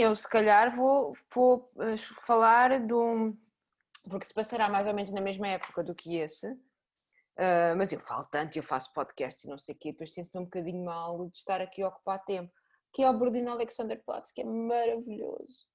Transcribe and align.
eu 0.00 0.14
se 0.16 0.28
calhar 0.28 0.74
vou, 0.74 1.16
vou 1.34 1.70
eh, 1.80 1.96
falar 2.26 2.80
de 2.84 2.94
um. 2.94 3.36
Porque 4.08 4.26
se 4.26 4.34
passará 4.34 4.68
mais 4.68 4.86
ou 4.86 4.94
menos 4.94 5.12
na 5.12 5.20
mesma 5.20 5.48
época 5.48 5.84
do 5.84 5.94
que 5.94 6.16
esse, 6.16 6.46
uh, 6.48 7.76
mas 7.76 7.92
eu 7.92 8.00
falo 8.00 8.24
tanto, 8.30 8.56
eu 8.56 8.62
faço 8.62 8.92
podcast 8.94 9.46
e 9.46 9.50
não 9.50 9.58
sei 9.58 9.74
o 9.74 9.78
quê, 9.78 9.92
depois 9.92 10.14
sinto-me 10.14 10.40
um 10.40 10.44
bocadinho 10.44 10.82
mal 10.82 11.28
de 11.28 11.36
estar 11.36 11.60
aqui 11.60 11.82
a 11.82 11.88
ocupar 11.88 12.24
tempo. 12.24 12.52
Que 12.92 13.02
é 13.02 13.10
o 13.10 13.18
Bordino 13.18 13.50
Alexanderplatz, 13.50 14.32
que 14.32 14.40
é 14.40 14.44
maravilhoso. 14.44 15.66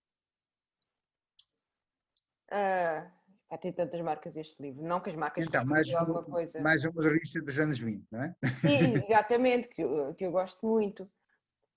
Uh, 2.51 3.11
Há 3.53 3.57
ter 3.59 3.71
tantas 3.71 4.01
marcas 4.01 4.35
este 4.35 4.59
livro. 4.59 4.81
Não 4.81 4.99
que 4.99 5.11
as 5.11 5.15
marcas 5.15 5.45
então, 5.45 5.63
mais, 5.63 5.87
alguma 5.93 6.23
coisa. 6.23 6.59
Mais 6.59 6.83
uma 6.85 7.03
revista 7.03 7.39
dos 7.39 7.59
anos 7.59 7.77
20, 7.77 8.03
não 8.11 8.23
é? 8.23 8.35
Sim, 8.61 8.95
exatamente, 8.97 9.67
que 9.67 9.83
eu, 9.83 10.11
que 10.15 10.25
eu 10.25 10.31
gosto 10.31 10.65
muito. 10.65 11.07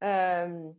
Um, 0.02 0.74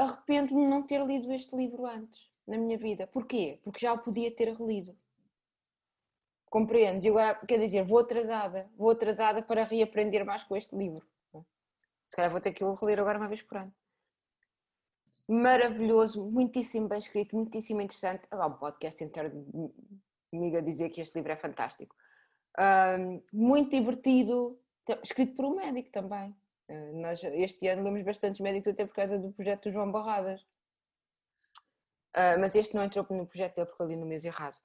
Arrependo-me 0.00 0.62
de 0.62 0.68
não 0.68 0.82
ter 0.82 1.04
lido 1.04 1.32
este 1.32 1.54
livro 1.56 1.86
antes, 1.86 2.28
na 2.46 2.56
minha 2.56 2.78
vida. 2.78 3.06
Porquê? 3.06 3.60
Porque 3.62 3.80
já 3.80 3.92
o 3.92 3.98
podia 3.98 4.34
ter 4.34 4.52
relido. 4.54 4.96
Compreendes? 6.46 7.04
E 7.04 7.08
agora, 7.08 7.34
quer 7.46 7.58
dizer, 7.58 7.84
vou 7.84 7.98
atrasada. 7.98 8.70
Vou 8.76 8.90
atrasada 8.90 9.42
para 9.42 9.64
reaprender 9.64 10.24
mais 10.24 10.42
com 10.42 10.56
este 10.56 10.74
livro. 10.76 11.06
Se 12.08 12.16
calhar 12.16 12.30
vou 12.30 12.40
ter 12.40 12.52
que 12.52 12.64
o 12.64 12.74
reler 12.74 12.98
agora 12.98 13.18
uma 13.18 13.28
vez 13.28 13.42
por 13.42 13.58
ano 13.58 13.72
maravilhoso, 15.30 16.24
muitíssimo 16.24 16.88
bem 16.88 16.98
escrito, 16.98 17.36
muitíssimo 17.36 17.80
interessante. 17.80 18.26
Há 18.32 18.46
um 18.48 18.54
podcast 18.54 19.02
inteiro 19.02 19.30
comigo 20.28 20.56
a 20.56 20.60
dizer 20.60 20.90
que 20.90 21.00
este 21.00 21.14
livro 21.14 21.30
é 21.30 21.36
fantástico. 21.36 21.94
Um, 22.58 23.22
muito 23.32 23.70
divertido, 23.70 24.58
escrito 25.04 25.36
por 25.36 25.44
um 25.44 25.54
médico 25.54 25.88
também. 25.90 26.34
Uh, 26.70 27.00
nós 27.00 27.22
este 27.24 27.66
ano 27.66 27.82
lemos 27.82 28.04
bastantes 28.04 28.40
médicos 28.40 28.68
até 28.68 28.86
por 28.86 28.94
causa 28.94 29.18
do 29.18 29.32
projeto 29.32 29.64
do 29.64 29.72
João 29.72 29.90
Barradas. 29.90 30.40
Uh, 32.16 32.38
mas 32.38 32.54
este 32.54 32.74
não 32.74 32.84
entrou 32.84 33.04
no 33.10 33.26
projeto 33.26 33.56
dele 33.56 33.66
porque 33.66 33.82
ali 33.82 33.96
no 33.96 34.06
mês 34.06 34.24
errado. 34.24 34.56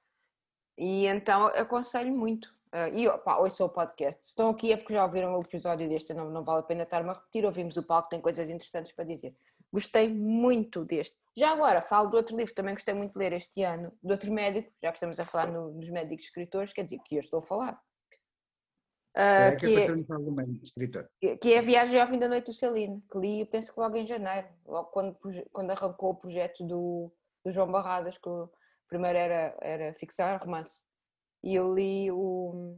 E 0.78 1.08
então 1.08 1.47
aconselho 1.47 2.16
muito. 2.16 2.53
Uh, 2.67 2.94
e 2.94 3.08
opa, 3.08 3.38
ouçam 3.38 3.66
o 3.66 3.70
podcast. 3.70 4.23
Se 4.23 4.30
estão 4.30 4.50
aqui 4.50 4.72
é 4.72 4.78
porque 4.78 4.94
já 4.94 5.03
ouviram 5.03 5.36
o 5.36 5.42
episódio 5.42 5.89
deste, 5.89 6.14
não, 6.14 6.30
não 6.30 6.44
vale 6.44 6.59
a 6.59 6.64
pena 6.64 6.84
estar-me 6.84 7.09
a 7.09 7.14
repetir. 7.14 7.44
Ouvimos 7.44 7.75
o 7.78 7.84
palco, 7.84 8.09
tem 8.09 8.22
coisas 8.22 8.50
interessantes 8.50 8.92
para 8.92 9.06
dizer. 9.06 9.36
Gostei 9.72 10.08
muito 10.08 10.86
deste. 10.86 11.17
Já 11.36 11.52
agora, 11.52 11.81
falo 11.81 12.09
do 12.09 12.17
outro 12.17 12.36
livro, 12.36 12.53
também 12.53 12.75
gostei 12.75 12.94
muito 12.94 13.14
de 13.14 13.19
ler 13.19 13.34
este 13.34 13.64
ano, 13.64 13.92
do 14.02 14.12
outro 14.12 14.31
médico, 14.31 14.72
já 14.81 14.92
que 14.92 14.97
estamos 14.97 15.19
a 15.19 15.25
falar 15.25 15.47
no, 15.47 15.72
nos 15.72 15.90
médicos 15.90 16.25
escritores, 16.25 16.72
quer 16.72 16.84
dizer, 16.84 17.00
que 17.03 17.16
eu 17.16 17.19
estou 17.19 17.40
a 17.40 17.44
falar. 17.44 17.81
Uh, 19.16 19.54
é 19.54 19.56
que, 19.56 19.66
é, 19.66 19.86
escritor. 20.62 21.10
que 21.42 21.54
é 21.54 21.60
a 21.60 21.62
Viagem 21.62 22.02
ao 22.02 22.08
Fim 22.08 22.20
da 22.20 22.28
Noite 22.28 22.48
do 22.48 22.54
Celine, 22.54 23.02
que 23.10 23.18
li, 23.18 23.40
eu 23.40 23.46
penso 23.46 23.74
que 23.74 23.80
logo 23.80 23.96
em 23.96 24.06
janeiro, 24.06 24.48
logo 24.66 24.90
quando, 24.90 25.18
quando 25.54 25.72
arrancou 25.72 26.12
o 26.12 26.16
projeto 26.16 26.66
do, 26.66 27.10
do 27.44 27.52
João 27.52 27.72
Barradas, 27.72 28.18
que 28.18 28.28
o 28.28 28.50
primeiro 28.90 29.18
era, 29.18 29.58
era 29.62 29.94
fixar 29.94 30.42
romance, 30.44 30.84
e 31.42 31.56
eu 31.56 31.74
li 31.74 32.12
o, 32.12 32.78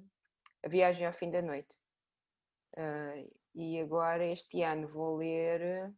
A 0.64 0.70
Viagem 0.70 1.08
ao 1.08 1.14
Fim 1.14 1.32
da 1.32 1.42
Noite. 1.42 1.76
Uh, 2.78 3.36
e 3.56 3.80
agora 3.80 4.24
este 4.24 4.62
ano 4.62 4.88
vou 4.88 5.18
ler 5.18 5.92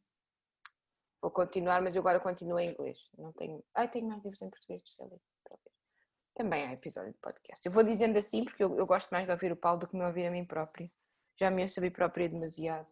Vou 1.21 1.31
continuar, 1.31 1.81
mas 1.81 1.95
eu 1.95 1.99
agora 1.99 2.19
continuo 2.19 2.59
em 2.59 2.71
inglês. 2.71 2.97
Não 3.17 3.33
tenho. 3.33 3.61
Ai, 3.75 3.89
tenho 3.89 4.07
mais 4.07 4.23
livros 4.23 4.41
em 4.41 4.49
português 4.49 4.81
de 4.81 4.93
ser 4.93 5.09
Também 6.39 6.65
há 6.65 6.71
episódio 6.71 7.11
de 7.11 7.17
podcast. 7.17 7.65
Eu 7.65 7.71
vou 7.73 7.83
dizendo 7.83 8.17
assim 8.17 8.45
porque 8.45 8.63
eu, 8.63 8.77
eu, 8.77 8.85
gosto 8.85 9.09
mais 9.09 9.25
de 9.27 9.31
ouvir 9.33 9.51
o 9.51 9.57
Paulo 9.57 9.81
do 9.81 9.87
que 9.89 9.97
me 9.97 10.05
ouvir 10.05 10.25
a 10.25 10.31
mim 10.31 10.45
própria. 10.45 10.89
Já 11.37 11.51
me 11.51 11.63
ouço 11.63 11.81
a 11.81 11.83
mim 11.83 11.91
própria 11.91 12.29
demasiado. 12.29 12.89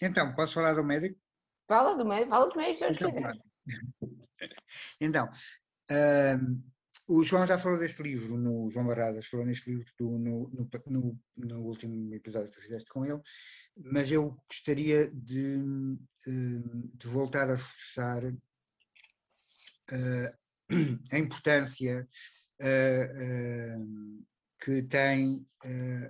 Então, 0.00 0.32
posso 0.36 0.54
falar 0.54 0.74
do 0.74 0.84
médico? 0.84 1.18
Fala 1.66 1.96
do 1.96 2.06
médico, 2.06 2.30
fala 2.30 2.46
dos 2.46 2.54
médicos, 2.54 2.96
se 2.96 3.04
então, 3.04 3.32
Então, 5.00 5.28
um, 6.40 6.62
o 7.08 7.24
João 7.24 7.44
já 7.44 7.58
falou 7.58 7.76
deste 7.76 8.00
livro, 8.04 8.38
no 8.38 8.70
João 8.70 8.86
Barradas 8.86 9.26
falou 9.26 9.44
neste 9.44 9.68
livro 9.68 9.92
do, 9.98 10.08
no, 10.08 10.48
no, 10.50 10.70
no, 10.86 11.20
no, 11.38 11.60
último 11.62 12.14
episódio 12.14 12.50
que 12.50 12.56
tu 12.56 12.62
fizeste 12.62 12.88
com 12.88 13.04
ele, 13.04 13.20
mas 13.76 14.12
eu 14.12 14.40
gostaria 14.48 15.10
de, 15.10 15.56
hum, 15.56 15.98
de 16.24 17.08
voltar 17.08 17.48
a 17.48 17.56
reforçar 17.56 18.24
uh, 18.24 18.38
a 21.12 21.18
importância 21.18 22.06
uh, 22.60 23.80
uh, 23.80 24.26
que 24.60 24.82
tem 24.82 25.46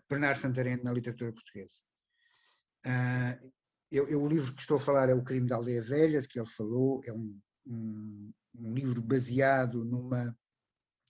Bernardo 0.08 0.40
Santarém 0.40 0.82
na 0.82 0.92
literatura 0.92 1.32
portuguesa. 1.32 1.74
Eu, 3.90 4.06
eu, 4.08 4.22
o 4.22 4.28
livro 4.28 4.54
que 4.54 4.60
estou 4.60 4.76
a 4.76 4.80
falar 4.80 5.08
é 5.08 5.14
O 5.14 5.24
Crime 5.24 5.46
da 5.46 5.56
Aldeia 5.56 5.82
Velha, 5.82 6.20
de 6.20 6.28
que 6.28 6.38
ele 6.38 6.48
falou, 6.48 7.02
é 7.04 7.12
um, 7.12 7.38
um, 7.66 8.32
um 8.58 8.74
livro 8.74 9.00
baseado 9.00 9.84
numa 9.84 10.36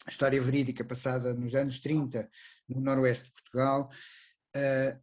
história 0.06 0.41
verídica 0.41 0.84
passada 0.84 1.34
nos 1.34 1.54
anos 1.54 1.80
30 1.80 2.28
no 2.69 2.80
noroeste 2.80 3.26
de 3.26 3.32
Portugal. 3.32 3.91
Uh, 4.56 5.00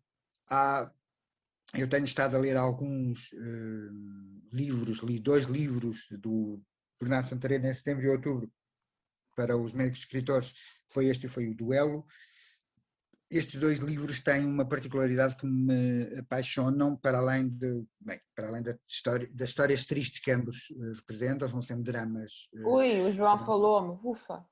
há, 0.49 0.91
eu 1.73 1.87
tenho 1.87 2.05
estado 2.05 2.35
a 2.35 2.39
ler 2.39 2.55
alguns 2.55 3.31
uh, 3.33 4.47
livros, 4.51 4.99
li 4.99 5.19
dois 5.19 5.45
livros 5.45 6.07
do 6.11 6.61
Bernardo 6.99 7.29
Santarena 7.29 7.69
em 7.69 7.73
setembro 7.73 8.05
e 8.05 8.09
outubro 8.09 8.51
para 9.35 9.57
os 9.57 9.73
médicos 9.73 9.99
escritores, 9.99 10.53
foi 10.87 11.07
este 11.07 11.25
e 11.25 11.29
foi 11.29 11.49
o 11.49 11.55
Duelo. 11.55 12.05
Estes 13.29 13.59
dois 13.59 13.79
livros 13.79 14.21
têm 14.21 14.45
uma 14.45 14.65
particularidade 14.65 15.35
que 15.35 15.45
me 15.45 16.17
apaixonam, 16.17 16.95
para 16.95 17.17
além, 17.17 17.49
de, 17.49 17.83
bem, 17.99 18.21
para 18.33 18.47
além 18.47 18.61
da 18.61 18.77
história, 18.87 19.29
das 19.33 19.49
histórias 19.49 19.83
tristes 19.85 20.19
que 20.19 20.31
ambos 20.31 20.71
eh, 20.71 20.93
representam, 20.95 21.49
são 21.49 21.61
sempre 21.61 21.83
dramas. 21.83 22.47
Ui, 22.53 23.01
o 23.01 23.11
João 23.11 23.37
falou-me, 23.37 23.99
ufa! 24.03 24.45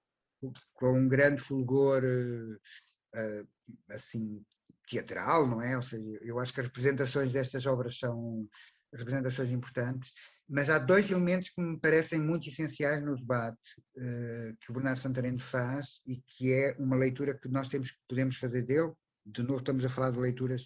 com 0.74 1.00
um 1.00 1.08
grande 1.08 1.42
fulgor 1.42 2.04
uh, 2.04 3.48
assim 3.90 4.44
teatral, 4.88 5.48
não 5.48 5.62
é? 5.62 5.76
Ou 5.76 5.82
seja, 5.82 6.20
eu 6.22 6.40
acho 6.40 6.54
que 6.54 6.60
as 6.60 6.66
representações 6.66 7.32
destas 7.32 7.66
obras 7.66 7.98
são 7.98 8.48
representações 8.94 9.50
importantes, 9.50 10.14
mas 10.48 10.70
há 10.70 10.78
dois 10.78 11.10
elementos 11.10 11.50
que 11.50 11.62
me 11.62 11.80
parecem 11.80 12.20
muito 12.20 12.48
essenciais 12.48 13.04
no 13.04 13.16
debate 13.16 13.58
uh, 13.98 14.56
que 14.60 14.70
o 14.70 14.74
Bernardo 14.74 15.00
Santareno 15.00 15.40
faz 15.40 16.02
e 16.06 16.22
que 16.28 16.52
é 16.52 16.76
uma 16.78 16.96
leitura 16.96 17.38
que 17.38 17.48
nós 17.48 17.70
temos, 17.70 17.98
podemos 18.08 18.38
fazer 18.38 18.64
dele. 18.64 18.92
De 19.26 19.42
novo, 19.42 19.58
estamos 19.58 19.84
a 19.86 19.90
falar 19.90 20.12
de 20.12 20.20
leituras 20.20 20.66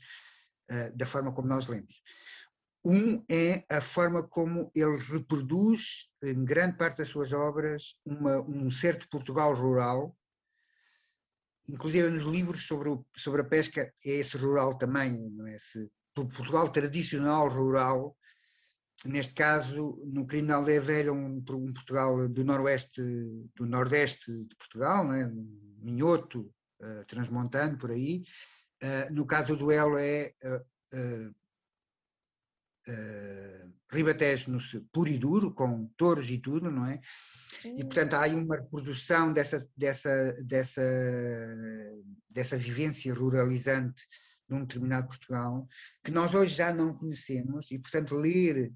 uh, 0.71 0.95
da 0.95 1.05
forma 1.05 1.31
como 1.31 1.47
nós 1.47 1.67
lemos. 1.67 2.01
Um 2.85 3.23
é 3.29 3.65
a 3.69 3.81
forma 3.81 4.23
como 4.23 4.71
ele 4.73 4.97
reproduz, 4.97 6.09
em 6.23 6.45
grande 6.45 6.77
parte 6.77 6.99
das 6.99 7.09
suas 7.09 7.31
obras, 7.33 7.95
uma, 8.05 8.39
um 8.41 8.71
certo 8.71 9.07
Portugal 9.09 9.53
rural, 9.53 10.15
inclusive 11.67 12.09
nos 12.09 12.23
livros 12.23 12.65
sobre, 12.65 12.89
o, 12.89 13.05
sobre 13.15 13.41
a 13.41 13.45
pesca, 13.45 13.94
é 14.05 14.09
esse 14.09 14.38
rural 14.38 14.77
também, 14.77 15.29
não 15.31 15.45
é? 15.47 15.55
esse 15.55 15.89
Portugal 16.25 16.69
tradicional 16.69 17.50
rural, 17.50 18.17
neste 19.05 19.33
caso, 19.33 20.01
no 20.05 20.25
Crime 20.25 20.47
da 20.47 20.55
Aldeia 20.55 20.81
Velha, 20.81 21.13
um, 21.13 21.38
um, 21.38 21.73
Portugal 21.73 22.28
do 22.28 22.44
noroeste, 22.44 23.01
do 23.55 23.66
nordeste 23.66 24.31
de 24.31 24.56
Portugal, 24.56 25.03
não 25.06 25.13
é? 25.13 25.31
Minhoto, 25.79 26.51
uh, 26.81 27.06
transmontano, 27.06 27.77
por 27.77 27.91
aí. 27.91 28.23
Uh, 28.81 29.13
no 29.13 29.25
caso 29.25 29.47
do 29.50 29.57
duelo 29.57 29.97
é 29.97 30.33
uh, 30.44 31.29
uh, 32.89 33.73
Ribatejo 33.89 34.51
no 34.51 34.59
puro 34.91 35.09
e 35.09 35.17
duro, 35.17 35.53
com 35.53 35.88
touros 35.97 36.29
e 36.29 36.38
tudo, 36.38 36.69
não 36.69 36.85
é? 36.85 37.00
E 37.63 37.83
portanto 37.83 38.13
há 38.13 38.22
aí 38.23 38.35
uma 38.35 38.57
reprodução 38.57 39.31
dessa, 39.31 39.67
dessa, 39.75 40.33
dessa, 40.44 40.81
dessa 42.29 42.57
vivência 42.57 43.13
ruralizante 43.13 44.03
num 44.50 44.62
determinado 44.62 45.08
Portugal, 45.08 45.68
que 46.03 46.12
nós 46.12 46.34
hoje 46.34 46.56
já 46.56 46.74
não 46.74 46.94
conhecemos, 46.94 47.72
e 47.72 47.80
portanto 47.80 48.16
ler 48.16 48.74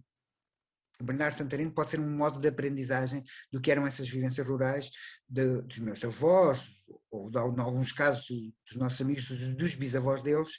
Bernardo 1.03 1.37
Santarino 1.37 1.71
pode 1.71 1.91
ser 1.91 1.99
um 1.99 2.15
modo 2.15 2.39
de 2.39 2.47
aprendizagem 2.47 3.23
do 3.51 3.59
que 3.59 3.71
eram 3.71 3.85
essas 3.85 4.07
vivências 4.07 4.45
rurais 4.45 4.91
de, 5.27 5.61
dos 5.63 5.79
meus 5.79 6.03
avós, 6.03 6.63
ou 7.09 7.29
de, 7.29 7.37
em 7.37 7.59
alguns 7.59 7.91
casos 7.91 8.25
dos 8.27 8.77
nossos 8.77 9.01
amigos, 9.01 9.27
dos, 9.27 9.55
dos 9.55 9.75
bisavós 9.75 10.21
deles, 10.21 10.51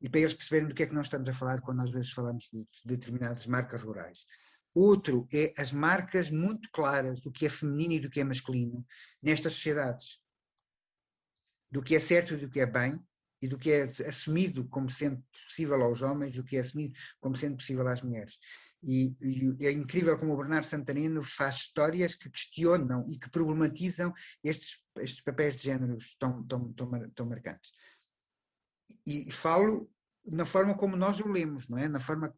e 0.00 0.08
para 0.08 0.20
eles 0.20 0.34
perceberem 0.34 0.68
do 0.68 0.74
que 0.74 0.82
é 0.82 0.86
que 0.86 0.94
nós 0.94 1.06
estamos 1.06 1.28
a 1.28 1.32
falar 1.32 1.60
quando 1.60 1.80
às 1.80 1.90
vezes 1.90 2.10
falamos 2.10 2.48
de 2.50 2.66
determinadas 2.84 3.46
marcas 3.46 3.82
rurais. 3.82 4.26
Outro 4.74 5.28
é 5.32 5.52
as 5.56 5.70
marcas 5.70 6.30
muito 6.30 6.70
claras 6.72 7.20
do 7.20 7.30
que 7.30 7.46
é 7.46 7.48
feminino 7.48 7.94
e 7.94 8.00
do 8.00 8.10
que 8.10 8.20
é 8.20 8.24
masculino 8.24 8.84
nestas 9.22 9.52
sociedades. 9.52 10.18
Do 11.70 11.82
que 11.82 11.94
é 11.94 12.00
certo 12.00 12.34
e 12.34 12.36
do 12.38 12.48
que 12.48 12.60
é 12.60 12.66
bem, 12.66 12.98
e 13.42 13.48
do 13.48 13.58
que 13.58 13.70
é 13.70 13.82
assumido 14.06 14.64
como 14.68 14.88
sendo 14.88 15.22
possível 15.44 15.82
aos 15.82 16.00
homens, 16.00 16.34
do 16.34 16.44
que 16.44 16.56
é 16.56 16.60
assumido 16.60 16.94
como 17.20 17.36
sendo 17.36 17.56
possível 17.56 17.86
às 17.88 18.00
mulheres. 18.00 18.38
E, 18.84 19.14
e, 19.20 19.66
é 19.66 19.70
incrível 19.70 20.18
como 20.18 20.32
o 20.32 20.36
Bernardo 20.36 20.64
Santanino 20.64 21.22
faz 21.22 21.56
histórias 21.56 22.14
que 22.14 22.30
questionam 22.30 23.06
e 23.10 23.18
que 23.18 23.30
problematizam 23.30 24.12
estes, 24.42 24.82
estes 24.98 25.20
papéis 25.20 25.56
de 25.56 25.64
género 25.64 25.98
tão, 26.18 26.42
tão, 26.44 26.72
tão, 26.72 27.10
tão 27.10 27.26
marcantes 27.26 27.72
e 29.06 29.30
falo 29.30 29.90
na 30.24 30.44
forma 30.44 30.76
como 30.76 30.96
nós 30.96 31.18
o 31.20 31.28
lemos, 31.28 31.68
não 31.68 31.78
é? 31.78 31.88
Na 31.88 31.98
forma 31.98 32.32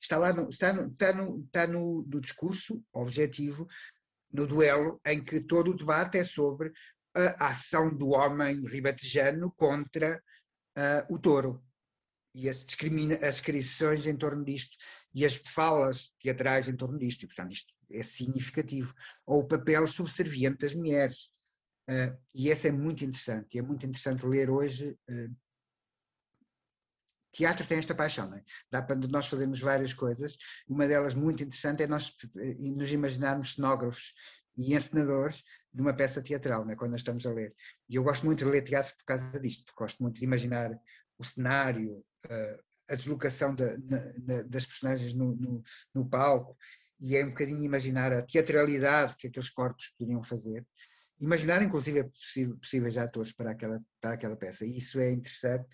está 0.00 0.18
lá 0.18 0.32
no, 0.32 0.48
está 0.48 0.72
no, 0.72 0.88
está 0.88 1.12
no, 1.12 1.44
está 1.44 1.66
no, 1.66 2.02
no 2.02 2.20
discurso 2.20 2.82
objetivo, 2.92 3.68
no 4.32 4.46
duelo, 4.46 5.00
em 5.06 5.22
que 5.22 5.40
todo 5.40 5.70
o 5.70 5.76
debate 5.76 6.18
é 6.18 6.24
sobre 6.24 6.72
a 7.14 7.48
ação 7.48 7.94
do 7.94 8.08
homem 8.08 8.66
ribatejano 8.66 9.52
contra 9.52 10.20
uh, 10.78 11.14
o 11.14 11.18
touro 11.18 11.62
e 12.34 12.48
as, 12.48 12.58
as 12.58 13.34
descrições 13.34 14.06
em 14.06 14.16
torno 14.16 14.44
disto 14.44 14.76
e 15.14 15.24
as 15.24 15.34
falas 15.34 16.14
teatrais 16.18 16.68
em 16.68 16.76
torno 16.76 16.98
disto, 16.98 17.24
e 17.24 17.26
portanto 17.26 17.52
isto 17.52 17.72
é 17.90 18.02
significativo. 18.02 18.94
Ou 19.26 19.40
o 19.40 19.46
papel 19.46 19.86
subserviente 19.86 20.58
das 20.58 20.74
mulheres. 20.74 21.30
Uh, 21.90 22.16
e 22.34 22.48
esse 22.48 22.68
é 22.68 22.72
muito 22.72 23.04
interessante, 23.04 23.58
é 23.58 23.62
muito 23.62 23.84
interessante 23.84 24.24
ler 24.24 24.48
hoje. 24.48 24.96
Uh, 25.10 25.34
teatro 27.32 27.66
tem 27.66 27.78
esta 27.78 27.94
paixão, 27.94 28.28
não 28.28 28.36
é? 28.36 28.44
Dá 28.70 28.82
para 28.82 28.94
nós 28.96 29.26
fazermos 29.26 29.58
várias 29.58 29.92
coisas. 29.92 30.36
Uma 30.68 30.86
delas 30.86 31.14
muito 31.14 31.42
interessante 31.42 31.82
é 31.82 31.86
nós 31.86 32.14
eh, 32.36 32.54
nos 32.58 32.92
imaginarmos 32.92 33.54
cenógrafos 33.54 34.14
e 34.56 34.74
encenadores 34.74 35.42
de 35.72 35.80
uma 35.80 35.94
peça 35.94 36.20
teatral, 36.20 36.68
é? 36.68 36.76
quando 36.76 36.92
nós 36.92 37.00
estamos 37.00 37.24
a 37.26 37.32
ler. 37.32 37.54
E 37.88 37.96
eu 37.96 38.02
gosto 38.02 38.26
muito 38.26 38.44
de 38.44 38.50
ler 38.50 38.62
teatro 38.62 38.94
por 38.96 39.04
causa 39.04 39.40
disto, 39.40 39.64
porque 39.64 39.82
gosto 39.82 40.02
muito 40.02 40.18
de 40.18 40.24
imaginar 40.24 40.70
o 41.18 41.24
cenário, 41.24 42.04
a 42.88 42.94
deslocação 42.94 43.54
das 44.46 44.66
personagens 44.66 45.14
no, 45.14 45.34
no, 45.36 45.62
no, 45.94 46.08
palco, 46.08 46.56
e 47.00 47.16
é 47.16 47.24
um 47.24 47.30
bocadinho 47.30 47.62
imaginar 47.62 48.12
a 48.12 48.22
teatralidade 48.22 49.16
que 49.16 49.28
aqueles 49.28 49.50
corpos 49.50 49.88
poderiam 49.96 50.22
fazer, 50.22 50.66
imaginar 51.18 51.62
inclusive 51.62 52.10
possíveis 52.60 52.96
atores 52.96 53.32
para 53.32 53.52
aquela, 53.52 53.80
para 54.00 54.14
aquela 54.14 54.36
peça, 54.36 54.66
e 54.66 54.76
isso 54.76 55.00
é 55.00 55.10
interessante, 55.10 55.68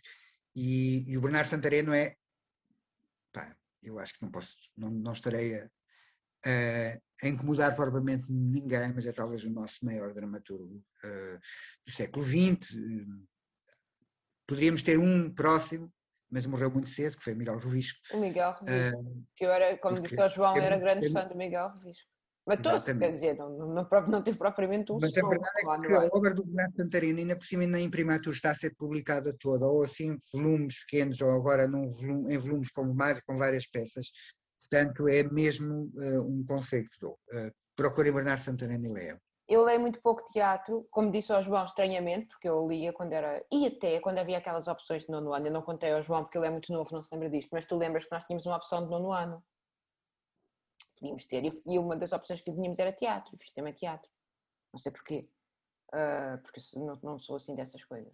e, 0.55 1.11
e 1.11 1.17
o 1.17 1.21
Bernardo 1.21 1.49
Santareno 1.49 1.93
é, 1.93 2.15
pá, 3.33 3.57
eu 3.83 3.99
acho 3.99 4.15
que 4.15 4.23
não 4.23 4.31
posso, 4.31 4.57
não, 4.77 4.91
não 4.91 5.13
estarei 5.13 5.57
a, 5.57 5.71
a 7.23 7.29
incomodar 7.29 7.75
propriamente 7.75 8.27
ninguém, 8.31 8.93
mas 8.95 9.07
é 9.07 9.13
talvez 9.13 9.45
o 9.45 9.51
nosso 9.51 9.85
maior 9.85 10.13
dramaturgo 10.15 10.83
uh, 11.05 11.39
do 11.85 11.93
século 11.93 12.25
XX. 12.25 12.77
Poderíamos 14.47 14.83
ter 14.83 14.99
um 14.99 15.33
próximo, 15.33 15.93
mas 16.31 16.47
morreu 16.47 16.71
muito 16.71 16.89
cedo, 16.89 17.17
que 17.17 17.25
foi 17.25 17.35
Miguel 17.35 17.59
Revisco. 17.59 17.99
O 18.13 18.19
Miguel 18.19 18.53
Revisco, 18.53 19.01
uh, 19.01 19.27
que 19.37 19.45
eu 19.45 19.51
era, 19.51 19.77
como 19.79 20.01
disse 20.01 20.21
ao 20.21 20.31
João, 20.31 20.57
era 20.57 20.79
grande 20.79 21.11
fã 21.13 21.27
do 21.27 21.35
Miguel 21.35 21.71
Revisco. 21.79 22.09
Matou-se, 22.49 22.99
quer 22.99 23.13
dizer, 23.13 23.37
não, 23.37 23.51
não, 23.51 23.87
não, 24.07 24.23
teve 24.23 24.39
propriamente 24.39 24.91
um 24.91 24.99
Mas 24.99 25.15
a 25.19 25.29
verdade 25.29 25.53
é 25.55 25.87
que 25.87 25.93
a 25.93 26.09
obra 26.11 26.33
do 26.33 26.43
Bernardo 26.47 26.77
Santarino, 26.77 27.19
ainda 27.19 27.37
por 27.37 27.45
cima 27.45 27.67
na 27.67 27.79
imprimatura 27.79 28.35
está 28.35 28.53
a 28.53 28.55
ser 28.55 28.75
publicada 28.75 29.37
toda, 29.39 29.67
ou 29.67 29.83
assim 29.83 30.17
volumes 30.33 30.81
pequenos, 30.81 31.21
ou 31.21 31.31
agora 31.31 31.69
num 31.69 31.91
volume, 31.91 32.35
em 32.35 32.39
volumes 32.39 32.71
com, 32.71 32.85
mais, 32.95 33.21
com 33.21 33.37
várias 33.37 33.67
peças. 33.67 34.07
Portanto, 34.59 35.09
é 35.09 35.23
mesmo 35.23 35.91
uh, 35.95 36.21
um 36.21 36.45
conceito. 36.45 37.19
Uh, 37.33 37.53
procurem 37.77 38.13
Bernardo 38.13 38.43
Santarino 38.43 38.87
e 38.87 38.93
leiam. 38.93 39.21
Eu 39.49 39.63
leio 39.63 39.81
muito 39.81 40.03
pouco 40.03 40.23
teatro, 40.25 40.87
como 40.91 41.11
disse 41.11 41.33
ao 41.33 41.43
João, 41.43 41.65
estranhamente, 41.65 42.27
porque 42.27 42.49
eu 42.49 42.69
lia 42.69 42.93
quando 42.93 43.15
era. 43.15 43.43
E 43.51 43.67
até 43.67 43.99
quando 43.99 44.19
havia 44.19 44.37
aquelas 44.37 44.69
opções 44.69 45.05
de 45.05 45.11
nono 45.11 45.33
ano. 45.33 45.47
Eu 45.47 45.53
não 45.53 45.63
contei 45.63 45.91
ao 45.91 46.03
João 46.03 46.23
porque 46.23 46.37
ele 46.37 46.49
é 46.49 46.51
muito 46.51 46.71
novo, 46.71 46.95
não 46.95 47.03
se 47.03 47.15
lembra 47.15 47.31
disto, 47.31 47.49
mas 47.53 47.65
tu 47.65 47.75
lembras 47.75 48.05
que 48.05 48.13
nós 48.13 48.25
tínhamos 48.25 48.45
uma 48.45 48.57
opção 48.57 48.85
de 48.85 48.91
nono 48.91 49.11
ano. 49.11 49.43
Podíamos 50.99 51.25
ter. 51.25 51.45
E 51.65 51.79
uma 51.79 51.97
das 51.97 52.13
opções 52.13 52.43
que 52.43 52.53
tínhamos 52.53 52.79
era 52.79 52.93
teatro. 52.93 53.35
Eu 53.35 53.39
fiz 53.39 53.53
também 53.53 53.73
teatro. 53.73 54.11
Não 54.71 54.79
sei 54.79 54.93
porquê. 54.93 55.31
Uh, 55.95 56.43
porque 56.43 56.61
não, 56.77 56.99
não 57.03 57.19
sou 57.19 57.37
assim 57.37 57.55
dessas 57.55 57.83
coisas. 57.85 58.13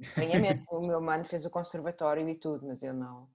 Estranhamente, 0.00 0.64
o 0.72 0.80
meu 0.80 1.00
mano 1.00 1.24
fez 1.24 1.44
o 1.44 1.50
conservatório 1.50 2.28
e 2.28 2.34
tudo, 2.34 2.66
mas 2.66 2.82
eu 2.82 2.94
não. 2.94 3.30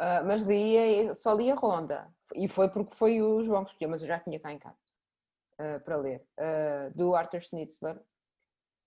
Uh, 0.00 0.24
mas 0.24 0.42
lia, 0.42 1.14
só 1.14 1.34
lia 1.34 1.54
Ronda. 1.54 2.08
E 2.34 2.46
foi 2.46 2.68
porque 2.68 2.94
foi 2.94 3.20
o 3.20 3.42
João 3.42 3.64
que 3.64 3.72
escolheu, 3.72 3.90
mas 3.90 4.00
eu 4.00 4.06
já 4.06 4.20
tinha 4.20 4.38
cá 4.38 4.52
em 4.52 4.58
casa 4.58 4.76
uh, 5.60 5.80
para 5.84 5.96
ler, 5.96 6.24
uh, 6.38 6.96
do 6.96 7.14
Arthur 7.14 7.42
Schnitzler. 7.42 8.00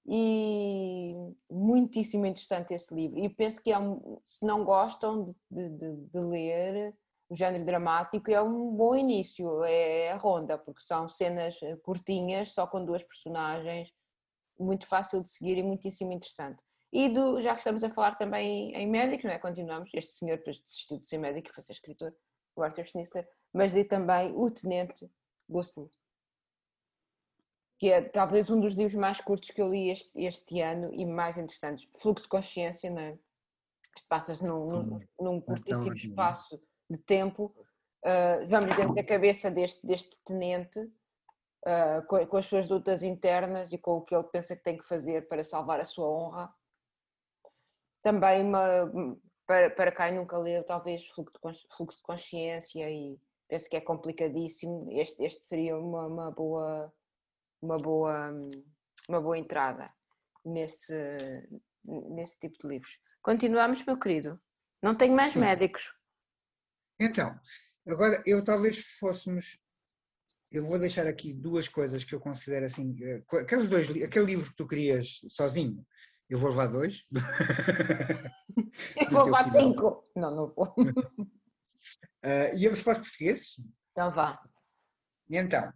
E 0.06 1.14
muitíssimo 1.50 2.26
interessante 2.26 2.74
esse 2.74 2.94
livro. 2.94 3.20
E 3.20 3.30
penso 3.30 3.62
que 3.62 3.72
é 3.72 3.78
um, 3.78 4.20
se 4.26 4.46
não 4.46 4.64
gostam 4.64 5.26
de, 5.26 5.36
de, 5.70 5.96
de, 6.08 6.20
ler 6.20 6.96
o 7.30 7.36
género 7.36 7.64
dramático, 7.66 8.32
é 8.32 8.42
um 8.42 8.76
bom 8.76 8.96
início, 8.96 9.64
é 9.64 10.12
a 10.12 10.18
ronda, 10.18 10.58
porque 10.58 10.82
são 10.82 11.08
cenas 11.08 11.56
curtinhas, 11.84 12.52
só 12.52 12.66
com 12.66 12.84
duas 12.84 13.04
personagens, 13.04 13.94
muito 14.60 14.88
fácil 14.88 15.22
de 15.22 15.30
seguir 15.30 15.58
e 15.58 15.64
muitíssimo 15.64 16.12
interessante. 16.12 16.62
E 16.92 17.10
do, 17.10 17.42
já 17.42 17.54
que 17.54 17.60
estamos 17.60 17.84
a 17.84 17.90
falar 17.90 18.16
também 18.16 18.74
em 18.76 18.88
médicos, 18.88 19.26
não 19.26 19.32
é? 19.32 19.40
continuamos, 19.40 19.90
este 19.94 20.14
senhor 20.14 20.38
depois 20.38 20.60
desistiu 20.60 21.00
de 21.00 21.08
ser 21.08 21.18
médico 21.18 21.50
e 21.50 21.54
foi 21.54 21.64
ser 21.64 21.74
escritor, 21.74 22.14
o 22.56 22.62
Arthur 22.62 22.86
Schnitzler, 22.86 23.28
mas 23.54 23.74
li 23.74 23.86
também 23.86 24.34
o 24.36 24.52
Tenente 24.52 25.10
Gosling 25.50 25.90
que 27.82 27.92
é 27.92 28.00
talvez 28.00 28.48
um 28.52 28.60
dos 28.60 28.76
livros 28.76 28.94
mais 28.94 29.20
curtos 29.20 29.50
que 29.50 29.60
eu 29.60 29.68
li 29.68 29.90
este, 29.90 30.12
este 30.16 30.62
ano 30.62 30.94
e 30.94 31.04
mais 31.04 31.36
interessantes. 31.36 31.90
Fluxo 31.98 32.26
de 32.26 32.30
consciência, 32.30 32.92
não 32.92 33.02
é? 33.02 33.18
Passas 34.08 34.40
num, 34.40 34.60
num, 34.68 35.00
num 35.20 35.42
curtíssimo 35.42 35.96
espaço 35.96 36.62
de 36.88 37.00
tempo, 37.00 37.52
uh, 38.06 38.48
vamos 38.48 38.76
dentro 38.76 38.94
da 38.94 39.04
cabeça 39.04 39.50
deste, 39.50 39.84
deste 39.84 40.16
tenente, 40.24 40.80
uh, 40.80 42.06
com, 42.08 42.24
com, 42.28 42.38
as 42.38 42.46
suas 42.46 42.70
lutas 42.70 43.02
internas 43.02 43.74
e 43.74 43.80
com 43.80 43.98
o 43.98 44.02
que 44.02 44.14
ele 44.14 44.26
pensa 44.26 44.56
que 44.56 44.64
tem 44.64 44.78
que 44.78 44.88
fazer 44.88 45.28
para 45.28 45.44
salvar 45.44 45.80
a 45.80 45.86
sua 45.86 46.08
honra. 46.08 46.54
Também 48.04 48.44
uma, 48.44 49.18
para, 49.46 49.70
para 49.70 49.92
quem 49.92 50.18
nunca 50.18 50.38
leu, 50.38 50.64
talvez 50.64 51.06
fluxo 51.08 51.98
de, 51.98 52.04
consciência 52.04 52.90
e 52.90 53.20
penso 53.48 53.70
que 53.70 53.76
é 53.76 53.82
complicadíssimo. 53.82 54.88
Este, 54.92 55.24
este 55.24 55.46
seria 55.46 55.78
uma, 55.78 56.08
uma 56.08 56.32
boa 56.32 56.92
uma 57.62 57.78
boa, 57.78 58.32
uma 59.08 59.22
boa 59.22 59.38
entrada 59.38 59.94
nesse, 60.44 60.94
nesse 61.84 62.40
tipo 62.40 62.58
de 62.60 62.68
livros. 62.68 62.98
Continuamos, 63.22 63.86
meu 63.86 63.98
querido. 63.98 64.42
Não 64.82 64.96
tenho 64.96 65.16
mais 65.16 65.34
Sim. 65.34 65.40
médicos. 65.40 65.94
Então, 67.00 67.40
agora 67.88 68.22
eu 68.26 68.44
talvez 68.44 68.80
fôssemos. 69.00 69.60
Eu 70.52 70.66
vou 70.66 70.78
deixar 70.78 71.08
aqui 71.08 71.34
duas 71.34 71.68
coisas 71.68 72.04
que 72.04 72.14
eu 72.14 72.20
considero 72.20 72.66
assim. 72.66 72.96
Eh, 73.02 73.24
aqueles 73.40 73.70
dois, 73.70 73.90
aquele 74.04 74.26
livro 74.26 74.50
que 74.50 74.56
tu 74.56 74.68
querias 74.68 75.22
sozinho, 75.30 75.86
eu 76.32 76.38
vou 76.38 76.50
levar 76.50 76.68
dois. 76.68 77.06
eu 78.96 79.10
vou 79.12 79.26
levar 79.26 79.44
cinco. 79.44 80.10
Não, 80.16 80.34
não 80.34 80.48
vou. 80.48 80.74
Uh, 82.24 82.56
íamos 82.56 82.82
para 82.82 82.94
os 82.94 83.00
portugueses? 83.00 83.60
Então 83.92 84.10
vá. 84.10 84.42
Então, 85.30 85.74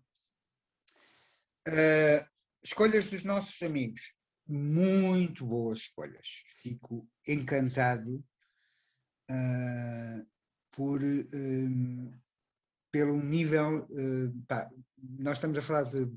Uh, 1.67 2.23
escolhas 2.63 3.09
dos 3.09 3.23
nossos 3.23 3.61
amigos. 3.63 4.13
Muito 4.47 5.45
boas 5.45 5.79
escolhas. 5.79 6.27
Fico 6.61 7.07
encantado 7.27 8.23
uh, 9.31 10.27
por, 10.71 11.03
um, 11.03 12.13
pelo 12.91 13.19
nível. 13.21 13.87
Uh, 13.89 14.31
pá, 14.47 14.69
nós 14.95 15.37
estamos 15.37 15.57
a 15.57 15.61
falar 15.61 15.83
de 15.83 16.07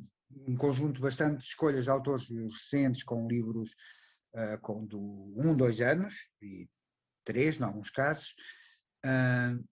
um 0.47 0.55
conjunto 0.57 1.01
bastante 1.01 1.39
de 1.39 1.45
escolhas 1.45 1.85
de 1.85 1.91
autores 1.91 2.29
recentes, 2.29 3.03
com 3.03 3.27
livros 3.27 3.75
com 4.63 4.85
do 4.85 5.01
um, 5.37 5.57
dois 5.57 5.81
anos 5.81 6.29
e 6.41 6.69
três, 7.25 7.59
em 7.59 7.65
alguns 7.65 7.91
casos. 7.91 8.35
Uh, 9.05 9.63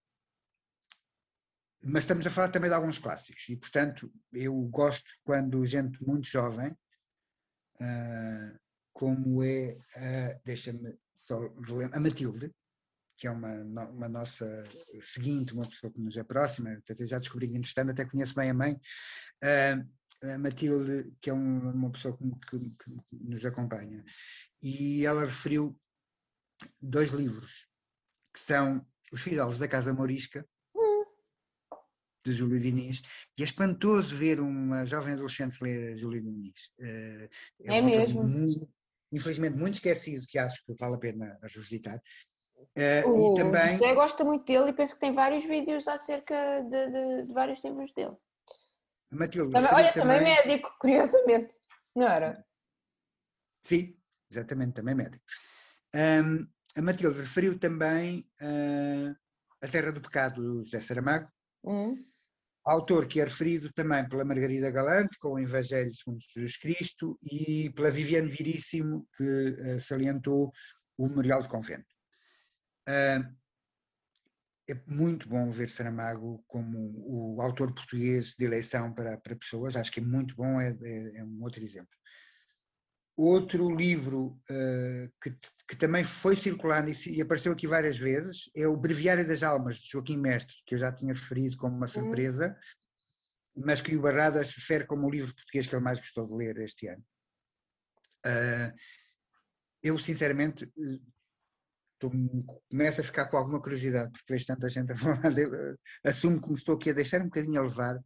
mas 1.83 2.03
estamos 2.03 2.27
a 2.27 2.31
falar 2.31 2.49
também 2.49 2.69
de 2.69 2.75
alguns 2.75 2.99
clássicos 2.99 3.49
e, 3.49 3.57
portanto, 3.57 4.13
eu 4.33 4.55
gosto 4.63 5.11
quando 5.25 5.65
gente 5.65 6.03
muito 6.05 6.29
jovem, 6.29 6.77
uh, 7.81 8.59
como 8.93 9.43
é, 9.43 9.79
uh, 9.97 10.41
deixa-me 10.45 10.99
só 11.15 11.39
a 11.93 12.01
Matilde, 12.01 12.53
que 13.17 13.27
é 13.27 13.31
uma, 13.31 13.63
uma 13.89 14.09
nossa 14.09 14.63
seguinte, 15.01 15.55
uma 15.55 15.67
pessoa 15.67 15.93
que 15.93 16.01
nos 16.01 16.17
é 16.17 16.25
próxima, 16.25 16.73
até 16.73 17.07
já 17.07 17.19
descobri 17.19 17.49
que 17.49 17.57
entretanto 17.57 17.93
até 17.93 18.05
conheço 18.05 18.35
bem 18.35 18.51
a 18.51 18.55
mãe, 18.55 18.73
uh, 18.75 19.89
a 20.23 20.39
Matilde, 20.39 21.13
que 21.21 21.31
é 21.31 21.35
um, 21.35 21.71
uma 21.71 21.91
pessoa 21.91 22.17
que, 22.17 22.31
que, 22.47 22.71
que 22.71 22.97
nos 23.13 23.45
acompanha, 23.45 24.05
e 24.63 25.05
ela 25.05 25.25
referiu 25.25 25.79
dois 26.83 27.11
livros, 27.11 27.69
que 28.33 28.41
são 28.41 28.87
Os 29.13 29.23
Fidelos 29.23 29.59
da 29.59 29.69
Casa 29.69 29.93
Morisca, 29.93 30.47
de 32.25 32.33
Júlio 32.33 32.59
Diniz, 32.59 33.03
e 33.39 33.43
é 33.43 33.45
espantoso 33.45 34.17
ver 34.17 34.41
uma 34.41 34.85
jovem 34.85 35.15
adolescente 35.15 35.63
ler 35.63 35.97
Júlio 35.97 36.21
Diniz. 36.21 36.71
Eh, 36.81 37.31
é, 37.63 37.77
é 37.77 37.81
mesmo. 37.81 38.25
Muito, 38.25 38.69
infelizmente 39.13 39.57
muito 39.57 39.75
esquecido, 39.75 40.27
que 40.27 40.37
acho 40.37 40.65
que 40.65 40.75
vale 40.75 40.97
a 40.97 40.99
pena 40.99 41.39
revisitar. 41.41 42.03
Uh, 42.57 43.09
o 43.09 43.35
e 43.35 43.37
também... 43.37 43.79
José 43.79 43.95
gosta 43.95 44.25
muito 44.25 44.45
dele 44.45 44.71
e 44.71 44.73
penso 44.73 44.95
que 44.95 45.01
tem 45.01 45.13
vários 45.13 45.45
vídeos 45.45 45.87
acerca 45.87 46.63
de, 46.63 46.91
de, 46.91 47.27
de 47.27 47.33
vários 47.33 47.63
livros 47.63 47.93
dele. 47.95 48.17
Matilde, 49.11 49.53
também, 49.53 49.73
olha, 49.73 49.93
também 49.93 50.23
médico, 50.23 50.71
curiosamente, 50.81 51.55
não 51.95 52.09
era? 52.09 52.45
Sim, 53.63 53.97
exatamente, 54.31 54.75
também 54.75 54.95
médico. 54.95 55.25
Um, 55.95 56.47
a 56.77 56.83
Matilde 56.83 57.19
referiu 57.21 57.59
também 57.59 58.29
uh, 58.41 59.17
A 59.63 59.69
Terra 59.69 59.93
do 59.93 60.01
Pecado, 60.01 60.43
do 60.43 60.63
José 60.63 60.81
Saramago, 60.81 61.31
Hum? 61.65 61.97
autor 62.65 63.07
que 63.07 63.21
é 63.21 63.25
referido 63.25 63.73
também 63.73 64.09
pela 64.09 64.25
Margarida 64.25 64.71
Galante, 64.71 65.19
com 65.19 65.33
o 65.33 65.39
Evangelho 65.39 65.93
segundo 65.95 66.21
Jesus 66.21 66.57
Cristo, 66.57 67.19
e 67.23 67.71
pela 67.71 67.91
Viviane 67.91 68.29
Viríssimo, 68.29 69.07
que 69.17 69.25
uh, 69.25 69.81
salientou 69.81 70.53
o 70.99 71.09
Memorial 71.09 71.43
de 71.43 71.49
Convento. 71.49 71.87
Uh, 72.89 73.25
é 74.69 74.75
muito 74.87 75.29
bom 75.29 75.51
ver 75.51 75.69
Saramago 75.69 76.45
como 76.49 76.93
o 76.97 77.41
autor 77.41 77.73
português 77.73 78.35
de 78.37 78.45
eleição 78.45 78.93
para, 78.93 79.17
para 79.17 79.37
pessoas, 79.37 79.77
acho 79.77 79.93
que 79.93 80.01
é 80.01 80.03
muito 80.03 80.35
bom, 80.35 80.61
é, 80.61 80.77
é, 80.83 81.19
é 81.19 81.25
um 81.25 81.43
outro 81.43 81.63
exemplo. 81.63 81.97
Outro 83.17 83.75
livro 83.75 84.39
uh, 84.51 85.11
que, 85.23 85.35
que, 85.67 85.77
também 85.77 86.05
foi 86.05 86.37
circulando 86.37 86.91
e, 86.91 87.17
e, 87.17 87.23
apareceu 87.23 87.53
aqui 87.53 87.67
várias 87.67 87.97
vezes 87.97 88.51
é 88.55 88.69
o 88.69 88.77
Breviário 88.77 89.27
das 89.27 89.43
Almas, 89.43 89.77
de 89.77 89.89
Joaquim 89.89 90.19
Mestre, 90.19 90.57
que 90.67 90.75
eu 90.75 90.79
já 90.79 90.93
tinha 90.93 91.15
referido 91.15 91.57
como 91.57 91.75
uma 91.75 91.87
surpresa, 91.87 92.49
uhum. 93.55 93.63
mas 93.65 93.81
que 93.81 93.97
o 93.97 94.03
Barradas 94.03 94.51
refere 94.51 94.85
como 94.85 95.07
o 95.07 95.11
livro 95.11 95.35
português 95.35 95.67
que 95.67 95.75
ele 95.75 95.85
mais 95.85 95.99
gostou 95.99 96.27
de 96.27 96.35
ler 96.35 96.59
este 96.59 96.89
ano. 96.89 97.03
Uh, 98.27 98.77
eu, 99.83 99.99
sinceramente, 99.99 100.71
Começo 101.99 103.01
a 103.01 103.05
ficar 103.05 103.27
com 103.27 103.37
alguma 103.37 103.61
curiosidade, 103.61 104.11
porque 104.13 104.33
vejo 104.33 104.47
tanta 104.47 104.69
gente 104.69 104.93
a 104.93 104.97
falar 104.97 105.33
dele, 105.33 105.77
assumo 106.05 106.41
que 106.41 106.49
me 106.49 106.55
estou 106.55 106.77
aqui 106.77 106.91
a 106.91 106.95
deixar 106.95 107.21
um 107.21 107.27
bocadinho 107.27 107.61
a 107.61 107.65
levar, 107.65 107.99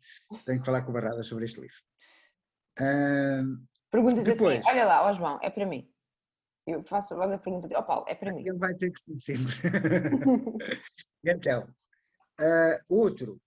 tenho 0.44 0.60
que 0.60 0.66
falar 0.66 0.82
com 0.82 0.90
o 0.90 0.94
Barradas 0.94 1.26
sobre 1.26 1.44
este 1.44 1.60
livro. 1.60 1.76
Uh, 2.78 3.66
Perguntas 3.90 4.20
assim, 4.20 4.32
depois, 4.32 4.60
assim, 4.60 4.68
olha 4.68 4.84
lá, 4.84 5.04
ó 5.04 5.12
João, 5.12 5.38
é 5.42 5.50
para 5.50 5.66
mim. 5.66 5.90
Eu 6.66 6.84
faço 6.84 7.16
logo 7.16 7.32
a 7.32 7.38
pergunta, 7.38 7.68
ó 7.74 7.80
oh 7.80 7.82
Paulo, 7.82 8.04
é 8.08 8.14
para 8.14 8.32
mim. 8.32 8.46
Ele 8.46 8.58
vai 8.58 8.72
dizer 8.72 8.92
que 8.92 9.00
sim 9.00 9.18
sempre. 9.18 9.54
então, 11.24 11.68
uh, 12.40 12.78
outro, 12.88 13.40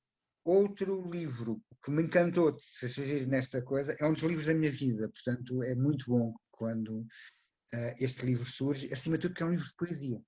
outro 0.44 1.10
livro 1.10 1.62
que 1.84 1.92
me 1.92 2.04
encantou 2.04 2.52
de 2.52 2.62
surgir 2.62 3.28
nesta 3.28 3.62
coisa, 3.62 3.96
é 4.00 4.06
um 4.06 4.14
dos 4.14 4.24
livros 4.24 4.46
da 4.46 4.54
minha 4.54 4.72
vida, 4.72 5.10
portanto 5.10 5.64
é 5.64 5.76
muito 5.76 6.06
bom 6.08 6.34
quando 6.52 7.00
uh, 7.00 7.96
este 8.00 8.26
livro 8.26 8.46
surge, 8.46 8.92
acima 8.92 9.18
de 9.18 9.24
tudo 9.24 9.36
que 9.36 9.44
é 9.44 9.46
um 9.46 9.52
livro 9.52 9.66
de 9.66 9.76
poesia. 9.76 10.22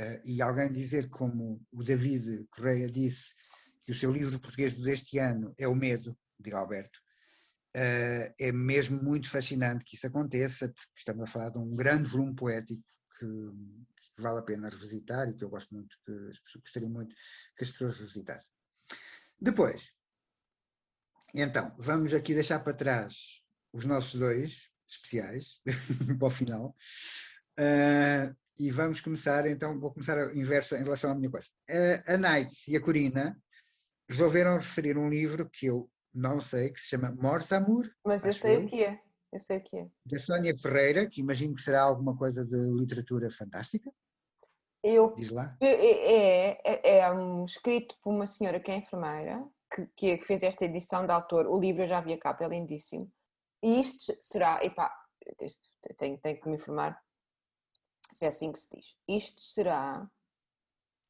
Uh, 0.00 0.20
e 0.24 0.40
alguém 0.40 0.70
dizer 0.70 1.08
como 1.08 1.60
o 1.72 1.82
David 1.82 2.46
Correia 2.50 2.88
disse 2.88 3.34
que 3.82 3.90
o 3.90 3.94
seu 3.94 4.12
livro 4.12 4.38
português 4.40 4.72
deste 4.74 5.18
ano 5.18 5.54
é 5.58 5.66
O 5.66 5.74
Medo, 5.74 6.16
de 6.38 6.52
Alberto, 6.52 6.98
uh, 7.76 8.32
é 8.38 8.52
mesmo 8.52 9.02
muito 9.02 9.28
fascinante 9.28 9.84
que 9.84 9.96
isso 9.96 10.06
aconteça, 10.06 10.68
porque 10.68 10.92
estamos 10.96 11.24
a 11.24 11.32
falar 11.32 11.50
de 11.50 11.58
um 11.58 11.74
grande 11.74 12.08
volume 12.08 12.34
poético 12.34 12.84
que, 13.18 13.26
que 13.26 14.22
vale 14.22 14.38
a 14.38 14.42
pena 14.42 14.68
revisitar 14.68 15.28
e 15.28 15.34
que 15.34 15.42
eu 15.42 15.50
gosto 15.50 15.74
muito, 15.74 15.96
que 16.06 16.12
as 16.30 16.38
pessoas, 16.38 16.62
gostaria 16.62 16.88
muito 16.88 17.14
que 17.56 17.64
as 17.64 17.70
pessoas 17.70 17.98
revisitassem. 17.98 18.50
Depois, 19.40 19.92
então, 21.34 21.74
vamos 21.78 22.14
aqui 22.14 22.34
deixar 22.34 22.60
para 22.60 22.72
trás 22.72 23.42
os 23.72 23.84
nossos 23.84 24.18
dois 24.18 24.70
especiais, 24.86 25.60
para 26.18 26.26
o 26.26 26.30
final. 26.30 26.76
Uh, 27.58 28.34
e 28.58 28.70
vamos 28.70 29.00
começar, 29.00 29.46
então, 29.46 29.78
vou 29.78 29.92
começar 29.92 30.18
a 30.18 30.34
inversa 30.34 30.76
em 30.76 30.82
relação 30.82 31.12
à 31.12 31.14
minha 31.14 31.30
coisa. 31.30 31.46
Uh, 31.70 32.12
a 32.12 32.16
Night 32.16 32.54
e 32.68 32.76
a 32.76 32.80
Corina 32.80 33.40
resolveram 34.08 34.56
referir 34.56 34.98
um 34.98 35.08
livro 35.08 35.48
que 35.48 35.66
eu 35.66 35.88
não 36.12 36.40
sei, 36.40 36.70
que 36.72 36.80
se 36.80 36.88
chama 36.88 37.10
Morse 37.12 37.54
Amour. 37.54 37.88
Mas 38.04 38.24
eu 38.24 38.32
sei 38.32 38.56
eu. 38.56 38.64
o 38.64 38.66
que 38.66 38.82
é. 38.82 39.00
Eu 39.32 39.38
sei 39.38 39.58
o 39.58 39.62
que 39.62 39.76
é. 39.76 39.86
Da 40.06 40.18
Sónia 40.18 40.56
Ferreira, 40.58 41.06
que 41.06 41.20
imagino 41.20 41.54
que 41.54 41.60
será 41.60 41.82
alguma 41.82 42.16
coisa 42.16 42.44
de 42.44 42.56
literatura 42.56 43.30
fantástica. 43.30 43.90
Eu, 44.82 45.14
Diz 45.14 45.30
lá. 45.30 45.56
É, 45.60 45.68
é, 45.68 46.60
é, 46.64 46.98
é 47.00 47.12
um 47.12 47.44
escrito 47.44 47.94
por 48.02 48.12
uma 48.12 48.26
senhora 48.26 48.58
que 48.58 48.70
é 48.70 48.76
enfermeira, 48.76 49.44
que, 49.96 50.16
que 50.16 50.24
fez 50.24 50.42
esta 50.42 50.64
edição 50.64 51.04
de 51.04 51.12
autor. 51.12 51.46
O 51.46 51.60
livro 51.60 51.82
eu 51.82 51.88
já 51.88 52.00
vi 52.00 52.14
a 52.14 52.18
capa, 52.18 52.44
é 52.44 52.48
lindíssimo. 52.48 53.10
E 53.62 53.80
isto 53.80 54.16
será, 54.22 54.64
epá, 54.64 54.90
tenho, 55.98 56.18
tenho 56.18 56.40
que 56.40 56.48
me 56.48 56.54
informar 56.54 56.98
se 58.12 58.24
é 58.24 58.28
assim 58.28 58.52
que 58.52 58.58
se 58.58 58.68
diz. 58.74 58.94
Isto 59.06 59.40
será, 59.40 60.08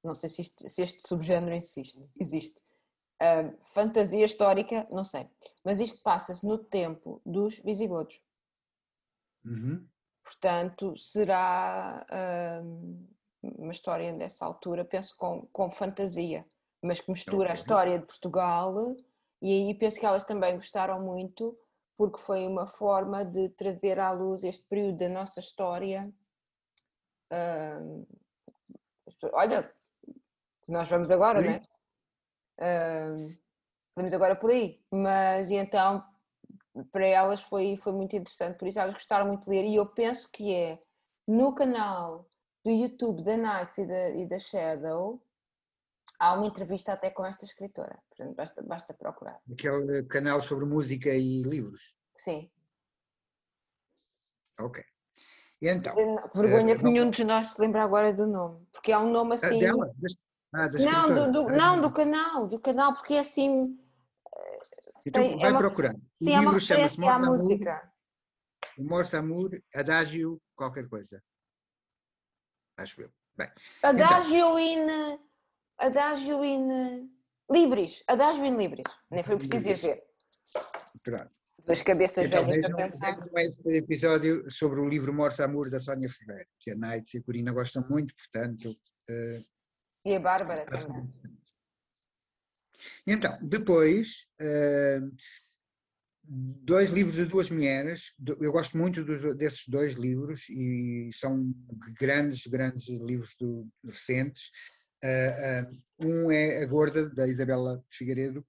não 0.02 0.14
sei 0.14 0.28
se, 0.28 0.42
isto, 0.42 0.68
se 0.68 0.82
este 0.82 1.06
subgénero 1.06 1.54
existe, 1.54 2.02
existe. 2.18 2.60
Uh, 3.20 3.56
fantasia 3.72 4.24
histórica, 4.24 4.86
não 4.90 5.04
sei. 5.04 5.28
Mas 5.64 5.80
isto 5.80 6.02
passa-se 6.02 6.46
no 6.46 6.58
tempo 6.58 7.20
dos 7.26 7.58
visigodos. 7.58 8.20
Uhum. 9.44 9.86
Portanto, 10.22 10.96
será 10.96 12.06
uh, 12.62 13.08
uma 13.42 13.72
história 13.72 14.12
dessa 14.12 14.44
altura, 14.44 14.84
penso 14.84 15.16
com, 15.16 15.46
com 15.52 15.70
fantasia, 15.70 16.46
mas 16.82 17.00
que 17.00 17.10
mistura 17.10 17.50
a 17.50 17.54
história 17.54 17.98
de 17.98 18.06
Portugal 18.06 18.96
e 19.40 19.52
aí 19.52 19.74
penso 19.74 19.98
que 19.98 20.06
elas 20.06 20.24
também 20.24 20.56
gostaram 20.56 21.00
muito 21.00 21.56
porque 21.96 22.18
foi 22.18 22.46
uma 22.46 22.66
forma 22.66 23.24
de 23.24 23.48
trazer 23.50 23.98
à 23.98 24.12
luz 24.12 24.44
este 24.44 24.64
período 24.66 24.98
da 24.98 25.08
nossa 25.08 25.40
história. 25.40 26.12
Uh, 27.32 28.06
olha, 29.32 29.72
nós 30.66 30.88
vamos 30.88 31.10
agora, 31.10 31.40
não 31.40 31.50
é? 31.50 31.60
Uh, 32.58 33.38
vamos 33.96 34.12
agora 34.12 34.36
por 34.36 34.50
aí. 34.50 34.80
Mas 34.90 35.50
e 35.50 35.54
então, 35.54 36.04
para 36.90 37.06
elas 37.06 37.42
foi, 37.42 37.76
foi 37.76 37.92
muito 37.92 38.16
interessante, 38.16 38.58
por 38.58 38.68
isso 38.68 38.78
elas 38.78 38.94
gostaram 38.94 39.26
muito 39.26 39.44
de 39.44 39.50
ler. 39.50 39.64
E 39.64 39.76
eu 39.76 39.86
penso 39.86 40.30
que 40.30 40.54
é 40.54 40.82
no 41.26 41.54
canal 41.54 42.28
do 42.64 42.70
YouTube 42.70 43.22
da 43.22 43.36
Nights 43.36 43.78
e 43.78 43.86
da, 43.86 44.10
e 44.10 44.26
da 44.26 44.38
Shadow 44.38 45.22
há 46.18 46.34
uma 46.34 46.46
entrevista 46.46 46.92
até 46.92 47.10
com 47.10 47.24
esta 47.24 47.44
escritora, 47.44 47.98
portanto 48.08 48.34
basta, 48.34 48.62
basta 48.62 48.94
procurar. 48.94 49.40
Aquele 49.52 50.02
canal 50.04 50.40
sobre 50.40 50.64
música 50.64 51.10
e 51.10 51.42
livros? 51.42 51.94
Sim. 52.14 52.50
Ok. 54.58 54.84
E 55.60 55.68
então? 55.68 55.94
Vergonha 56.34 56.74
uh, 56.74 56.78
que 56.78 56.84
nenhum 56.84 57.10
de 57.10 57.24
nós 57.24 57.52
se 57.52 57.60
lembra 57.60 57.82
agora 57.82 58.12
do 58.12 58.26
nome, 58.26 58.64
porque 58.72 58.92
é 58.92 58.98
um 58.98 59.10
nome 59.10 59.32
ah, 59.32 59.34
assim. 59.34 59.58
Dela? 59.58 59.92
Ah, 60.54 60.68
não, 60.68 61.14
do, 61.14 61.32
do, 61.32 61.48
não, 61.50 61.80
do 61.80 61.90
canal, 61.90 62.48
do 62.48 62.58
canal, 62.58 62.94
porque 62.94 63.14
é 63.14 63.20
assim. 63.20 63.76
Então 65.04 65.22
tem, 65.22 65.36
vai 65.36 65.50
é 65.50 65.52
uma, 65.52 65.58
procurando. 65.58 66.00
O 66.20 66.24
sim, 66.24 66.32
é 66.32 66.40
uma 66.40 66.52
referência 66.52 67.12
à 67.12 67.18
música. 67.18 67.92
O 68.78 68.84
Morse 68.84 69.16
Amour, 69.16 69.50
Adagio, 69.74 70.40
qualquer 70.54 70.88
coisa. 70.88 71.22
Acho 72.76 73.02
eu. 73.02 73.10
Bem, 73.36 73.50
Adagio 73.82 74.58
então. 74.58 74.58
in. 74.58 75.18
Adagio 75.78 76.44
in. 76.44 77.10
Libris. 77.50 78.04
Adagio 78.06 78.44
in 78.44 78.56
Libris. 78.56 78.84
Nem 79.10 79.24
foi 79.24 79.36
preciso 79.36 79.70
ir 79.70 79.76
ver. 79.76 80.04
Pronto. 81.02 81.30
Das 81.68 81.82
cabeças 81.82 82.24
então, 82.24 82.46
velhas 82.46 82.62
da 82.62 82.74
pensar. 82.74 83.28
Este 83.36 83.76
episódio 83.76 84.50
sobre 84.50 84.80
o 84.80 84.88
livro 84.88 85.12
Morse 85.12 85.42
Amour 85.42 85.68
da 85.68 85.78
Sónia 85.78 86.08
Ferreira, 86.08 86.48
que 86.58 86.70
a 86.70 86.74
Nights 86.74 87.12
e 87.12 87.18
a 87.18 87.22
Corina 87.22 87.52
gostam 87.52 87.86
muito, 87.90 88.14
portanto. 88.16 88.70
Uh, 88.70 89.44
e 90.06 90.16
a 90.16 90.18
Bárbara 90.18 90.64
também. 90.64 91.12
Então, 93.06 93.38
depois, 93.42 94.26
uh, 94.40 95.14
dois 96.24 96.88
livros 96.88 97.16
de 97.16 97.26
duas 97.26 97.50
mulheres, 97.50 98.14
eu 98.40 98.50
gosto 98.50 98.78
muito 98.78 99.04
dos, 99.04 99.36
desses 99.36 99.68
dois 99.68 99.92
livros 99.92 100.48
e 100.48 101.10
são 101.12 101.52
grandes, 102.00 102.46
grandes 102.46 102.88
livros 102.88 103.34
do, 103.38 103.68
recentes. 103.84 104.50
Uh, 105.04 105.68
uh, 105.70 106.06
um 106.08 106.30
é 106.30 106.62
A 106.62 106.66
Gorda, 106.66 107.10
da 107.10 107.28
Isabela 107.28 107.84
Figueiredo, 107.90 108.42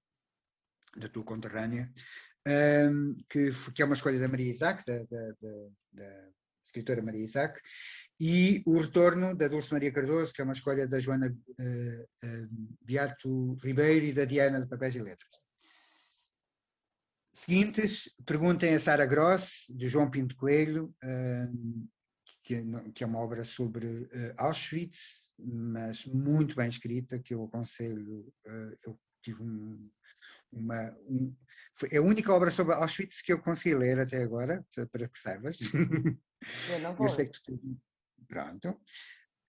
da 0.96 1.08
tua 1.08 1.22
conterrânea, 1.22 1.92
um, 2.46 3.16
que, 3.28 3.50
que, 3.74 3.82
é 3.82 3.84
uma 3.84 3.94
escolha 3.94 4.18
da 4.18 4.28
Maria 4.28 4.50
Isaac, 4.50 4.84
da, 4.86 4.98
da, 5.04 5.32
da, 5.40 5.68
da 5.92 6.28
escritora 6.64 7.02
Maria 7.02 7.24
Isaac, 7.24 7.60
e 8.18 8.62
o 8.66 8.78
retorno 8.78 9.34
da 9.34 9.48
Dulce 9.48 9.72
Maria 9.72 9.92
Cardoso, 9.92 10.32
que 10.32 10.40
é 10.40 10.44
uma 10.44 10.52
escolha 10.52 10.86
da 10.86 10.98
Joana 10.98 11.28
uh, 11.28 12.02
uh, 12.02 12.48
Beato 12.82 13.54
Ribeiro 13.62 14.06
e 14.06 14.12
da 14.12 14.24
Diana 14.24 14.60
de 14.60 14.68
Papéis 14.68 14.94
e 14.94 15.00
Letras. 15.00 15.30
Seguintes, 17.32 18.10
perguntem 18.26 18.74
a 18.74 18.78
Sara 18.78 19.06
Gross, 19.06 19.64
de 19.70 19.88
João 19.88 20.10
Pinto 20.10 20.36
Coelho, 20.36 20.94
que, 22.42 22.62
que, 22.94 23.02
é 23.02 23.06
uma 23.06 23.20
obra 23.20 23.44
sobre 23.44 24.10
Auschwitz, 24.36 25.30
mas 25.38 26.04
muito 26.04 26.54
bem 26.54 26.68
escrita, 26.68 27.18
que 27.18 27.32
eu 27.32 27.44
aconselho. 27.44 28.30
eu 28.84 28.98
tive 29.22 29.42
um, 29.42 29.90
uma, 30.52 30.94
um, 31.08 31.34
foi 31.74 31.96
a 31.96 32.02
única 32.02 32.32
obra 32.32 32.50
sobre 32.50 32.74
Auschwitz 32.74 33.22
que 33.22 33.32
eu 33.32 33.40
consegui 33.40 33.74
ler 33.74 33.98
até 33.98 34.22
agora, 34.22 34.64
para 34.92 35.08
que 35.08 35.18
saibas. 35.18 35.58
Eu 36.70 36.80
não 36.80 36.94
vou. 36.94 37.06
Eu 37.06 37.14
sei 37.14 37.26
que 37.26 37.42
tu, 37.42 37.60
pronto. 38.28 38.70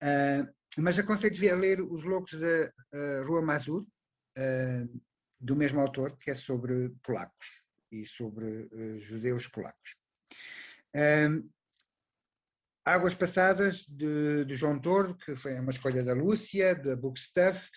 Uh, 0.02 0.46
mas 0.78 0.98
aconselho 0.98 1.52
a 1.52 1.56
ler 1.56 1.80
Os 1.80 2.04
Loucos 2.04 2.38
da 2.38 2.72
uh, 2.94 3.26
Rua 3.26 3.42
Mazur, 3.42 3.82
uh, 3.82 5.02
do 5.40 5.56
mesmo 5.56 5.80
autor, 5.80 6.16
que 6.18 6.30
é 6.30 6.34
sobre 6.34 6.90
polacos 7.02 7.64
e 7.90 8.04
sobre 8.06 8.68
judeus 9.00 9.46
polacos. 9.48 10.00
Águas 12.84 13.14
Passadas, 13.14 13.86
de, 13.86 14.44
de, 14.44 14.54
João 14.56 14.80
Tordo, 14.80 15.16
que 15.16 15.36
foi 15.36 15.58
uma 15.58 15.70
escolha 15.70 16.02
da 16.02 16.14
Lúcia, 16.14 16.74
da 16.74 16.96
Book 16.96 17.20
Stuff. 17.20 17.70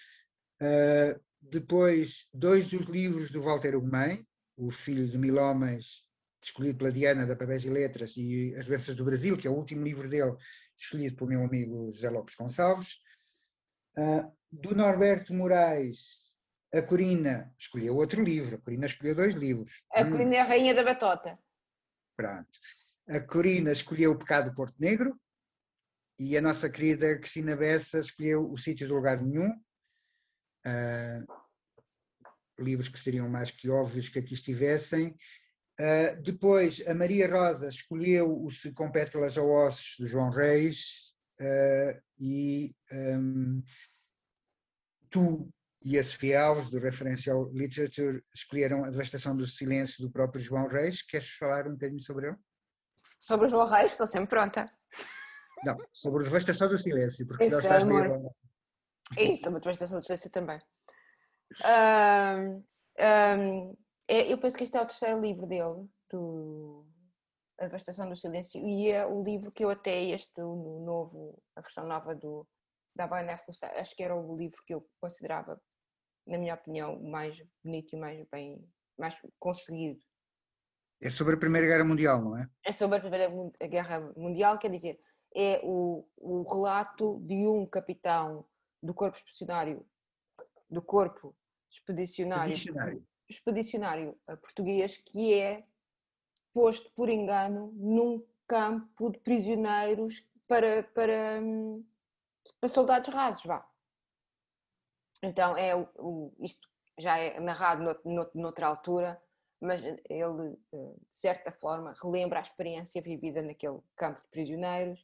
Uh, 0.61 1.19
depois, 1.41 2.27
dois 2.33 2.65
dos 2.65 2.85
livros 2.85 3.29
do 3.29 3.41
Walter 3.41 3.75
Ugumem, 3.75 4.25
O 4.57 4.71
Filho 4.71 5.07
de 5.07 5.17
Mil 5.17 5.37
Homens, 5.37 6.03
escolhido 6.41 6.77
pela 6.77 6.91
Diana, 6.91 7.25
da 7.25 7.35
Papéis 7.35 7.63
e 7.65 7.69
Letras, 7.69 8.15
e 8.17 8.55
As 8.55 8.65
Doenças 8.65 8.95
do 8.95 9.05
Brasil, 9.05 9.37
que 9.37 9.47
é 9.47 9.51
o 9.51 9.55
último 9.55 9.83
livro 9.83 10.09
dele, 10.09 10.35
escolhido 10.77 11.15
pelo 11.15 11.29
meu 11.29 11.43
amigo 11.43 11.91
José 11.91 12.09
Lopes 12.09 12.35
Gonçalves. 12.35 12.99
Uh, 13.97 14.31
do 14.51 14.75
Norberto 14.75 15.33
Moraes, 15.33 16.25
a 16.73 16.81
Corina 16.81 17.53
escolheu 17.57 17.95
outro 17.95 18.23
livro. 18.23 18.55
A 18.55 18.59
Corina 18.59 18.85
escolheu 18.85 19.15
dois 19.15 19.33
livros. 19.33 19.85
A 19.93 20.01
hum. 20.01 20.11
Corina 20.11 20.35
é 20.35 20.39
a 20.39 20.45
rainha 20.45 20.73
da 20.73 20.83
batota. 20.83 21.39
Pronto. 22.17 22.59
A 23.07 23.19
Corina 23.19 23.71
escolheu 23.71 24.11
O 24.11 24.17
Pecado 24.17 24.49
do 24.49 24.55
Porto 24.55 24.75
Negro 24.79 25.19
e 26.17 26.37
a 26.37 26.41
nossa 26.41 26.69
querida 26.69 27.17
Cristina 27.17 27.55
Bessa 27.55 27.99
escolheu 27.99 28.49
O 28.51 28.57
Sítio 28.57 28.87
do 28.87 28.95
Lugar 28.95 29.21
Nenhum. 29.21 29.49
Uh, 30.65 31.25
livros 32.59 32.89
que 32.89 32.99
seriam 32.99 33.29
mais 33.29 33.51
que 33.51 33.69
óbvios 33.69 34.09
que 34.09 34.19
aqui 34.19 34.33
estivessem. 34.33 35.15
Uh, 35.79 36.21
depois, 36.21 36.81
a 36.87 36.93
Maria 36.93 37.29
Rosa 37.29 37.67
escolheu 37.67 38.43
o 38.43 38.49
Se 38.49 38.71
com 38.71 38.91
Pétalas 38.91 39.35
ou 39.35 39.49
Ossos, 39.49 39.95
do 39.99 40.07
João 40.07 40.29
Reis, 40.29 41.13
uh, 41.39 42.01
e 42.17 42.73
um, 42.91 43.61
tu 45.09 45.49
e 45.83 45.99
a 45.99 46.03
Sofia 46.03 46.41
Alves, 46.41 46.69
do 46.69 46.79
Referential 46.79 47.47
Literature, 47.53 48.23
escolheram 48.33 48.83
a 48.83 48.89
Devastação 48.89 49.37
do 49.37 49.45
Silêncio 49.45 50.01
do 50.01 50.09
próprio 50.09 50.41
João 50.41 50.67
Reis. 50.67 51.03
Queres 51.03 51.29
falar 51.29 51.67
um 51.67 51.73
bocadinho 51.73 51.99
sobre 51.99 52.29
ele? 52.29 52.37
Sobre 53.19 53.45
o 53.45 53.49
João 53.49 53.67
Reis, 53.67 53.91
estou 53.91 54.07
sempre 54.07 54.29
pronta. 54.29 54.65
Não, 55.63 55.77
sobre 55.93 56.21
a 56.21 56.23
Devastação 56.23 56.67
do 56.67 56.77
Silêncio, 56.77 57.27
porque 57.27 57.45
Isso, 57.45 57.59
estás 57.59 57.83
amor. 57.83 58.33
É 59.15 59.23
isso, 59.25 59.47
a 59.47 59.51
Devastação 59.51 59.99
do 59.99 60.03
Silêncio 60.03 60.31
também. 60.31 60.59
Um, 61.63 62.63
um, 62.99 63.77
é, 64.07 64.31
eu 64.31 64.37
penso 64.37 64.57
que 64.57 64.63
este 64.63 64.77
é 64.77 64.81
o 64.81 64.85
terceiro 64.85 65.19
livro 65.19 65.47
dele, 65.47 65.87
do 66.09 66.85
A 67.59 67.65
Devastação 67.65 68.09
do 68.09 68.15
Silêncio, 68.15 68.61
e 68.67 68.89
é 68.89 69.05
o 69.05 69.23
livro 69.23 69.51
que 69.51 69.63
eu 69.63 69.69
até 69.69 70.03
este, 70.05 70.41
o 70.41 70.83
novo, 70.85 71.41
a 71.55 71.61
versão 71.61 71.85
nova 71.87 72.13
do, 72.13 72.47
da 72.95 73.07
Baionef, 73.07 73.43
acho 73.49 73.95
que 73.95 74.03
era 74.03 74.15
o 74.15 74.37
livro 74.37 74.61
que 74.65 74.73
eu 74.73 74.87
considerava, 74.99 75.61
na 76.27 76.37
minha 76.37 76.55
opinião, 76.55 77.01
mais 77.01 77.41
bonito 77.63 77.95
e 77.95 77.99
mais 77.99 78.25
bem, 78.31 78.63
mais 78.97 79.15
conseguido. 79.39 79.99
É 81.01 81.09
sobre 81.09 81.35
a 81.35 81.39
Primeira 81.39 81.67
Guerra 81.67 81.83
Mundial, 81.83 82.21
não 82.21 82.37
é? 82.37 82.49
É 82.63 82.71
sobre 82.71 82.97
a 82.97 83.01
Primeira 83.01 83.29
Guerra 83.67 84.13
Mundial, 84.15 84.57
quer 84.57 84.71
dizer, 84.71 84.99
é 85.35 85.59
o, 85.63 86.07
o 86.17 86.43
relato 86.43 87.19
de 87.25 87.47
um 87.47 87.65
capitão 87.65 88.45
do 88.81 88.93
corpo 88.93 89.17
expedicionário, 89.17 89.85
do 90.75 90.81
corpo 90.81 91.33
expedicionário, 91.71 92.53
expedicionário 92.53 93.07
expedicionário 93.29 94.19
português 94.41 94.97
que 94.97 95.33
é 95.33 95.65
posto 96.53 96.91
por 96.93 97.09
engano 97.09 97.71
num 97.73 98.23
campo 98.47 99.09
de 99.09 99.19
prisioneiros 99.19 100.23
para, 100.47 100.83
para, 100.83 101.41
para 102.59 102.69
soldados 102.69 103.13
rasos, 103.13 103.43
vá. 103.43 103.67
Então, 105.23 105.57
é 105.57 105.75
o, 105.75 105.89
o, 105.97 106.35
isto 106.39 106.69
já 106.99 107.17
é 107.17 107.39
narrado 107.39 107.83
no, 107.83 108.13
no, 108.13 108.31
noutra 108.35 108.67
altura, 108.67 109.21
mas 109.59 109.81
ele, 109.83 110.55
de 110.71 111.15
certa 111.15 111.51
forma, 111.51 111.95
relembra 112.01 112.39
a 112.39 112.43
experiência 112.43 113.01
vivida 113.01 113.41
naquele 113.41 113.79
campo 113.95 114.21
de 114.21 114.27
prisioneiros, 114.29 115.03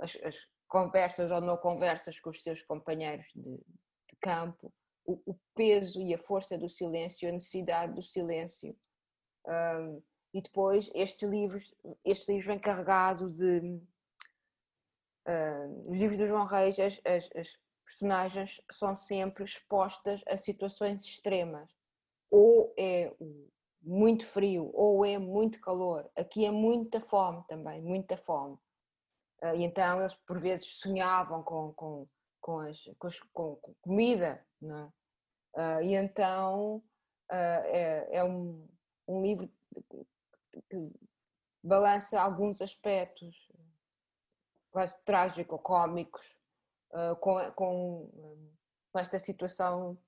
as, 0.00 0.16
as 0.24 0.48
conversas 0.66 1.30
ou 1.30 1.40
não 1.40 1.56
conversas 1.56 2.18
com 2.20 2.30
os 2.30 2.42
seus 2.42 2.62
companheiros 2.62 3.26
de, 3.34 3.60
de 4.08 4.16
campo, 4.16 4.72
o, 5.04 5.20
o, 5.24 5.34
peso 5.54 6.00
e 6.00 6.14
a 6.14 6.18
força 6.18 6.58
do 6.58 6.68
silêncio, 6.68 7.28
a 7.28 7.32
necessidade 7.32 7.94
do 7.94 8.02
silêncio. 8.02 8.76
Um, 9.46 10.02
e 10.34 10.42
depois 10.42 10.90
este 10.94 11.26
livro, 11.26 11.58
este 12.04 12.30
livro 12.30 12.48
vem 12.48 12.58
carregado 12.58 13.30
de. 13.30 13.80
Uh, 15.26 15.90
os 15.90 15.98
livros 15.98 16.18
do 16.18 16.26
João 16.26 16.46
Reis, 16.46 16.78
as, 16.78 17.00
as, 17.04 17.28
as, 17.34 17.58
personagens 17.84 18.60
são 18.70 18.94
sempre 18.94 19.44
expostas 19.44 20.22
a 20.26 20.36
situações 20.36 21.02
extremas. 21.04 21.70
Ou 22.30 22.74
é 22.78 23.14
muito 23.80 24.26
frio, 24.26 24.70
ou 24.74 25.04
é 25.04 25.16
muito 25.16 25.58
calor. 25.60 26.10
Aqui 26.14 26.44
é 26.44 26.50
muita 26.50 27.00
fome 27.00 27.42
também, 27.48 27.80
muita 27.80 28.16
fome. 28.18 28.58
Uh, 29.42 29.54
e 29.56 29.64
então 29.64 30.00
eles 30.00 30.14
por 30.26 30.38
vezes 30.38 30.66
sonhavam 30.78 31.42
com, 31.42 31.72
com, 31.72 32.06
com, 32.48 32.60
as, 32.60 32.82
com, 32.98 33.06
as, 33.06 33.20
com, 33.20 33.56
com 33.56 33.74
comida, 33.82 34.42
não 34.58 34.78
é? 34.78 34.92
Uh, 35.54 35.82
e 35.82 35.94
então 35.94 36.76
uh, 36.76 36.82
é, 37.30 38.08
é 38.10 38.24
um, 38.24 38.66
um, 39.06 39.20
livro 39.20 39.50
que 40.70 40.90
balança 41.62 42.18
alguns 42.18 42.62
aspectos 42.62 43.36
quase 44.70 44.98
trágicos, 45.04 45.60
cómicos, 45.62 46.38
uh, 46.92 47.16
com, 47.16 47.52
com, 47.52 48.10
com, 48.92 48.98
esta 48.98 49.18
situação 49.18 49.98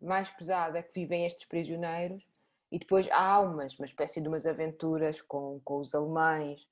mais 0.00 0.30
pesada 0.30 0.82
que 0.82 1.00
vivem 1.00 1.26
estes 1.26 1.44
prisioneiros. 1.44 2.26
E 2.72 2.78
depois 2.78 3.08
há 3.10 3.40
umas, 3.40 3.78
uma 3.78 3.84
espécie 3.84 4.20
de 4.20 4.28
umas 4.28 4.46
aventuras 4.46 5.20
com, 5.22 5.60
com 5.64 5.80
os 5.80 5.94
alemães, 5.94 6.66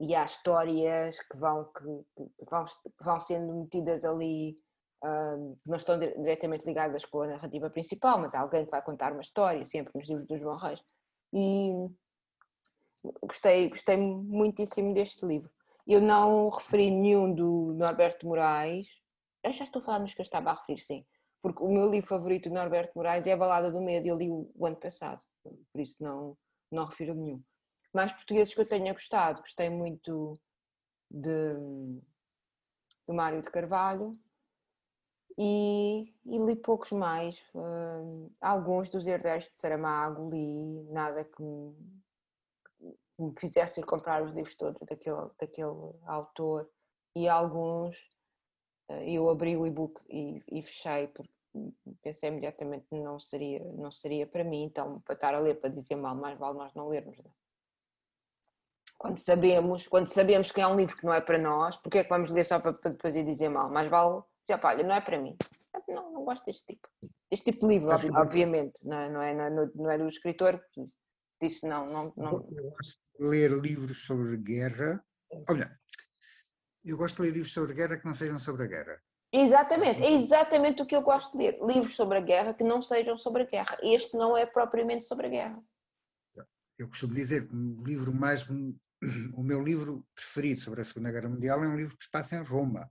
e 0.00 0.14
há 0.14 0.24
histórias 0.24 1.20
que 1.20 1.36
vão, 1.36 1.64
que, 1.64 1.84
que, 2.16 2.50
vão, 2.50 2.64
que 2.64 3.04
vão 3.04 3.20
sendo 3.20 3.52
metidas 3.54 4.04
ali 4.04 4.58
que 5.00 5.70
não 5.70 5.76
estão 5.76 5.98
diretamente 5.98 6.66
ligadas 6.66 7.04
com 7.04 7.22
a 7.22 7.28
narrativa 7.28 7.70
principal, 7.70 8.18
mas 8.18 8.34
há 8.34 8.40
alguém 8.40 8.64
que 8.64 8.70
vai 8.70 8.82
contar 8.82 9.12
uma 9.12 9.22
história, 9.22 9.64
sempre 9.64 9.92
nos 9.94 10.08
livros 10.08 10.26
do 10.26 10.38
João 10.38 10.56
Reis. 10.56 10.80
E 11.32 11.70
gostei, 13.22 13.68
gostei 13.70 13.96
muitíssimo 13.96 14.92
deste 14.92 15.24
livro. 15.24 15.50
Eu 15.86 16.00
não 16.00 16.50
referi 16.50 16.90
nenhum 16.90 17.34
do 17.34 17.72
Norberto 17.74 18.26
Moraes, 18.26 18.88
eu 19.42 19.52
já 19.52 19.64
estou 19.64 19.80
a 19.80 19.84
falar 19.84 19.98
nos 20.00 20.12
que 20.12 20.20
eu 20.20 20.24
estava 20.24 20.50
a 20.50 20.54
referir, 20.54 20.82
sim, 20.82 21.06
porque 21.42 21.62
o 21.62 21.68
meu 21.68 21.90
livro 21.90 22.08
favorito 22.08 22.50
do 22.50 22.54
Norberto 22.54 22.92
Moraes 22.94 23.26
é 23.26 23.32
A 23.32 23.36
Balada 23.36 23.72
do 23.72 23.80
Medo, 23.80 24.06
eu 24.06 24.16
li 24.16 24.30
o, 24.30 24.50
o 24.54 24.66
ano 24.66 24.76
passado, 24.76 25.22
por 25.42 25.80
isso 25.80 26.02
não, 26.02 26.36
não 26.70 26.84
refiro 26.84 27.14
nenhum. 27.14 27.42
Mais 27.92 28.12
portugueses 28.12 28.54
que 28.54 28.60
eu 28.60 28.68
tenha 28.68 28.92
gostado, 28.92 29.40
gostei 29.40 29.68
muito 29.68 30.38
de, 31.10 31.54
do 33.06 33.14
Mário 33.14 33.42
de 33.42 33.50
Carvalho, 33.50 34.12
e, 35.42 36.14
e, 36.26 36.38
li 36.38 36.54
poucos 36.54 36.92
mais. 36.92 37.42
Uh, 37.54 38.30
alguns 38.40 38.90
dos 38.90 39.06
herdeiros 39.06 39.50
de 39.50 39.56
Saramago 39.56 40.28
li, 40.28 40.82
nada 40.90 41.24
que 41.24 41.42
me, 41.42 41.74
que 43.16 43.22
me 43.22 43.34
fizesse 43.38 43.82
comprar 43.82 44.22
os 44.22 44.32
livros 44.32 44.54
todos 44.54 44.78
daquele, 44.86 45.30
daquele 45.40 45.94
autor. 46.04 46.70
E 47.16 47.26
alguns 47.26 47.96
uh, 48.90 49.02
eu 49.06 49.30
abri 49.30 49.56
o 49.56 49.66
e-book 49.66 50.04
e, 50.10 50.42
e, 50.46 50.60
fechei 50.60 51.08
porque 51.08 51.32
pensei 52.02 52.28
imediatamente 52.28 52.86
não 52.90 53.18
seria, 53.18 53.64
não 53.72 53.90
seria 53.90 54.26
para 54.26 54.44
mim. 54.44 54.64
Então, 54.64 55.00
para 55.00 55.14
estar 55.14 55.34
a 55.34 55.38
ler 55.38 55.58
para 55.58 55.70
dizer 55.70 55.96
mal, 55.96 56.14
mais 56.14 56.38
vale 56.38 56.58
nós 56.58 56.74
não 56.74 56.86
lermos. 56.86 57.16
Não? 57.16 57.39
Quando 59.00 59.16
sabemos, 59.16 59.86
quando 59.86 60.08
sabemos 60.08 60.52
que 60.52 60.60
é 60.60 60.66
um 60.66 60.76
livro 60.76 60.94
que 60.94 61.06
não 61.06 61.14
é 61.14 61.22
para 61.22 61.38
nós, 61.38 61.74
porque 61.74 62.00
é 62.00 62.04
que 62.04 62.10
vamos 62.10 62.30
ler 62.30 62.44
só 62.44 62.60
para, 62.60 62.74
para 62.74 62.90
depois 62.90 63.16
ir 63.16 63.24
dizer 63.24 63.48
mal? 63.48 63.70
Mais 63.70 63.88
vale 63.88 64.22
dizer, 64.42 64.60
olha, 64.62 64.84
não 64.86 64.94
é 64.94 65.00
para 65.00 65.18
mim. 65.18 65.34
Não, 65.88 66.12
não 66.12 66.22
gosto 66.22 66.44
deste 66.44 66.74
tipo. 66.74 66.86
Este 67.30 67.50
tipo 67.50 67.66
de 67.66 67.78
livro, 67.78 67.88
obviamente, 67.88 68.86
não 68.86 68.98
é, 68.98 69.10
não 69.10 69.22
é, 69.22 69.34
não 69.34 69.62
é, 69.62 69.70
não 69.74 69.90
é 69.90 69.96
do 69.96 70.06
escritor, 70.06 70.62
disse 71.40 71.66
não, 71.66 71.86
não, 71.86 72.12
não. 72.14 72.46
Eu 72.50 72.70
gosto 72.72 72.98
de 73.18 73.26
ler 73.26 73.50
livros 73.52 74.04
sobre 74.04 74.36
guerra. 74.36 75.02
Olha, 75.48 75.74
eu 76.84 76.98
gosto 76.98 77.16
de 77.16 77.22
ler 77.22 77.32
livros 77.32 77.54
sobre 77.54 77.72
guerra 77.72 77.96
que 77.96 78.04
não 78.04 78.14
sejam 78.14 78.38
sobre 78.38 78.64
a 78.64 78.66
guerra. 78.66 79.02
Exatamente, 79.32 80.02
é 80.02 80.12
exatamente 80.12 80.82
o 80.82 80.86
que 80.86 80.94
eu 80.94 81.00
gosto 81.00 81.38
de 81.38 81.38
ler. 81.38 81.58
Livros 81.62 81.96
sobre 81.96 82.18
a 82.18 82.20
guerra 82.20 82.52
que 82.52 82.64
não 82.64 82.82
sejam 82.82 83.16
sobre 83.16 83.44
a 83.44 83.46
guerra. 83.46 83.78
Este 83.82 84.14
não 84.14 84.36
é 84.36 84.44
propriamente 84.44 85.06
sobre 85.06 85.26
a 85.28 85.30
guerra. 85.30 85.64
Eu 86.78 86.88
costumo 86.88 87.14
dizer 87.14 87.48
que 87.48 87.56
o 87.56 87.82
livro 87.82 88.12
mais. 88.12 88.46
O 89.34 89.42
meu 89.42 89.62
livro 89.62 90.06
preferido 90.14 90.60
sobre 90.60 90.80
a 90.80 90.84
Segunda 90.84 91.10
Guerra 91.10 91.28
Mundial 91.28 91.64
é 91.64 91.68
um 91.68 91.76
livro 91.76 91.96
que 91.96 92.04
se 92.04 92.10
passa 92.10 92.36
em 92.36 92.42
Roma 92.42 92.90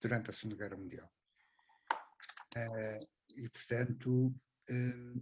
durante 0.00 0.30
a 0.30 0.32
Segunda 0.32 0.56
Guerra 0.56 0.76
Mundial. 0.76 1.10
Eh, 2.56 3.00
e, 3.36 3.48
portanto, 3.48 4.34
eh, 4.68 5.14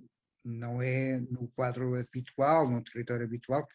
não 0.44 0.82
é 0.82 1.18
no 1.20 1.48
quadro 1.48 1.94
habitual, 1.94 2.68
no 2.68 2.82
território 2.82 3.24
habitual, 3.24 3.66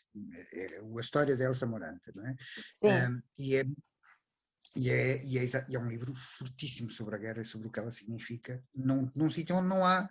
é 0.53 0.79
a 0.79 1.01
história 1.01 1.35
de 1.35 1.43
Elsa 1.43 1.65
Morante, 1.65 2.11
não 2.13 2.27
é? 2.27 2.35
Sim. 2.81 3.21
e, 3.37 3.55
é, 3.55 3.65
e, 4.75 4.89
é, 4.89 5.23
e, 5.23 5.37
é, 5.37 5.65
e 5.67 5.75
é 5.75 5.79
um 5.79 5.89
livro 5.89 6.13
fortíssimo 6.13 6.91
sobre 6.91 7.15
a 7.15 7.17
guerra 7.17 7.41
e 7.41 7.45
sobre 7.45 7.67
o 7.67 7.71
que 7.71 7.79
ela 7.79 7.91
significa, 7.91 8.63
num, 8.73 9.11
num 9.15 9.31
sítio 9.31 9.55
onde 9.55 9.67
não 9.67 9.85
há. 9.85 10.09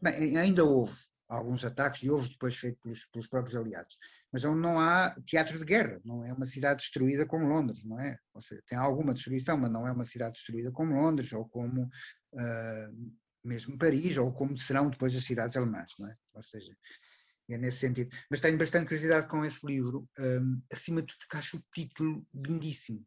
Bem, 0.00 0.36
ainda 0.36 0.64
houve, 0.64 0.96
alguns 1.28 1.64
ataques, 1.64 2.02
e 2.02 2.10
houve 2.10 2.28
depois 2.28 2.56
feito 2.56 2.78
pelos, 2.80 3.04
pelos, 3.06 3.26
próprios 3.26 3.56
aliados, 3.56 3.98
mas 4.32 4.44
onde 4.44 4.60
não 4.60 4.78
há 4.78 5.14
teatro 5.26 5.58
de 5.58 5.64
guerra, 5.64 6.00
não 6.04 6.24
é 6.24 6.32
uma 6.32 6.46
cidade 6.46 6.80
destruída 6.80 7.26
como 7.26 7.48
Londres, 7.48 7.84
não 7.84 7.98
é? 7.98 8.18
Ou 8.32 8.40
seja, 8.40 8.62
tem 8.68 8.78
alguma 8.78 9.12
destruição, 9.12 9.56
mas 9.56 9.70
não 9.70 9.86
é 9.86 9.92
uma 9.92 10.04
cidade 10.04 10.34
destruída 10.34 10.70
como 10.70 10.94
Londres, 10.94 11.32
ou 11.32 11.48
como 11.48 11.82
uh, 11.82 13.16
mesmo 13.44 13.76
Paris, 13.76 14.16
ou 14.16 14.32
como 14.32 14.56
serão 14.56 14.88
depois 14.88 15.14
as 15.14 15.24
cidades 15.24 15.56
alemãs, 15.56 15.92
não 15.98 16.08
é? 16.08 16.14
Ou 16.34 16.42
seja, 16.42 16.76
é 17.48 17.58
nesse 17.58 17.78
sentido. 17.78 18.14
Mas 18.30 18.40
tenho 18.40 18.58
bastante 18.58 18.86
curiosidade 18.86 19.28
com 19.28 19.44
esse 19.44 19.64
livro, 19.64 20.08
um, 20.18 20.60
acima 20.72 21.00
de 21.00 21.08
tudo, 21.08 21.28
que 21.30 21.36
acho 21.36 21.56
o 21.56 21.64
título 21.72 22.26
lindíssimo. 22.34 23.04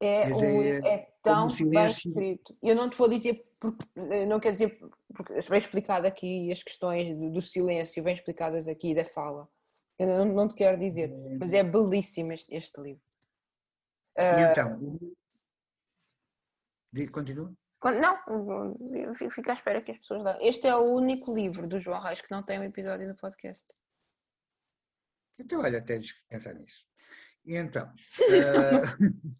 É, 0.00 0.34
um, 0.34 0.62
é 0.84 1.08
tão 1.22 1.46
bem 1.68 1.90
escrito. 1.90 2.56
Eu 2.60 2.74
não 2.74 2.90
te 2.90 2.96
vou 2.96 3.08
dizer, 3.08 3.46
porque, 3.62 3.84
eh, 3.94 4.26
não 4.26 4.40
quer 4.40 4.52
dizer, 4.52 4.76
porque 5.14 5.32
bem 5.34 5.58
explicado 5.58 6.04
aqui 6.04 6.50
as 6.50 6.62
questões 6.64 7.16
do, 7.16 7.30
do 7.30 7.40
silêncio, 7.40 8.02
bem 8.02 8.12
explicadas 8.12 8.66
aqui 8.66 8.92
da 8.92 9.04
fala. 9.04 9.48
Eu 9.96 10.08
não, 10.08 10.24
não 10.24 10.48
te 10.48 10.56
quero 10.56 10.76
dizer, 10.76 11.12
mas 11.38 11.52
é 11.52 11.62
belíssimo 11.62 12.32
este, 12.32 12.52
este 12.52 12.80
livro. 12.80 13.02
E 14.18 14.22
uh, 14.24 14.50
então, 14.50 14.98
continua? 17.12 17.54
Não, 17.84 19.14
fico 19.14 19.50
à 19.50 19.54
espera 19.54 19.80
que 19.80 19.92
as 19.92 19.98
pessoas 19.98 20.24
dão. 20.24 20.36
Este 20.40 20.66
é 20.66 20.74
o 20.74 20.82
único 20.82 21.32
livro 21.32 21.68
do 21.68 21.78
João 21.78 22.00
Reis 22.00 22.20
que 22.20 22.30
não 22.30 22.42
tem 22.42 22.58
um 22.58 22.64
episódio 22.64 23.06
no 23.06 23.16
podcast. 23.16 23.66
Então, 25.38 25.60
olha, 25.60 25.80
tens 25.80 26.12
que 26.12 26.20
pensar 26.28 26.54
nisso. 26.54 26.84
E 27.44 27.56
então, 27.56 27.86
uh, 27.86 29.32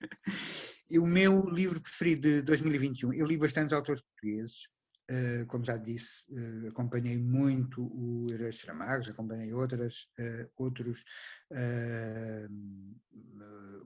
o 0.98 1.06
meu 1.06 1.48
livro 1.48 1.80
preferido 1.80 2.28
de 2.28 2.42
2021, 2.42 3.14
eu 3.14 3.26
li 3.26 3.36
bastantes 3.36 3.72
autores 3.72 4.02
portugueses, 4.02 4.68
uh, 5.10 5.46
como 5.46 5.64
já 5.64 5.76
disse, 5.76 6.24
uh, 6.30 6.68
acompanhei 6.68 7.16
muito 7.16 7.82
o 7.82 8.26
Heróis 8.30 8.58
Saramagos, 8.58 9.08
acompanhei 9.08 9.52
outras, 9.52 10.08
uh, 10.18 10.50
outros, 10.56 11.04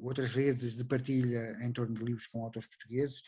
outras 0.00 0.32
redes 0.34 0.74
de 0.74 0.84
partilha 0.84 1.56
em 1.60 1.72
torno 1.72 1.94
de 1.94 2.04
livros 2.04 2.26
com 2.26 2.44
autores 2.44 2.68
portugueses. 2.68 3.22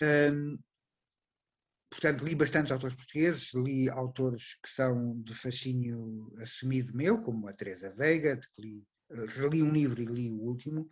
portanto, 1.90 2.24
li 2.24 2.34
bastantes 2.34 2.72
autores 2.72 2.94
portugueses, 2.94 3.54
li 3.54 3.88
autores 3.88 4.54
que 4.62 4.70
são 4.70 5.20
de 5.22 5.34
fascínio 5.34 6.32
assumido 6.38 6.94
meu, 6.96 7.22
como 7.22 7.48
a 7.48 7.52
Teresa 7.52 7.94
Veiga, 7.94 8.36
de 8.36 8.48
que 8.48 8.62
li, 8.62 8.86
reli 9.36 9.62
um 9.62 9.72
livro 9.72 10.02
e 10.02 10.06
li 10.06 10.30
o 10.30 10.40
último, 10.40 10.88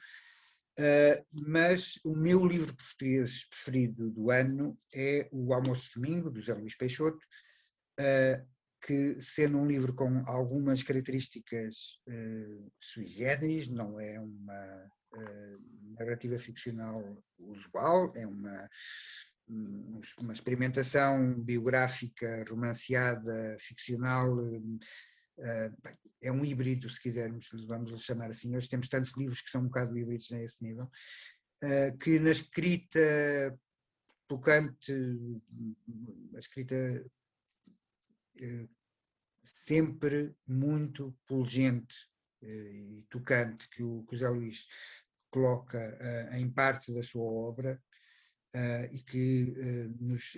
Uh, 0.78 1.24
mas 1.32 1.98
o 2.04 2.14
meu 2.14 2.44
livro 2.46 2.74
português 2.74 3.46
preferido 3.48 4.10
do 4.10 4.30
ano 4.30 4.78
é 4.94 5.26
O 5.32 5.54
Almoço 5.54 5.88
Domingo, 5.94 6.30
do 6.30 6.38
José 6.38 6.52
Luís 6.52 6.76
Peixoto, 6.76 7.24
uh, 7.98 8.46
que 8.82 9.18
sendo 9.20 9.56
um 9.56 9.66
livro 9.66 9.94
com 9.94 10.22
algumas 10.26 10.82
características 10.82 11.98
uh, 12.08 12.70
sui 12.78 13.06
generis, 13.06 13.68
não 13.68 13.98
é 13.98 14.20
uma 14.20 14.90
narrativa 15.98 16.38
ficcional 16.38 17.02
usual, 17.38 18.12
é 18.14 18.26
uma, 18.26 18.68
uma 20.18 20.32
experimentação 20.34 21.42
biográfica, 21.42 22.44
romanceada, 22.46 23.56
ficcional, 23.58 24.36
é 26.22 26.32
um 26.32 26.44
híbrido, 26.44 26.88
se 26.88 27.00
quisermos, 27.00 27.50
vamos 27.66 28.02
chamar 28.02 28.30
assim. 28.30 28.56
Hoje 28.56 28.68
temos 28.68 28.88
tantos 28.88 29.16
livros 29.16 29.40
que 29.40 29.50
são 29.50 29.62
um 29.62 29.66
bocado 29.66 29.96
híbridos 29.98 30.32
a 30.32 30.42
esse 30.42 30.62
nível, 30.62 30.90
uh, 31.62 31.98
que 31.98 32.18
na 32.18 32.30
escrita 32.30 33.58
tocante, 34.26 34.92
a 36.34 36.38
escrita 36.38 37.04
uh, 38.40 38.68
sempre 39.44 40.34
muito 40.46 41.16
pungente 41.26 41.96
uh, 42.42 42.46
e 42.46 43.06
tocante 43.10 43.68
que 43.68 43.82
o, 43.82 44.06
Zé 44.14 44.28
Luís 44.28 44.66
coloca 45.30 45.98
em 46.32 46.48
parte 46.50 46.94
da 46.94 47.02
sua 47.02 47.24
obra 47.24 47.82
e 48.90 49.02
que 49.02 49.52
nos 50.00 50.34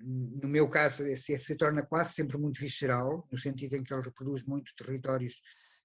no 0.00 0.48
meu 0.48 0.68
caso, 0.68 1.04
se, 1.16 1.38
se 1.38 1.54
torna 1.56 1.84
quase 1.84 2.14
sempre 2.14 2.36
muito 2.36 2.60
visceral, 2.60 3.26
no 3.30 3.38
sentido 3.38 3.76
em 3.76 3.82
que 3.82 3.92
ele 3.92 4.02
reproduz 4.02 4.44
muito 4.44 4.74
territórios, 4.76 5.40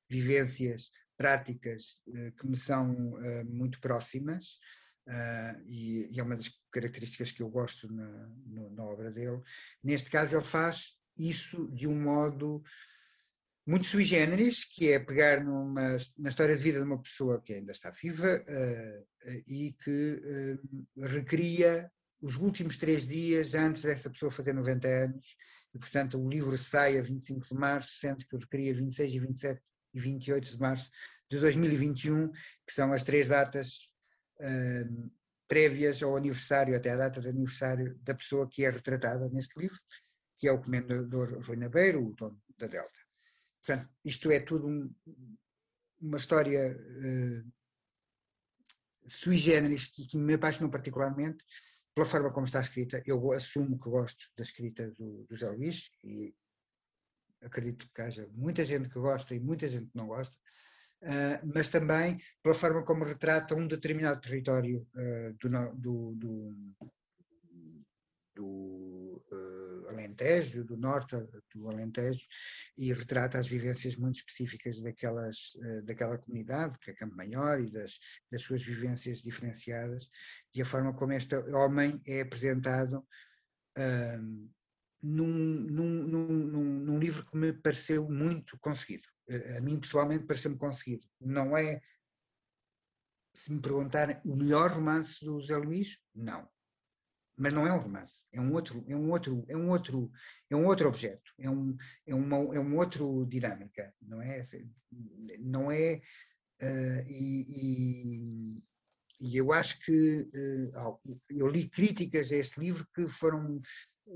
vivências, 0.09 0.89
práticas 1.19 2.01
eh, 2.15 2.31
que 2.31 2.47
me 2.47 2.55
são 2.55 3.21
eh, 3.23 3.43
muito 3.43 3.79
próximas, 3.81 4.57
uh, 5.05 5.61
e, 5.67 6.09
é 6.17 6.23
uma 6.23 6.37
das 6.37 6.49
características 6.71 7.31
que 7.31 7.43
eu 7.43 7.49
gosto 7.49 7.91
na, 7.91 8.29
na, 8.71 8.83
obra 8.83 9.11
dele. 9.11 9.41
Neste 9.83 10.09
caso, 10.09 10.37
ele 10.37 10.45
faz 10.45 10.97
isso 11.17 11.67
de 11.75 11.87
um 11.87 12.01
modo 12.01 12.63
muito 13.67 13.85
sui 13.85 14.05
generis, 14.05 14.63
que 14.63 14.93
é 14.93 14.97
pegar 14.97 15.43
numa, 15.43 15.97
na 16.17 16.29
história 16.29 16.55
de 16.55 16.63
vida 16.63 16.79
de 16.79 16.85
uma 16.85 17.01
pessoa 17.01 17.41
que 17.41 17.53
ainda 17.53 17.73
está 17.73 17.91
viva 17.91 18.41
uh, 18.41 19.31
e 19.45 19.73
que 19.73 20.57
recria 20.97 21.91
os 22.21 22.35
últimos 22.35 22.77
três 22.77 23.05
dias 23.05 23.53
antes 23.55 23.81
dessa 23.83 24.09
pessoa 24.09 24.31
fazer 24.31 24.53
90 24.53 24.87
anos, 24.87 25.37
e 25.73 25.79
portanto 25.79 26.19
o 26.19 26.29
livro 26.29 26.57
sai 26.57 26.97
a 26.97 27.01
25 27.01 27.47
de 27.47 27.53
março, 27.53 27.97
sendo 27.99 28.25
que 28.25 28.35
eu 28.35 28.39
queria 28.39 28.73
26 28.73 29.13
e 29.13 29.19
27 29.19 29.61
e 29.93 29.99
28 29.99 30.51
de 30.51 30.59
março 30.59 30.91
de 31.29 31.39
2021, 31.39 32.31
que 32.31 32.73
são 32.73 32.91
as 32.91 33.03
três 33.03 33.27
datas 33.27 33.89
uh, 34.39 35.11
prévias 35.47 36.03
ao 36.03 36.17
aniversário, 36.17 36.75
até 36.75 36.91
a 36.91 36.97
data 36.97 37.21
de 37.21 37.29
aniversário 37.29 37.97
da 38.03 38.13
pessoa 38.13 38.47
que 38.49 38.65
é 38.65 38.69
retratada 38.69 39.29
neste 39.29 39.57
livro, 39.59 39.79
que 40.37 40.47
é 40.47 40.51
o 40.51 40.61
comendador 40.61 41.39
Rui 41.45 41.57
Nabeiro, 41.57 42.05
o 42.05 42.13
dono 42.13 42.41
da 42.57 42.67
Delta. 42.67 42.99
Portanto, 43.61 43.89
isto 44.03 44.31
é 44.31 44.39
tudo 44.39 44.67
um, 44.67 44.93
uma 46.01 46.17
história 46.17 46.75
uh, 46.75 47.51
sui 49.07 49.37
generis 49.37 49.85
que, 49.87 50.05
que 50.05 50.17
me 50.17 50.35
apaixonou 50.35 50.71
particularmente, 50.71 51.43
pela 51.99 52.09
forma 52.09 52.31
como 52.31 52.45
está 52.45 52.61
escrita, 52.61 53.03
eu 53.05 53.33
assumo 53.33 53.77
que 53.77 53.89
gosto 53.89 54.25
da 54.37 54.43
escrita 54.43 54.89
do, 54.91 55.25
do 55.25 55.35
José 55.35 55.51
Luís 55.51 55.91
e 56.01 56.33
acredito 57.41 57.89
que 57.93 58.01
haja 58.01 58.25
muita 58.31 58.63
gente 58.63 58.87
que 58.87 58.97
gosta 58.97 59.35
e 59.35 59.39
muita 59.41 59.67
gente 59.67 59.87
que 59.87 59.97
não 59.97 60.07
gosta, 60.07 60.33
uh, 61.03 61.51
mas 61.53 61.67
também 61.67 62.17
pela 62.41 62.55
forma 62.55 62.85
como 62.85 63.03
retrata 63.03 63.53
um 63.53 63.67
determinado 63.67 64.21
território 64.21 64.87
uh, 64.95 65.33
do, 65.41 65.49
do, 65.75 66.15
do, 66.15 66.55
do 68.33 69.23
uh, 69.29 69.58
Alentejo, 69.89 70.63
do 70.63 70.77
norte 70.77 71.15
do 71.53 71.69
Alentejo, 71.69 72.25
e 72.77 72.93
retrata 72.93 73.39
as 73.39 73.47
vivências 73.47 73.95
muito 73.95 74.15
específicas 74.15 74.79
daquelas, 74.81 75.55
uh, 75.55 75.83
daquela 75.83 76.17
comunidade, 76.17 76.77
que 76.79 76.91
é 76.91 76.93
Campo 76.93 77.15
Maior, 77.15 77.59
e 77.59 77.69
das, 77.71 77.99
das 78.31 78.41
suas 78.41 78.63
vivências 78.63 79.19
diferenciadas, 79.19 80.09
e 80.55 80.61
a 80.61 80.65
forma 80.65 80.93
como 80.93 81.13
este 81.13 81.35
homem 81.35 82.01
é 82.05 82.21
apresentado 82.21 82.99
uh, 83.77 84.49
num, 85.01 85.27
num, 85.27 86.03
num, 86.07 86.63
num, 86.81 86.99
livro 86.99 87.25
que 87.25 87.37
me 87.37 87.53
pareceu 87.53 88.09
muito 88.09 88.57
conseguido. 88.59 89.07
A 89.55 89.61
mim, 89.61 89.79
pessoalmente, 89.79 90.25
pareceu-me 90.25 90.57
conseguido. 90.57 91.07
Não 91.21 91.55
é, 91.55 91.79
se 93.33 93.51
me 93.51 93.61
perguntarem, 93.61 94.19
o 94.25 94.35
melhor 94.35 94.71
romance 94.71 95.23
do 95.23 95.39
Zé 95.39 95.55
Luís? 95.55 95.99
Não 96.13 96.49
mas 97.39 97.53
não 97.53 97.65
é 97.65 97.71
um 97.71 97.79
romance, 97.79 98.25
é 98.33 98.41
um 98.41 98.51
outro, 98.53 98.83
é 98.85 98.95
um 98.95 99.09
outro, 99.09 99.45
é 99.47 99.55
um 99.55 99.69
outro, 99.69 100.11
é 100.49 100.55
um 100.55 100.65
outro 100.65 100.89
objeto, 100.89 101.31
é 101.39 101.49
um, 101.49 101.75
é 102.05 102.13
uma, 102.13 102.35
é 102.53 102.59
um 102.59 102.77
outro 102.77 103.25
dinâmica, 103.25 103.93
não 104.01 104.21
é? 104.21 104.45
Não 105.39 105.71
é 105.71 106.01
uh, 106.61 107.07
e, 107.07 107.45
e, 107.47 108.63
e, 109.21 109.37
eu 109.37 109.53
acho 109.53 109.79
que 109.79 110.27
uh, 110.75 110.99
eu 111.29 111.47
li 111.47 111.69
críticas 111.69 112.29
a 112.29 112.35
este 112.35 112.59
livro 112.59 112.85
que 112.93 113.07
foram 113.07 113.61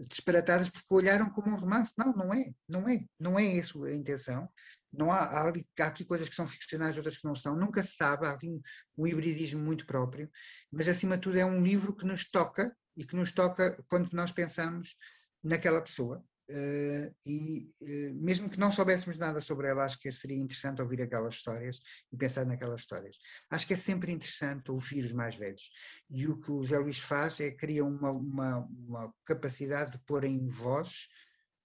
disparatadas 0.10 0.70
porque 0.70 0.94
olharam 0.94 1.30
como 1.30 1.50
um 1.50 1.56
romance. 1.56 1.94
Não, 1.98 2.12
não 2.14 2.34
é, 2.34 2.52
não 2.68 2.90
é, 2.90 3.06
não 3.18 3.40
é 3.40 3.46
isso 3.46 3.86
a 3.86 3.94
intenção. 3.94 4.50
Não 4.92 5.12
há, 5.12 5.20
há, 5.20 5.48
ali, 5.48 5.66
há 5.80 5.86
aqui 5.86 6.04
coisas 6.04 6.28
que 6.28 6.36
são 6.36 6.46
ficcionais, 6.46 6.98
outras 6.98 7.18
que 7.18 7.26
não 7.26 7.36
são. 7.36 7.56
Nunca 7.56 7.84
se 7.84 7.96
sabe, 7.96 8.26
há 8.26 8.32
aqui 8.32 8.50
um, 8.50 8.62
um 8.98 9.08
hibridismo 9.08 9.64
muito 9.64 9.86
próprio, 9.86 10.30
mas 10.72 10.88
acima 10.88 11.16
de 11.16 11.24
tudo 11.24 11.38
é 11.38 11.46
um 11.46 11.64
livro 11.64 11.96
que 11.96 12.06
nos 12.06 12.30
toca 12.30 12.76
e 12.96 13.06
que 13.06 13.16
nos 13.16 13.32
toca 13.32 13.84
quando 13.90 14.12
nós 14.14 14.32
pensamos 14.32 14.98
naquela 15.44 15.82
pessoa. 15.82 16.24
Uh, 16.50 17.16
e 17.26 17.72
uh, 17.82 18.14
mesmo 18.16 18.50
que 18.50 18.60
não 18.60 18.72
soubéssemos 18.72 19.18
nada 19.18 19.40
sobre 19.40 19.70
ela, 19.70 19.86
acho 19.86 19.98
que 19.98 20.12
seria 20.12 20.38
interessante 20.38 20.82
ouvir 20.82 21.02
aquelas 21.02 21.36
histórias 21.36 21.80
e 22.12 22.18
pensar 22.18 22.46
naquelas 22.46 22.82
histórias. 22.82 23.18
Acho 23.50 23.66
que 23.66 23.74
é 23.74 23.78
sempre 23.78 24.12
interessante 24.12 24.70
ouvir 24.70 25.06
os 25.06 25.14
mais 25.14 25.36
velhos. 25.36 25.70
E 26.10 26.28
o 26.28 26.40
que 26.40 26.52
o 26.52 26.64
Zé 26.66 26.78
Luís 26.78 27.00
faz 27.00 27.40
é 27.40 27.50
criar 27.50 27.86
uma, 27.86 28.12
uma, 28.12 28.58
uma 28.60 29.14
capacidade 29.26 29.94
de 29.94 30.00
pôr 30.00 30.26
em 30.26 30.48
voz 30.50 31.08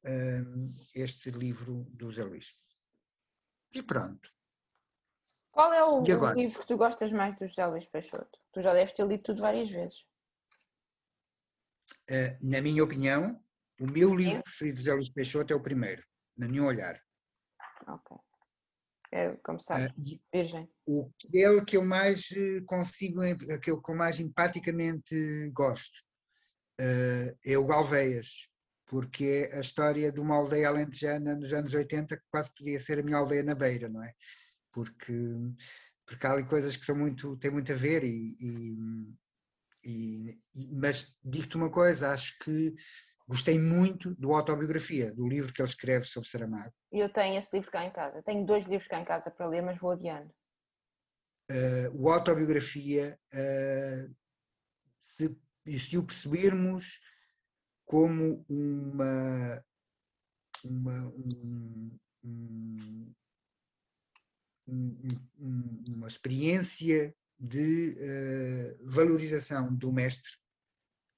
uh, 0.05 0.73
este 0.95 1.31
livro 1.33 1.85
do 1.91 2.12
Zé 2.12 2.23
Luís. 2.23 2.55
E 3.75 3.83
pronto. 3.83 4.31
Qual 5.51 5.73
é 5.73 5.85
o, 5.85 6.03
o 6.03 6.33
livro 6.35 6.61
que 6.61 6.67
tu 6.67 6.77
gostas 6.77 7.11
mais 7.11 7.37
do 7.37 7.49
José 7.49 7.67
Luís 7.67 7.88
Peixoto? 7.88 8.38
Tu 8.53 8.62
já 8.62 8.73
deves 8.73 8.93
ter 8.93 9.05
lido 9.05 9.25
tudo 9.25 9.41
várias 9.41 9.69
vezes. 9.69 10.07
Eh, 12.11 12.38
na 12.40 12.61
minha 12.61 12.83
opinião, 12.83 13.38
O 13.81 13.87
meu 13.87 14.11
Sim. 14.11 14.16
livro 14.16 14.42
preferido 14.42 14.79
de 14.79 14.85
José 14.85 14.94
Luís 14.94 15.11
Peixoto 15.11 15.53
é 15.53 15.57
o 15.57 15.62
primeiro, 15.62 16.03
Na 16.37 16.49
Nenhum 16.49 16.66
Olhar. 16.66 17.01
Ok. 17.87 18.16
É, 19.12 19.37
como 19.37 19.59
sabe, 19.59 19.87
uh, 19.87 20.21
virgem. 20.33 20.68
O 20.87 21.11
aquele 21.27 21.64
que 21.64 21.77
eu 21.77 21.85
mais 21.85 22.29
eh, 22.33 22.61
consigo, 22.66 23.23
aquele 23.23 23.81
que 23.81 23.90
eu 23.90 23.94
mais 23.94 24.21
empaticamente 24.21 25.51
gosto, 25.53 25.97
uh, 26.81 27.38
é 27.44 27.57
o 27.57 27.66
Galveias, 27.66 28.49
porque 28.85 29.49
é 29.51 29.57
a 29.57 29.61
história 29.61 30.12
de 30.12 30.21
uma 30.21 30.35
aldeia 30.37 30.68
alentejana 30.68 31.37
nos 31.37 31.53
anos 31.53 31.73
80 31.73 32.16
que 32.16 32.25
quase 32.31 32.51
podia 32.55 32.81
ser 32.81 32.99
a 32.99 33.03
minha 33.03 33.16
aldeia 33.16 33.42
na 33.42 33.55
beira, 33.55 33.88
não 33.88 34.03
é? 34.03 34.12
Porque, 34.73 35.14
porque 36.05 36.27
há 36.27 36.33
ali 36.33 36.44
coisas 36.44 36.77
que 36.77 36.85
são 36.85 36.97
muito, 36.97 37.37
têm 37.38 37.51
muito 37.51 37.73
a 37.73 37.77
ver 37.77 38.05
e, 38.05 38.37
e, 39.88 40.38
e 40.55 40.68
mas 40.72 41.16
digo-te 41.24 41.57
uma 41.57 41.70
coisa, 41.70 42.11
acho 42.11 42.38
que 42.38 42.74
Gostei 43.29 43.59
muito 43.59 44.14
do 44.14 44.33
Autobiografia, 44.33 45.12
do 45.12 45.29
livro 45.29 45.53
que 45.53 45.61
ele 45.61 45.68
escreve 45.68 46.07
sobre 46.07 46.31
Saramago. 46.31 46.72
Eu 46.90 47.12
tenho 47.12 47.38
esse 47.38 47.55
livro 47.55 47.70
cá 47.70 47.85
em 47.85 47.90
casa. 47.90 48.22
Tenho 48.22 48.46
dois 48.46 48.66
livros 48.66 48.88
cá 48.88 48.98
em 48.98 49.05
casa 49.05 49.31
para 49.31 49.46
ler, 49.46 49.61
mas 49.61 49.79
vou 49.79 49.90
adiando. 49.90 50.33
Uh, 51.51 51.92
o 51.94 52.11
Autobiografia, 52.11 53.18
uh, 53.35 54.14
se, 54.98 55.37
se 55.79 55.98
o 55.98 56.07
percebermos 56.07 57.03
como 57.85 58.46
uma, 58.48 59.62
uma, 60.64 61.09
um, 61.09 61.98
um, 62.24 63.14
um, 65.38 65.85
uma 65.87 66.07
experiência 66.07 67.14
de 67.38 67.96
uh, 67.98 68.90
valorização 68.90 69.74
do 69.74 69.92
mestre 69.92 70.33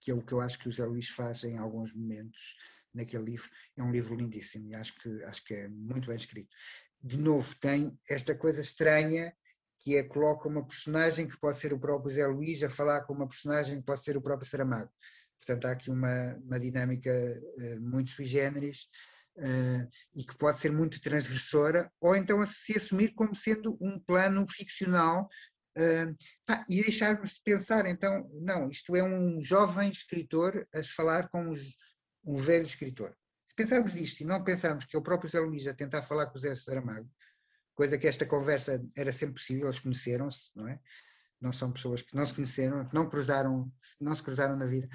que 0.01 0.11
é 0.11 0.15
o 0.15 0.23
que 0.23 0.33
eu 0.33 0.41
acho 0.41 0.59
que 0.59 0.69
o 0.69 0.73
Zé 0.73 0.85
Luís 0.85 1.09
faz 1.09 1.45
em 1.45 1.59
alguns 1.59 1.95
momentos 1.95 2.57
naquele 2.93 3.25
livro. 3.25 3.49
É 3.77 3.83
um 3.83 3.93
livro 3.93 4.17
lindíssimo 4.17 4.69
e 4.69 4.75
acho 4.75 4.99
que, 4.99 5.23
acho 5.25 5.45
que 5.45 5.55
é 5.55 5.69
muito 5.69 6.09
bem 6.09 6.17
escrito. 6.17 6.49
De 7.03 7.19
novo, 7.19 7.55
tem 7.57 7.99
esta 8.09 8.35
coisa 8.35 8.61
estranha 8.61 9.33
que 9.79 9.97
é 9.97 10.03
coloca 10.03 10.49
uma 10.49 10.67
personagem 10.67 11.27
que 11.27 11.39
pode 11.39 11.59
ser 11.59 11.73
o 11.73 11.79
próprio 11.79 12.15
Zé 12.15 12.27
Luís 12.27 12.63
a 12.63 12.69
falar 12.69 13.03
com 13.03 13.15
uma 13.15 13.29
personagem 13.29 13.79
que 13.79 13.87
pode 13.87 14.03
ser 14.03 14.17
o 14.17 14.23
próprio 14.23 14.49
Saramago. 14.49 14.91
Portanto, 15.39 15.65
há 15.67 15.71
aqui 15.71 15.91
uma, 15.91 16.35
uma 16.45 16.61
dinâmica 16.61 17.11
uh, 17.11 17.81
muito 17.81 18.11
sui 18.11 18.27
generis 18.27 18.89
uh, 19.39 19.89
e 20.15 20.23
que 20.23 20.37
pode 20.37 20.61
ser 20.61 20.71
muito 20.71 21.01
transgressora, 21.01 21.91
ou 21.99 22.15
então 22.15 22.45
se 22.45 22.77
assumir 22.77 23.15
como 23.15 23.35
sendo 23.35 23.79
um 23.81 23.99
plano 23.99 24.47
ficcional 24.47 25.27
Uh, 25.77 26.17
pá, 26.45 26.65
e 26.69 26.83
deixarmos 26.83 27.35
de 27.35 27.43
pensar, 27.43 27.87
então, 27.87 28.29
não, 28.41 28.69
isto 28.69 28.97
é 28.97 29.03
um 29.03 29.41
jovem 29.41 29.91
escritor 29.91 30.67
a 30.75 30.83
falar 30.83 31.29
com 31.29 31.51
os, 31.51 31.77
um 32.25 32.37
velho 32.37 32.67
escritor. 32.67 33.17
Se 33.45 33.55
pensarmos 33.55 33.93
nisto 33.95 34.21
e 34.21 34.25
não 34.25 34.43
pensarmos 34.43 34.85
que 34.85 34.97
é 34.97 34.99
o 34.99 35.03
próprio 35.03 35.31
Zé 35.31 35.41
Luís 35.41 35.67
a 35.67 35.75
tentar 35.75 36.03
falar 36.03 36.27
com 36.27 36.39
o 36.39 36.41
Zé 36.41 36.55
Saramago, 36.55 37.11
coisa 37.75 37.99
que 37.99 38.07
esta 38.07 38.27
conversa 38.27 38.85
era 38.97 39.13
sempre 39.13 39.35
possível, 39.35 39.67
eles 39.67 39.81
conheceram-se, 39.81 40.51
não 40.55 40.69
é? 40.69 40.79
Não 41.41 41.53
são 41.53 41.73
pessoas 41.73 42.03
que 42.03 42.15
não 42.15 42.27
se 42.27 42.35
conheceram, 42.35 42.87
que 42.87 42.95
não 42.95 43.09
cruzaram, 43.09 43.73
não 44.01 44.15
se 44.15 44.23
cruzaram 44.23 44.57
na 44.57 44.67
vida. 44.67 44.89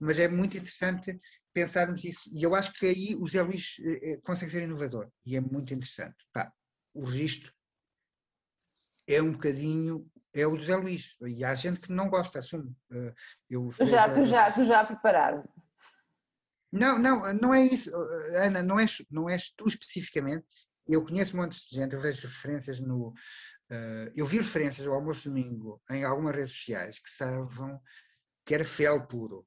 Mas 0.00 0.18
é 0.18 0.26
muito 0.26 0.56
interessante 0.56 1.20
pensarmos 1.52 2.02
isso. 2.04 2.30
E 2.32 2.42
eu 2.42 2.54
acho 2.54 2.72
que 2.72 2.86
aí 2.86 3.14
o 3.14 3.28
Zé 3.28 3.42
Luís 3.42 3.76
eh, 3.80 4.12
eh, 4.12 4.16
consegue 4.22 4.50
ser 4.50 4.62
inovador. 4.62 5.10
E 5.26 5.36
é 5.36 5.40
muito 5.40 5.74
interessante. 5.74 6.16
Pá, 6.32 6.50
o 6.94 7.04
registro 7.04 7.52
é 9.06 9.20
um 9.20 9.32
bocadinho 9.32 10.10
é 10.34 10.46
o 10.46 10.56
José 10.56 10.76
Luís. 10.76 11.16
E 11.22 11.44
há 11.44 11.54
gente 11.54 11.80
que 11.80 11.92
não 11.92 12.08
gosta, 12.08 12.38
assumo. 12.38 12.74
Eh, 12.90 13.14
eu 13.48 13.68
tu, 13.76 13.86
já, 13.86 14.08
tu, 14.12 14.24
já, 14.24 14.52
tu 14.52 14.64
já 14.64 14.84
preparado. 14.84 15.48
Não, 16.72 16.98
não, 16.98 17.34
não 17.34 17.54
é 17.54 17.64
isso, 17.64 17.90
eh, 17.90 18.46
Ana, 18.46 18.62
não 18.62 18.78
és, 18.78 19.04
não 19.10 19.28
és 19.28 19.50
tu 19.50 19.66
especificamente. 19.66 20.46
Eu 20.86 21.04
conheço 21.04 21.36
montes 21.36 21.68
de 21.68 21.76
gente, 21.76 21.94
eu 21.94 22.00
vejo 22.00 22.26
referências 22.26 22.80
no. 22.80 23.08
Uh, 23.70 24.10
eu 24.16 24.26
vi 24.26 24.38
referências 24.38 24.84
ao 24.84 24.94
almoço 24.94 25.28
domingo 25.28 25.80
em 25.88 26.02
algumas 26.02 26.34
redes 26.34 26.52
sociais 26.52 26.98
que 26.98 27.08
salvam 27.08 27.80
que 28.44 28.54
era 28.54 28.64
fel 28.64 29.06
puro. 29.06 29.46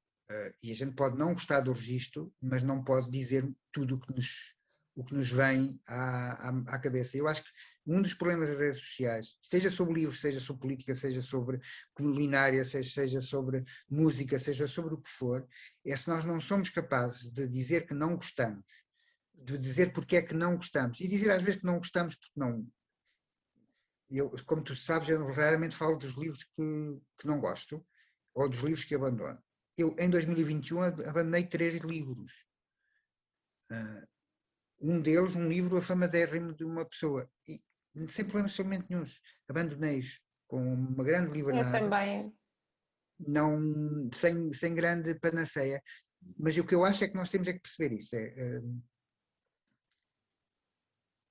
E 0.62 0.72
a 0.72 0.74
gente 0.74 0.94
pode 0.94 1.18
não 1.18 1.34
gostar 1.34 1.60
do 1.60 1.72
registro, 1.72 2.32
mas 2.40 2.62
não 2.62 2.82
pode 2.82 3.10
dizer 3.10 3.46
tudo 3.70 3.96
o 3.96 4.00
que 4.00 4.14
nos, 4.14 4.53
o 4.94 5.04
que 5.04 5.14
nos 5.14 5.30
vem 5.30 5.80
à, 5.86 6.48
à, 6.48 6.74
à 6.74 6.78
cabeça. 6.78 7.16
Eu 7.16 7.26
acho 7.26 7.42
que 7.42 7.50
um 7.86 8.00
dos 8.00 8.14
problemas 8.14 8.48
das 8.48 8.58
redes 8.58 8.80
sociais, 8.80 9.36
seja 9.42 9.70
sobre 9.70 9.94
livros, 9.94 10.20
seja 10.20 10.40
sobre 10.40 10.62
política, 10.62 10.94
seja 10.94 11.20
sobre 11.20 11.60
culinária, 11.94 12.64
seja, 12.64 12.90
seja 12.90 13.20
sobre 13.20 13.64
música, 13.90 14.38
seja 14.38 14.66
sobre 14.66 14.94
o 14.94 14.98
que 14.98 15.10
for, 15.10 15.46
é 15.84 15.96
se 15.96 16.08
nós 16.08 16.24
não 16.24 16.40
somos 16.40 16.70
capazes 16.70 17.30
de 17.30 17.46
dizer 17.48 17.86
que 17.86 17.94
não 17.94 18.16
gostamos, 18.16 18.64
de 19.34 19.58
dizer 19.58 19.92
porque 19.92 20.16
é 20.16 20.22
que 20.22 20.34
não 20.34 20.56
gostamos, 20.56 21.00
e 21.00 21.08
dizer 21.08 21.30
às 21.30 21.42
vezes 21.42 21.60
que 21.60 21.66
não 21.66 21.78
gostamos 21.78 22.14
porque 22.14 22.40
não. 22.40 22.66
Eu, 24.10 24.30
como 24.46 24.62
tu 24.62 24.76
sabes, 24.76 25.08
eu 25.08 25.26
raramente 25.32 25.74
falo 25.74 25.96
dos 25.96 26.14
livros 26.14 26.44
que, 26.44 27.00
que 27.18 27.26
não 27.26 27.40
gosto, 27.40 27.84
ou 28.32 28.48
dos 28.48 28.60
livros 28.60 28.84
que 28.84 28.94
abandono. 28.94 29.38
Eu, 29.76 29.94
em 29.98 30.08
2021, 30.08 30.82
abandonei 30.82 31.44
três 31.46 31.80
livros. 31.80 32.46
Uh, 33.72 34.13
um 34.84 35.00
deles, 35.00 35.34
um 35.34 35.48
livro 35.48 35.76
afamadérrimo 35.76 36.54
de 36.54 36.64
uma 36.64 36.84
pessoa. 36.84 37.28
E 37.48 37.62
sem 38.08 38.24
problemas 38.24 38.52
absolutamente 38.52 38.90
nenhum. 38.90 39.04
Abandonei-os 39.48 40.20
com 40.46 40.74
uma 40.74 41.04
grande 41.04 41.32
liberdade. 41.32 41.76
Eu 41.76 41.90
também. 41.90 42.36
Não, 43.18 44.10
sem, 44.12 44.52
sem 44.52 44.74
grande 44.74 45.14
panaceia. 45.14 45.82
Mas 46.38 46.56
o 46.56 46.64
que 46.64 46.74
eu 46.74 46.84
acho 46.84 47.04
é 47.04 47.08
que 47.08 47.14
nós 47.14 47.30
temos 47.30 47.48
é 47.48 47.52
que 47.52 47.60
perceber 47.60 47.94
isso. 47.94 48.16
É, 48.16 48.60
hum, 48.60 48.82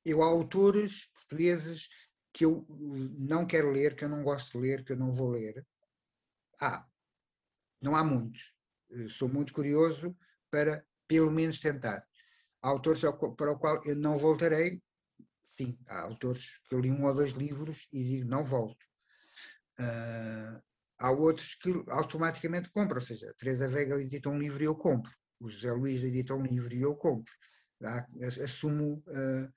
eu 0.05 0.21
há 0.21 0.25
autores 0.25 1.07
portugueses 1.13 1.87
que 2.33 2.45
eu 2.45 2.65
não 3.17 3.45
quero 3.45 3.71
ler, 3.71 3.95
que 3.95 4.03
eu 4.03 4.09
não 4.09 4.23
gosto 4.23 4.53
de 4.53 4.67
ler, 4.67 4.83
que 4.83 4.93
eu 4.93 4.97
não 4.97 5.11
vou 5.11 5.29
ler. 5.29 5.65
Há. 6.59 6.85
Não 7.81 7.95
há 7.95 8.03
muitos. 8.03 8.53
Sou 9.09 9.29
muito 9.29 9.53
curioso 9.53 10.15
para, 10.49 10.85
pelo 11.07 11.31
menos, 11.31 11.59
tentar. 11.59 12.05
Há 12.63 12.69
autores 12.69 13.02
para 13.36 13.52
o 13.52 13.60
qual 13.60 13.84
eu 13.84 13.93
não 13.93 14.17
voltarei, 14.17 14.82
sim, 15.45 15.78
há 15.86 16.04
autores 16.04 16.58
que 16.65 16.73
eu 16.73 16.80
li 16.80 16.89
um 16.89 17.06
ou 17.06 17.13
dois 17.13 17.34
livros 17.34 17.89
e 17.91 18.02
digo 18.02 18.30
não 18.30 18.41
volto. 18.41 18.82
Uh, 19.78 20.62
há 20.97 21.12
outros 21.12 21.56
que 21.56 21.84
automaticamente 21.89 22.69
compro, 22.71 22.99
ou 22.99 23.06
seja, 23.06 23.30
a 23.30 23.34
Teresa 23.34 23.67
Vega 23.67 24.02
edita 24.02 24.30
um 24.30 24.39
livro 24.39 24.63
e 24.63 24.65
eu 24.65 24.76
compro, 24.76 25.12
o 25.41 25.49
José 25.49 25.73
Luís 25.73 26.04
edita 26.04 26.34
um 26.34 26.43
livro 26.43 26.73
e 26.73 26.82
eu 26.82 26.95
compro. 26.95 27.34
Assumo, 28.41 29.04
uh, 29.08 29.52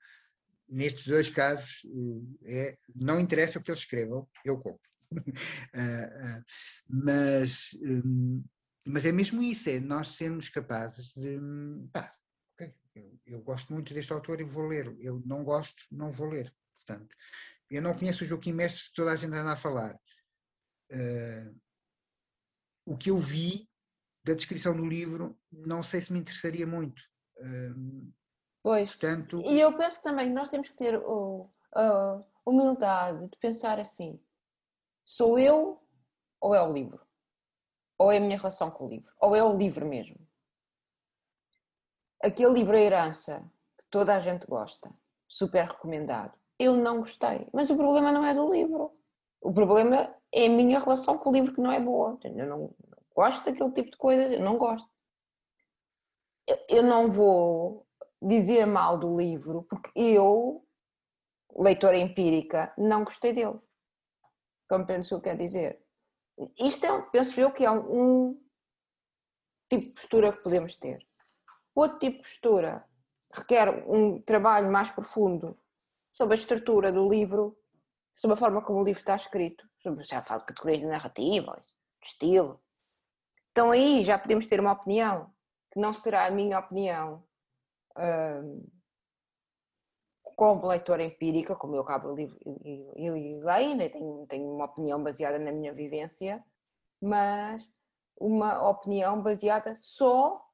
nestes 0.67 1.05
dois 1.07 1.29
casos, 1.29 1.85
uh, 1.85 2.37
é, 2.43 2.77
não 2.93 3.21
interessa 3.21 3.57
o 3.57 3.63
que 3.63 3.71
eles 3.71 3.79
escrevam, 3.79 4.27
eu 4.43 4.57
compro. 4.57 4.89
mas, 6.89 7.69
um, 7.81 8.43
mas 8.85 9.05
é 9.05 9.13
mesmo 9.13 9.41
isso, 9.41 9.69
é 9.69 9.79
nós 9.79 10.09
sermos 10.09 10.49
capazes 10.49 11.13
de. 11.13 11.39
Pá, 11.93 12.13
eu, 12.97 13.19
eu, 13.25 13.41
gosto 13.41 13.73
muito 13.73 13.93
deste 13.93 14.11
autor 14.13 14.39
e 14.39 14.43
vou 14.43 14.67
ler. 14.67 14.95
Eu 14.99 15.21
não 15.25 15.43
gosto, 15.43 15.83
não 15.91 16.11
vou 16.11 16.27
ler. 16.27 16.53
Portanto, 16.75 17.15
eu 17.69 17.81
não 17.81 17.93
conheço 17.93 18.23
o 18.23 18.27
Joaquim 18.27 18.53
Mestre 18.53 18.83
que 18.83 18.93
toda 18.93 19.11
a 19.11 19.15
gente 19.15 19.33
anda 19.33 19.51
a 19.51 19.55
falar. 19.55 19.95
Uh, 20.91 21.59
o 22.85 22.97
que 22.97 23.09
eu 23.09 23.17
vi 23.17 23.69
da 24.23 24.33
descrição 24.33 24.75
do 24.75 24.85
livro, 24.85 25.37
não 25.51 25.83
sei 25.83 26.01
se 26.01 26.11
me 26.11 26.19
interessaria 26.19 26.65
muito. 26.65 27.01
Uh, 27.37 28.13
pois. 28.63 28.89
Portanto, 28.89 29.41
e 29.45 29.59
eu 29.59 29.77
penso 29.77 30.01
também 30.01 30.27
que 30.27 30.33
nós 30.33 30.49
temos 30.49 30.69
que 30.69 30.77
ter 30.77 30.97
oh, 30.97 31.49
a 31.73 32.23
humildade 32.45 33.29
de 33.29 33.37
pensar 33.37 33.79
assim: 33.79 34.19
sou 35.03 35.37
eu 35.37 35.81
ou 36.41 36.55
é 36.55 36.61
o 36.61 36.71
livro? 36.71 37.05
Ou 37.97 38.11
é 38.11 38.17
a 38.17 38.19
minha 38.19 38.37
relação 38.37 38.69
com 38.69 38.85
o 38.85 38.89
livro? 38.89 39.11
Ou 39.19 39.35
é 39.35 39.43
o 39.43 39.57
livro 39.57 39.87
mesmo? 39.87 40.26
Aquele 42.21 42.53
livro 42.53 42.75
A 42.75 42.79
Herança, 42.79 43.43
que 43.77 43.85
toda 43.89 44.15
a 44.15 44.19
gente 44.19 44.45
gosta, 44.47 44.89
super 45.27 45.65
recomendado, 45.65 46.37
eu 46.59 46.75
não 46.75 46.99
gostei. 46.99 47.47
Mas 47.53 47.69
o 47.69 47.75
problema 47.75 48.11
não 48.11 48.25
é 48.25 48.33
do 48.33 48.51
livro. 48.51 48.91
O 49.41 49.53
problema 49.53 50.13
é 50.31 50.45
a 50.45 50.49
minha 50.49 50.79
relação 50.79 51.17
com 51.17 51.29
o 51.29 51.33
livro 51.33 51.53
que 51.53 51.61
não 51.61 51.71
é 51.71 51.79
boa. 51.79 52.17
Eu 52.23 52.47
não 52.47 52.75
gosto 53.15 53.45
daquele 53.45 53.71
tipo 53.73 53.91
de 53.91 53.97
coisas, 53.97 54.31
eu 54.31 54.41
não 54.41 54.57
gosto. 54.57 54.89
Eu 56.67 56.83
não 56.83 57.09
vou 57.09 57.85
dizer 58.21 58.65
mal 58.65 58.97
do 58.97 59.15
livro 59.15 59.63
porque 59.63 59.91
eu, 59.95 60.65
leitora 61.55 61.97
empírica, 61.97 62.73
não 62.77 63.03
gostei 63.03 63.33
dele. 63.33 63.59
Compreende 64.67 65.13
o 65.13 65.17
que 65.17 65.29
quer 65.29 65.37
dizer? 65.37 65.81
Isto 66.59 66.85
é, 66.85 67.01
penso 67.11 67.39
eu 67.39 67.51
que 67.51 67.65
é 67.65 67.71
um 67.71 68.39
tipo 69.69 69.87
de 69.87 69.93
postura 69.93 70.31
que 70.31 70.43
podemos 70.43 70.77
ter. 70.77 71.06
Outro 71.77 71.99
tipo 71.99 72.17
de 72.17 72.23
postura 72.23 72.83
requer 73.31 73.69
um 73.87 74.19
trabalho 74.19 74.71
mais 74.71 74.89
profundo 74.89 75.55
sobre 76.11 76.33
a 76.35 76.39
estrutura 76.39 76.91
do 76.91 77.07
livro, 77.07 77.55
sobre 78.15 78.33
a 78.33 78.37
forma 78.37 78.63
como 78.63 78.79
o 78.79 78.83
livro 78.83 78.99
está 78.99 79.15
escrito, 79.15 79.63
sobre, 79.83 80.03
já 80.03 80.23
falo 80.23 80.39
de 80.39 80.47
categorias 80.47 80.79
de 80.79 80.87
narrativa, 80.87 81.55
de 82.01 82.07
estilo. 82.07 82.59
Então 83.51 83.69
aí 83.69 84.03
já 84.03 84.17
podemos 84.17 84.47
ter 84.47 84.59
uma 84.59 84.71
opinião 84.71 85.31
que 85.71 85.79
não 85.79 85.93
será 85.93 86.25
a 86.25 86.31
minha 86.31 86.57
opinião 86.57 87.23
uh, 87.95 88.71
como 90.35 90.65
leitora 90.65 91.03
empírica, 91.03 91.55
como 91.55 91.75
eu 91.75 91.81
acabo 91.81 92.15
de 92.15 92.25
ler, 92.95 93.75
né? 93.75 93.89
tenho, 93.89 94.25
tenho 94.25 94.51
uma 94.51 94.65
opinião 94.65 95.03
baseada 95.03 95.37
na 95.37 95.51
minha 95.51 95.75
vivência, 95.75 96.43
mas 96.99 97.71
uma 98.19 98.67
opinião 98.67 99.21
baseada 99.21 99.75
só 99.75 100.46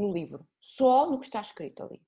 no 0.00 0.12
livro, 0.12 0.46
só 0.60 1.08
no 1.08 1.18
que 1.18 1.26
está 1.26 1.40
escrito 1.40 1.82
ali. 1.82 2.02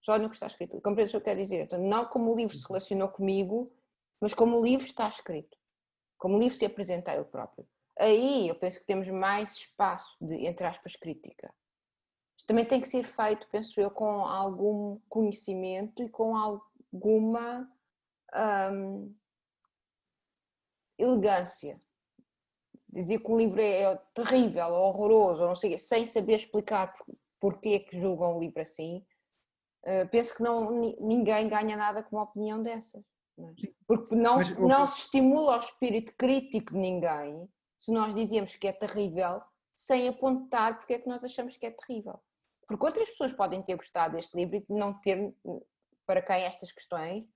Só 0.00 0.18
no 0.18 0.28
que 0.28 0.34
está 0.34 0.46
escrito. 0.46 0.80
Compreende 0.80 1.10
o 1.10 1.12
que 1.12 1.16
eu 1.16 1.20
quero 1.20 1.40
dizer? 1.40 1.64
Então, 1.64 1.78
não 1.78 2.06
como 2.06 2.32
o 2.32 2.36
livro 2.36 2.56
se 2.56 2.66
relacionou 2.66 3.08
comigo, 3.08 3.72
mas 4.20 4.34
como 4.34 4.58
o 4.58 4.62
livro 4.62 4.84
está 4.84 5.08
escrito. 5.08 5.56
Como 6.18 6.36
o 6.36 6.38
livro 6.38 6.56
se 6.56 6.64
apresenta 6.64 7.12
a 7.12 7.14
ele 7.14 7.24
próprio. 7.24 7.66
Aí 7.98 8.48
eu 8.48 8.54
penso 8.56 8.80
que 8.80 8.86
temos 8.86 9.08
mais 9.08 9.52
espaço 9.52 10.16
de, 10.20 10.46
entre 10.46 10.66
aspas, 10.66 10.96
crítica. 10.96 11.52
Isto 12.36 12.48
também 12.48 12.64
tem 12.64 12.80
que 12.80 12.88
ser 12.88 13.04
feito, 13.04 13.46
penso 13.48 13.80
eu, 13.80 13.90
com 13.90 14.24
algum 14.24 14.98
conhecimento 15.08 16.02
e 16.02 16.08
com 16.08 16.34
alguma 16.34 17.70
hum, 18.72 19.14
elegância. 20.98 21.80
Dizer 22.88 23.20
que 23.20 23.30
o 23.30 23.38
livro 23.38 23.60
é, 23.60 23.82
é 23.82 23.96
terrível, 24.14 24.66
horroroso, 24.66 25.42
ou 25.42 25.48
não 25.48 25.56
sei, 25.56 25.78
sem 25.78 26.04
saber 26.06 26.36
explicar 26.36 26.92
porquê 27.42 27.70
é 27.70 27.78
que 27.80 28.00
julgam 28.00 28.36
o 28.36 28.40
livro 28.40 28.62
assim, 28.62 29.04
uh, 29.84 30.08
penso 30.12 30.36
que 30.36 30.44
não, 30.44 30.70
ninguém 31.00 31.48
ganha 31.48 31.76
nada 31.76 32.00
com 32.00 32.14
uma 32.14 32.22
opinião 32.22 32.62
dessas. 32.62 33.04
Não 33.36 33.48
é? 33.50 33.54
Porque 33.84 34.14
não, 34.14 34.36
Mas, 34.36 34.56
não 34.56 34.86
se 34.86 35.00
estimula 35.00 35.56
o 35.56 35.60
espírito 35.60 36.14
crítico 36.16 36.72
de 36.72 36.78
ninguém 36.78 37.50
se 37.76 37.90
nós 37.90 38.14
dizemos 38.14 38.54
que 38.54 38.68
é 38.68 38.72
terrível 38.72 39.42
sem 39.74 40.06
apontar 40.06 40.78
porque 40.78 40.94
é 40.94 40.98
que 41.00 41.08
nós 41.08 41.24
achamos 41.24 41.56
que 41.56 41.66
é 41.66 41.72
terrível. 41.72 42.22
Porque 42.68 42.86
outras 42.86 43.10
pessoas 43.10 43.32
podem 43.32 43.60
ter 43.60 43.74
gostado 43.74 44.14
deste 44.14 44.36
livro 44.36 44.56
e 44.56 44.64
não 44.68 44.94
ter, 45.00 45.34
para 46.06 46.22
quem 46.22 46.44
estas 46.44 46.70
questões 46.70 47.26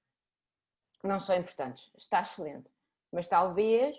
não 1.02 1.18
são 1.18 1.34
importantes. 1.34 1.90
Está 1.98 2.22
excelente. 2.22 2.70
Mas 3.12 3.26
talvez, 3.26 3.96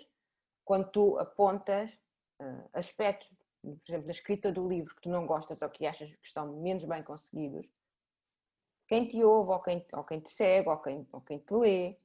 quando 0.64 0.90
tu 0.90 1.18
apontas 1.18 1.92
uh, 2.40 2.70
aspectos, 2.72 3.30
por 3.76 3.90
exemplo, 3.90 4.06
da 4.06 4.12
escrita 4.12 4.52
do 4.52 4.68
livro 4.68 4.94
que 4.94 5.02
tu 5.02 5.08
não 5.08 5.26
gostas 5.26 5.62
ou 5.62 5.68
que 5.68 5.86
achas 5.86 6.10
que 6.10 6.26
estão 6.26 6.60
menos 6.60 6.84
bem 6.84 7.02
conseguidos, 7.02 7.66
quem 8.86 9.06
te 9.06 9.22
ouve, 9.22 9.52
ou 9.52 9.60
quem, 9.60 9.86
ou 9.92 10.04
quem 10.04 10.20
te 10.20 10.30
segue, 10.30 10.68
ou 10.68 10.78
quem, 10.78 11.06
ou 11.12 11.20
quem 11.20 11.38
te 11.38 11.54
lê, 11.54 11.98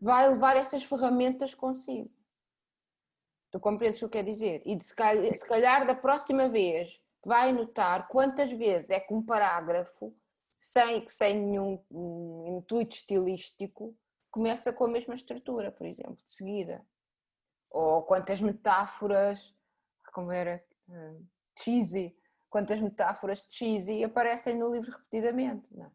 vai 0.00 0.28
levar 0.28 0.56
essas 0.56 0.84
ferramentas 0.84 1.54
consigo. 1.54 2.10
Tu 3.50 3.60
compreendes 3.60 3.98
o 3.98 4.00
que 4.00 4.04
eu 4.06 4.10
quero 4.10 4.26
dizer? 4.26 4.62
E 4.64 4.74
de, 4.76 4.84
se, 4.84 4.94
calhar, 4.94 5.34
se 5.36 5.46
calhar 5.46 5.86
da 5.86 5.94
próxima 5.94 6.48
vez 6.48 7.00
vai 7.24 7.52
notar 7.52 8.08
quantas 8.08 8.50
vezes 8.50 8.90
é 8.90 8.98
que 8.98 9.12
um 9.12 9.22
parágrafo, 9.22 10.14
sem, 10.54 11.08
sem 11.08 11.40
nenhum 11.40 11.84
um, 11.90 12.58
intuito 12.58 12.96
estilístico, 12.96 13.96
começa 14.30 14.72
com 14.72 14.84
a 14.84 14.88
mesma 14.88 15.14
estrutura, 15.14 15.70
por 15.70 15.86
exemplo, 15.86 16.18
de 16.24 16.32
seguida. 16.32 16.84
Ou 17.72 18.02
quantas 18.02 18.40
metáforas, 18.40 19.54
como 20.12 20.30
era, 20.30 20.62
um, 20.88 21.26
cheesy, 21.58 22.14
quantas 22.50 22.80
metáforas 22.80 23.46
cheesy 23.50 24.04
aparecem 24.04 24.58
no 24.58 24.70
livro 24.70 24.92
repetidamente. 24.92 25.74
Não? 25.76 25.86
É? 25.86 25.90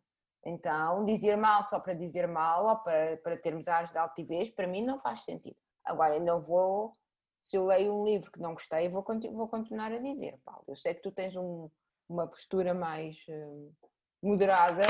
Então, 0.45 1.03
dizer 1.03 1.35
mal 1.35 1.63
só 1.63 1.79
para 1.79 1.93
dizer 1.93 2.27
mal 2.27 2.65
ou 2.65 2.77
para, 2.77 3.17
para 3.17 3.37
termos 3.37 3.67
ares 3.67 3.91
de 3.91 3.97
altivez, 3.97 4.49
para 4.49 4.65
mim 4.65 4.83
não 4.83 4.99
faz 4.99 5.23
sentido. 5.25 5.57
Agora, 5.83 6.19
não 6.19 6.41
vou, 6.41 6.93
se 7.41 7.57
eu 7.57 7.65
leio 7.65 7.93
um 7.93 8.03
livro 8.03 8.31
que 8.31 8.39
não 8.39 8.53
gostei, 8.53 8.89
vou, 8.89 9.05
vou 9.33 9.47
continuar 9.47 9.91
a 9.91 9.99
dizer, 9.99 10.39
Paulo, 10.45 10.63
eu 10.67 10.75
sei 10.75 10.93
que 10.93 11.01
tu 11.01 11.11
tens 11.11 11.35
um, 11.35 11.69
uma 12.07 12.27
postura 12.27 12.73
mais 12.73 13.25
uh, 13.27 13.73
moderada. 14.21 14.83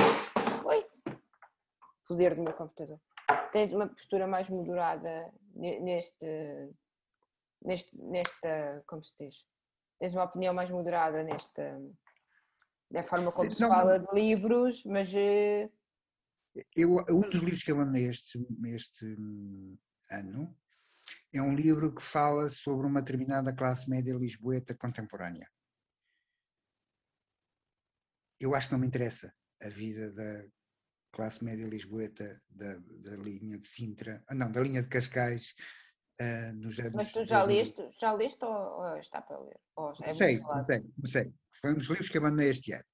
Oi! 0.65 0.85
Poder 2.07 2.35
do 2.35 2.43
meu 2.43 2.53
computador. 2.53 2.99
Tens 3.51 3.71
uma 3.71 3.87
postura 3.87 4.27
mais 4.27 4.49
moderada 4.49 5.33
neste, 5.55 6.25
neste, 7.63 7.97
nesta, 7.97 8.83
como 8.87 9.03
se 9.03 9.15
diz? 9.17 9.35
Tens 9.99 10.13
uma 10.13 10.25
opinião 10.25 10.53
mais 10.53 10.69
moderada 10.69 11.23
nesta, 11.23 11.79
da 12.89 13.03
forma 13.03 13.31
como 13.31 13.51
se 13.51 13.59
fala 13.59 13.99
de 13.99 14.13
livros, 14.13 14.83
mas. 14.85 15.13
Eh, 15.13 15.69
eu, 16.75 16.97
um 17.09 17.21
dos 17.21 17.41
livros 17.41 17.63
que 17.63 17.71
eu 17.71 17.79
amei 17.79 18.07
este, 18.07 18.39
este 18.73 19.05
ano 20.09 20.55
é 21.33 21.41
um 21.41 21.53
livro 21.53 21.93
que 21.93 22.01
fala 22.01 22.49
sobre 22.49 22.87
uma 22.87 23.01
determinada 23.01 23.53
classe 23.53 23.89
média 23.89 24.13
lisboeta 24.13 24.73
contemporânea. 24.73 25.49
Eu 28.39 28.55
acho 28.55 28.67
que 28.67 28.73
não 28.73 28.79
me 28.79 28.87
interessa 28.87 29.33
a 29.61 29.69
vida 29.69 30.11
da 30.13 30.45
classe 31.11 31.43
média 31.43 31.67
lisboeta 31.67 32.41
da, 32.49 32.75
da 32.75 33.15
linha 33.17 33.57
de 33.57 33.67
Sintra, 33.67 34.23
ah, 34.27 34.35
não, 34.35 34.51
da 34.51 34.61
linha 34.61 34.81
de 34.81 34.89
Cascais, 34.89 35.53
uh, 36.21 36.53
nos 36.55 36.79
anos. 36.79 36.93
Mas 36.93 37.11
tu 37.11 37.25
já 37.25 37.43
leste, 37.43 37.89
já 37.99 38.13
leste 38.13 38.43
ou, 38.43 38.51
ou 38.51 38.97
está 38.97 39.21
para 39.21 39.39
ler? 39.39 39.59
Ou 39.75 39.93
é 40.03 40.11
sei, 40.11 40.41
sei, 40.65 40.83
sei. 41.05 41.33
Foi 41.59 41.71
um 41.71 41.75
dos 41.75 41.87
livros 41.87 42.09
que 42.09 42.17
abandonei 42.17 42.49
este 42.49 42.73
ano. 42.73 42.85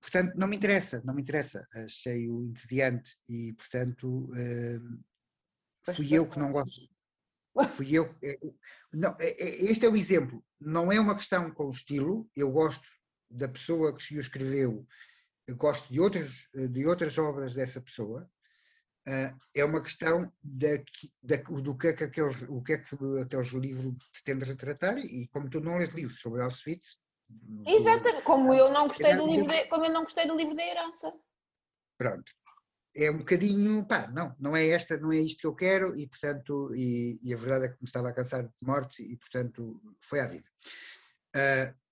Portanto, 0.00 0.34
não 0.36 0.46
me 0.46 0.56
interessa, 0.56 1.02
não 1.04 1.14
me 1.14 1.22
interessa. 1.22 1.66
Achei-o 1.74 2.44
entediante 2.44 3.16
e, 3.28 3.52
portanto, 3.54 4.30
uh, 4.30 5.92
fui 5.94 6.14
eu 6.14 6.28
que 6.28 6.38
não 6.38 6.52
gosto. 6.52 6.88
Fui 7.74 7.90
eu. 7.90 8.14
É, 8.22 8.38
não, 8.92 9.16
é, 9.18 9.30
é, 9.30 9.64
este 9.70 9.86
é 9.86 9.88
o 9.88 9.96
exemplo. 9.96 10.44
Não 10.60 10.92
é 10.92 11.00
uma 11.00 11.14
questão 11.14 11.50
com 11.50 11.64
o 11.64 11.70
estilo. 11.70 12.28
Eu 12.36 12.52
gosto 12.52 12.86
da 13.30 13.48
pessoa 13.48 13.96
que 13.96 14.02
se 14.02 14.16
o 14.16 14.20
escreveu, 14.20 14.86
eu 15.46 15.56
gosto 15.56 15.92
de 15.92 16.00
outras, 16.00 16.48
de 16.52 16.86
outras 16.86 17.16
obras 17.18 17.54
dessa 17.54 17.80
pessoa. 17.80 18.28
Uh, 19.08 19.38
é 19.54 19.64
uma 19.64 19.80
questão 19.80 20.32
da, 20.42 20.82
da, 21.22 21.36
do 21.36 21.78
que 21.78 21.88
é 21.88 21.92
que 21.92 22.04
aqueles, 22.04 22.42
o 22.48 22.60
que 22.60 22.72
é 22.72 22.78
que 22.78 22.96
aqueles 23.22 23.48
livros 23.50 23.94
pretendem 24.12 24.48
retratar 24.48 24.98
e 24.98 25.28
como 25.28 25.48
tu 25.48 25.60
não 25.60 25.78
lês 25.78 25.90
livros 25.90 26.20
sobre 26.20 26.42
Auschwitz... 26.42 26.98
Exatamente, 27.66 28.24
como 28.24 28.52
eu 28.52 28.70
não 28.72 28.88
gostei 28.88 29.14
do 29.14 29.26
livro 29.26 29.46
de, 29.46 29.66
como 29.66 29.84
eu 29.84 29.92
não 29.92 30.02
gostei 30.02 30.26
do 30.26 30.36
livro 30.36 30.56
da 30.56 30.64
herança. 30.64 31.12
Pronto. 31.96 32.32
É 32.94 33.10
um 33.10 33.18
bocadinho, 33.18 33.86
pá, 33.86 34.08
não, 34.08 34.34
não 34.40 34.56
é 34.56 34.68
esta, 34.68 34.96
não 34.96 35.12
é 35.12 35.18
isto 35.18 35.40
que 35.40 35.46
eu 35.46 35.54
quero 35.54 35.96
e 35.96 36.08
portanto, 36.08 36.74
e, 36.74 37.20
e 37.22 37.32
a 37.32 37.36
verdade 37.36 37.66
é 37.66 37.68
que 37.68 37.80
me 37.80 37.86
estava 37.86 38.08
a 38.08 38.12
cansar 38.12 38.44
de 38.44 38.52
morte 38.60 39.02
e 39.02 39.16
portanto 39.16 39.80
foi 40.00 40.18
à 40.18 40.26
vida. 40.26 40.48
Uh, 41.36 41.85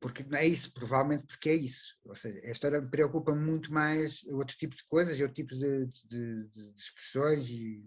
porque 0.00 0.22
não 0.24 0.38
é 0.38 0.46
isso, 0.46 0.72
provavelmente 0.72 1.26
porque 1.26 1.48
é 1.48 1.54
isso. 1.54 1.96
Ou 2.04 2.14
seja, 2.14 2.40
a 2.46 2.50
história 2.50 2.80
me 2.80 2.90
preocupa 2.90 3.34
muito 3.34 3.72
mais 3.72 4.24
outro 4.28 4.56
tipo 4.56 4.76
de 4.76 4.84
coisas, 4.86 5.20
outro 5.20 5.34
tipo 5.34 5.54
de, 5.54 5.86
de, 5.86 6.48
de, 6.48 6.74
expressões 6.76 7.48
e 7.48 7.82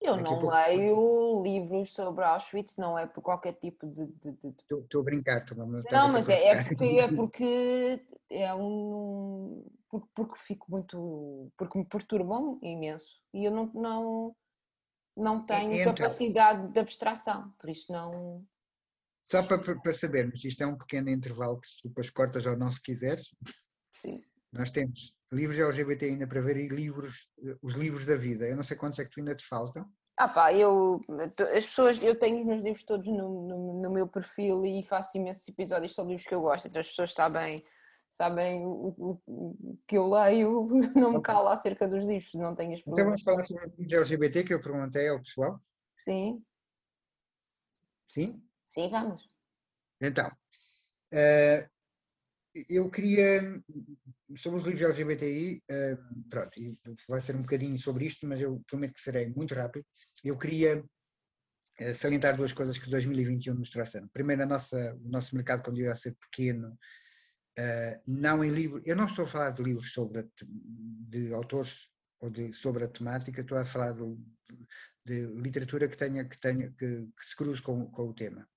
eu 0.00 0.16
não 0.16 0.38
pouco... 0.38 0.54
leio 0.54 1.42
livros 1.42 1.92
sobre 1.92 2.24
Auschwitz, 2.24 2.76
não 2.76 2.98
é 2.98 3.06
por 3.06 3.22
qualquer 3.22 3.54
tipo 3.54 3.86
de. 3.86 4.02
Estou 4.42 4.82
de... 4.82 4.98
a 4.98 5.02
brincar, 5.02 5.38
estou 5.38 5.62
a 5.62 5.66
Não, 5.66 6.12
mas 6.12 6.28
é, 6.28 6.48
é, 6.48 6.64
porque, 6.64 6.84
é 6.84 7.08
porque 7.14 8.06
é 8.30 8.54
um. 8.54 9.64
Porque, 9.88 10.08
porque 10.14 10.38
fico 10.38 10.70
muito. 10.70 11.50
Porque 11.56 11.78
me 11.78 11.84
perturbam 11.84 12.58
imenso 12.62 13.20
e 13.32 13.44
eu 13.44 13.50
não, 13.50 13.70
não, 13.72 14.36
não 15.16 15.46
tenho 15.46 15.72
então, 15.72 15.94
capacidade 15.94 16.68
de 16.68 16.80
abstração, 16.80 17.52
por 17.58 17.70
isso 17.70 17.90
não. 17.90 18.44
Só 19.24 19.42
para, 19.42 19.58
para 19.58 19.92
sabermos, 19.92 20.44
isto 20.44 20.62
é 20.62 20.66
um 20.66 20.76
pequeno 20.76 21.08
intervalo 21.08 21.60
que 21.60 21.68
se 21.68 21.88
depois 21.88 22.10
cortas 22.10 22.44
ou 22.46 22.56
não 22.56 22.70
se 22.70 22.80
quiseres. 22.82 23.34
Sim. 23.90 24.22
Nós 24.52 24.70
temos 24.70 25.14
livros 25.32 25.58
LGBT 25.58 26.06
ainda 26.06 26.26
para 26.26 26.40
ver 26.40 26.56
e 26.56 26.68
livros, 26.68 27.28
os 27.62 27.74
livros 27.74 28.04
da 28.04 28.16
vida. 28.16 28.46
Eu 28.46 28.56
não 28.56 28.62
sei 28.62 28.76
quantos 28.76 28.98
é 28.98 29.04
que 29.04 29.10
tu 29.10 29.20
ainda 29.20 29.34
te 29.34 29.46
faltam. 29.46 29.90
Ah 30.16 30.28
pá, 30.28 30.52
eu, 30.52 31.00
as 31.56 31.66
pessoas, 31.66 32.00
eu 32.02 32.16
tenho 32.16 32.40
os 32.40 32.46
meus 32.46 32.62
livros 32.62 32.84
todos 32.84 33.06
no, 33.08 33.48
no, 33.48 33.82
no, 33.82 33.90
meu 33.90 34.06
perfil 34.06 34.64
e 34.64 34.84
faço 34.84 35.18
imensos 35.18 35.48
episódios 35.48 35.92
sobre 35.92 36.12
livros 36.12 36.28
que 36.28 36.34
eu 36.34 36.40
gosto, 36.40 36.68
então 36.68 36.80
as 36.80 36.88
pessoas 36.88 37.12
sabem, 37.12 37.64
sabem 38.08 38.64
o, 38.64 38.94
o, 38.96 39.20
o 39.26 39.78
que 39.88 39.98
eu 39.98 40.08
leio, 40.08 40.68
não 40.94 41.14
me 41.14 41.20
calo 41.20 41.48
acerca 41.48 41.88
dos 41.88 42.04
livros, 42.04 42.32
não 42.34 42.54
tenho 42.54 42.74
as 42.74 42.80
Então 42.80 43.04
vamos 43.06 43.22
falar 43.22 43.42
sobre 43.42 43.66
os 43.66 43.76
livros 43.76 43.92
LGBT 43.92 44.44
que 44.44 44.54
eu 44.54 44.62
perguntei 44.62 45.08
ao 45.08 45.18
pessoal? 45.18 45.60
Sim. 45.96 46.44
Sim? 48.06 48.40
Sim, 48.74 48.90
vamos. 48.90 49.22
Então, 50.00 50.26
uh, 50.26 51.70
eu 52.68 52.90
queria, 52.90 53.40
sobre 54.36 54.58
os 54.58 54.66
livros 54.66 54.82
LGBTI, 54.82 55.62
uh, 55.70 56.28
pronto, 56.28 56.50
vai 57.08 57.20
ser 57.20 57.36
um 57.36 57.42
bocadinho 57.42 57.78
sobre 57.78 58.06
isto, 58.06 58.26
mas 58.26 58.40
eu 58.40 58.60
prometo 58.66 58.94
que 58.94 59.00
serei 59.00 59.28
muito 59.28 59.54
rápido. 59.54 59.86
Eu 60.24 60.36
queria 60.36 60.80
uh, 60.82 61.94
salientar 61.94 62.36
duas 62.36 62.52
coisas 62.52 62.76
que 62.76 62.90
2021 62.90 63.54
nos 63.54 63.70
trouxeram. 63.70 64.08
Primeiro, 64.08 64.42
a 64.42 64.46
nossa, 64.46 64.76
o 65.06 65.08
nosso 65.08 65.36
mercado 65.36 65.62
continua 65.62 65.92
a 65.92 65.96
ser 65.96 66.16
pequeno, 66.16 66.76
não 68.04 68.44
em 68.44 68.50
livros, 68.50 68.82
eu 68.84 68.96
não 68.96 69.04
estou 69.04 69.24
a 69.24 69.28
falar 69.28 69.50
de 69.50 69.62
livros 69.62 69.92
sobre, 69.92 70.28
de 70.42 71.32
autores 71.32 71.88
ou 72.24 72.30
de, 72.30 72.52
sobre 72.54 72.84
a 72.84 72.88
temática, 72.88 73.42
estou 73.42 73.58
a 73.58 73.64
falar 73.64 73.92
de, 73.92 74.16
de 75.04 75.26
literatura 75.26 75.86
que 75.86 75.96
tenha, 75.96 76.24
que 76.24 76.38
tenha, 76.38 76.70
que, 76.70 77.06
que 77.16 77.24
se 77.24 77.36
cruze 77.36 77.60
com, 77.60 77.86
com 77.90 78.08
o 78.08 78.14
tema. 78.14 78.48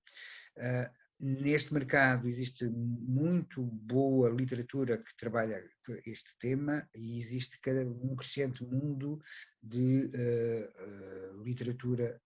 Uh, 0.56 0.90
neste 1.20 1.74
mercado 1.74 2.28
existe 2.28 2.64
muito 2.66 3.62
boa 3.62 4.30
literatura 4.30 4.96
que 4.96 5.14
trabalha 5.16 5.62
este 6.06 6.30
tema 6.38 6.88
e 6.94 7.18
existe 7.18 7.60
cada, 7.60 7.82
um 7.82 8.16
crescente 8.16 8.64
mundo 8.64 9.20
de 9.62 10.06
uh, 10.06 11.36
uh, 11.36 11.42
literatura 11.44 12.18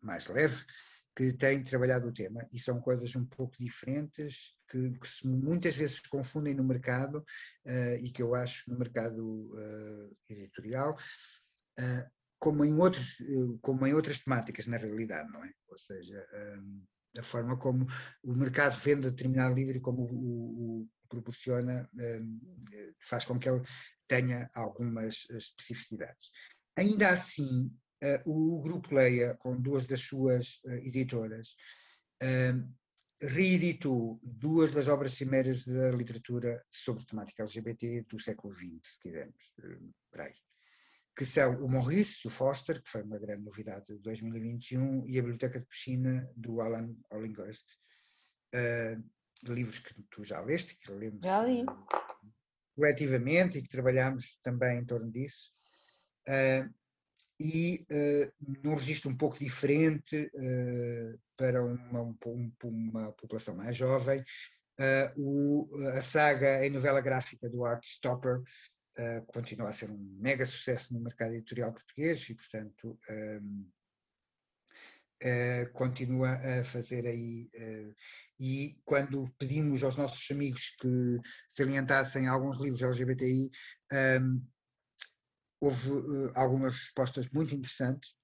mais 0.00 0.26
leve 0.28 0.64
que 1.16 1.32
tem 1.32 1.62
trabalhado 1.62 2.08
o 2.08 2.12
tema 2.12 2.46
e 2.52 2.58
são 2.58 2.80
coisas 2.80 3.16
um 3.16 3.24
pouco 3.24 3.56
diferentes 3.58 4.54
que, 4.68 4.90
que 4.90 5.26
muitas 5.26 5.74
vezes 5.74 6.00
se 6.00 6.08
confundem 6.08 6.54
no 6.54 6.62
mercado 6.62 7.24
uh, 7.64 7.96
e 8.00 8.10
que 8.10 8.22
eu 8.22 8.34
acho 8.34 8.70
no 8.70 8.78
mercado 8.78 9.50
editorial 10.28 10.96
como 12.38 12.64
em 12.64 12.74
outros 12.74 13.18
como 13.60 13.86
em 13.86 13.94
outras 13.94 14.20
temáticas 14.20 14.66
na 14.66 14.76
realidade 14.76 15.30
não 15.30 15.44
é 15.44 15.50
ou 15.68 15.78
seja 15.78 16.26
da 17.14 17.22
forma 17.22 17.56
como 17.56 17.86
o 18.22 18.34
mercado 18.34 18.78
vende 18.78 19.10
determinado 19.10 19.54
livro 19.54 19.76
e 19.76 19.80
como 19.80 20.02
o, 20.02 20.82
o 20.82 20.88
proporciona, 21.08 21.88
faz 23.00 23.24
com 23.24 23.38
que 23.38 23.48
ele 23.48 23.62
tenha 24.08 24.50
algumas 24.54 25.26
especificidades. 25.30 26.30
Ainda 26.76 27.10
assim, 27.10 27.72
o 28.24 28.60
Grupo 28.62 28.94
Leia, 28.94 29.34
com 29.36 29.60
duas 29.60 29.86
das 29.86 30.00
suas 30.00 30.60
eh, 30.66 30.86
editoras, 30.86 31.56
hum, 32.22 32.72
reeditou 33.20 34.20
duas 34.22 34.70
das 34.72 34.88
obras 34.88 35.12
cimeiras 35.12 35.64
da 35.64 35.90
literatura 35.90 36.62
sobre 36.70 37.06
temática 37.06 37.42
LGBT 37.42 38.02
do 38.08 38.20
século 38.20 38.54
XX, 38.54 38.80
se 38.84 39.00
quisermos, 39.00 39.52
por 40.10 40.20
aí 40.20 40.34
que 41.16 41.24
são 41.24 41.64
o 41.64 41.68
Maurice, 41.68 42.22
do 42.22 42.28
Foster, 42.28 42.80
que 42.80 42.90
foi 42.90 43.02
uma 43.02 43.18
grande 43.18 43.42
novidade 43.42 43.86
de 43.86 43.98
2021, 44.00 45.08
e 45.08 45.18
a 45.18 45.22
Biblioteca 45.22 45.58
de 45.58 45.66
Piscina, 45.66 46.30
do 46.36 46.60
Alan 46.60 46.94
Ollinghurst. 47.10 47.64
Uh, 48.54 49.02
livros 49.48 49.78
que 49.78 49.94
tu 50.10 50.24
já 50.24 50.40
leste, 50.40 50.76
que 50.78 50.92
lemos 50.92 51.20
já 51.24 51.42
li. 51.42 51.64
coletivamente 52.74 53.58
e 53.58 53.62
que 53.62 53.68
trabalhamos 53.68 54.38
também 54.42 54.78
em 54.78 54.84
torno 54.84 55.10
disso. 55.10 55.50
Uh, 56.28 56.72
e 57.38 57.86
uh, 57.90 58.32
num 58.62 58.74
registro 58.74 59.10
um 59.10 59.16
pouco 59.16 59.38
diferente 59.38 60.30
uh, 60.34 61.18
para 61.36 61.62
uma, 61.62 62.02
um, 62.02 62.52
uma, 62.64 63.12
população 63.12 63.54
mais 63.54 63.76
jovem, 63.76 64.20
uh, 64.20 65.12
o, 65.20 65.86
a 65.88 66.00
saga 66.00 66.64
em 66.66 66.70
novela 66.70 67.00
gráfica 67.00 67.48
do 67.48 67.64
Art 67.64 67.84
Stopper, 67.84 68.42
continua 69.26 69.68
a 69.68 69.72
ser 69.74 69.90
um 69.90 70.16
mega 70.18 70.46
sucesso 70.46 70.94
no 70.94 71.00
mercado 71.00 71.34
editorial 71.34 71.70
português 71.70 72.30
e, 72.30 72.34
portanto, 72.34 72.98
continua 75.74 76.30
a 76.30 76.64
fazer 76.64 77.06
aí. 77.06 77.46
E 78.40 78.74
quando 78.86 79.30
pedimos 79.36 79.84
aos 79.84 79.96
nossos 79.96 80.30
amigos 80.30 80.74
que 80.80 81.20
salientassem 81.46 82.26
alguns 82.26 82.56
livros 82.56 82.80
LGBTI, 82.80 83.50
houve 85.66 86.30
algumas 86.34 86.74
respostas 86.74 87.28
muito 87.30 87.54
interessantes 87.54 88.14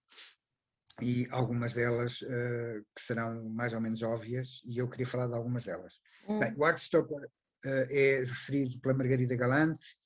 e 1.00 1.26
algumas 1.30 1.72
delas 1.72 2.20
uh, 2.22 2.84
que 2.94 3.02
serão 3.02 3.48
mais 3.48 3.72
ou 3.72 3.80
menos 3.80 4.02
óbvias, 4.02 4.60
e 4.64 4.78
eu 4.78 4.88
queria 4.88 5.06
falar 5.06 5.26
de 5.26 5.34
algumas 5.34 5.64
delas. 5.64 5.94
Hum. 6.28 6.38
Bem, 6.38 6.54
o 6.56 6.64
Artstopper 6.64 7.24
uh, 7.24 7.86
é 7.90 8.18
referido 8.20 8.78
pela 8.80 8.94
Margarida 8.94 9.34
Galante, 9.36 9.96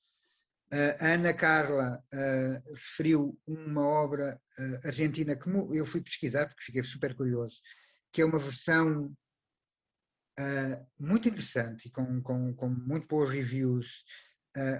a 0.69 1.13
Ana 1.13 1.33
Carla 1.33 2.03
uh, 2.13 2.73
referiu 2.73 3.39
uma 3.47 3.87
obra 3.87 4.39
uh, 4.59 4.87
argentina 4.87 5.33
que 5.35 5.49
eu 5.49 5.85
fui 5.85 6.01
pesquisar 6.01 6.45
porque 6.47 6.63
fiquei 6.63 6.83
super 6.83 7.15
curioso, 7.15 7.61
que 8.11 8.21
é 8.21 8.25
uma 8.25 8.37
versão 8.37 9.15
uh, 10.37 10.87
muito 10.99 11.29
interessante 11.29 11.87
e 11.87 11.91
com, 11.91 12.21
com, 12.21 12.53
com 12.53 12.69
muito 12.69 13.07
boas 13.07 13.29
reviews, 13.29 14.03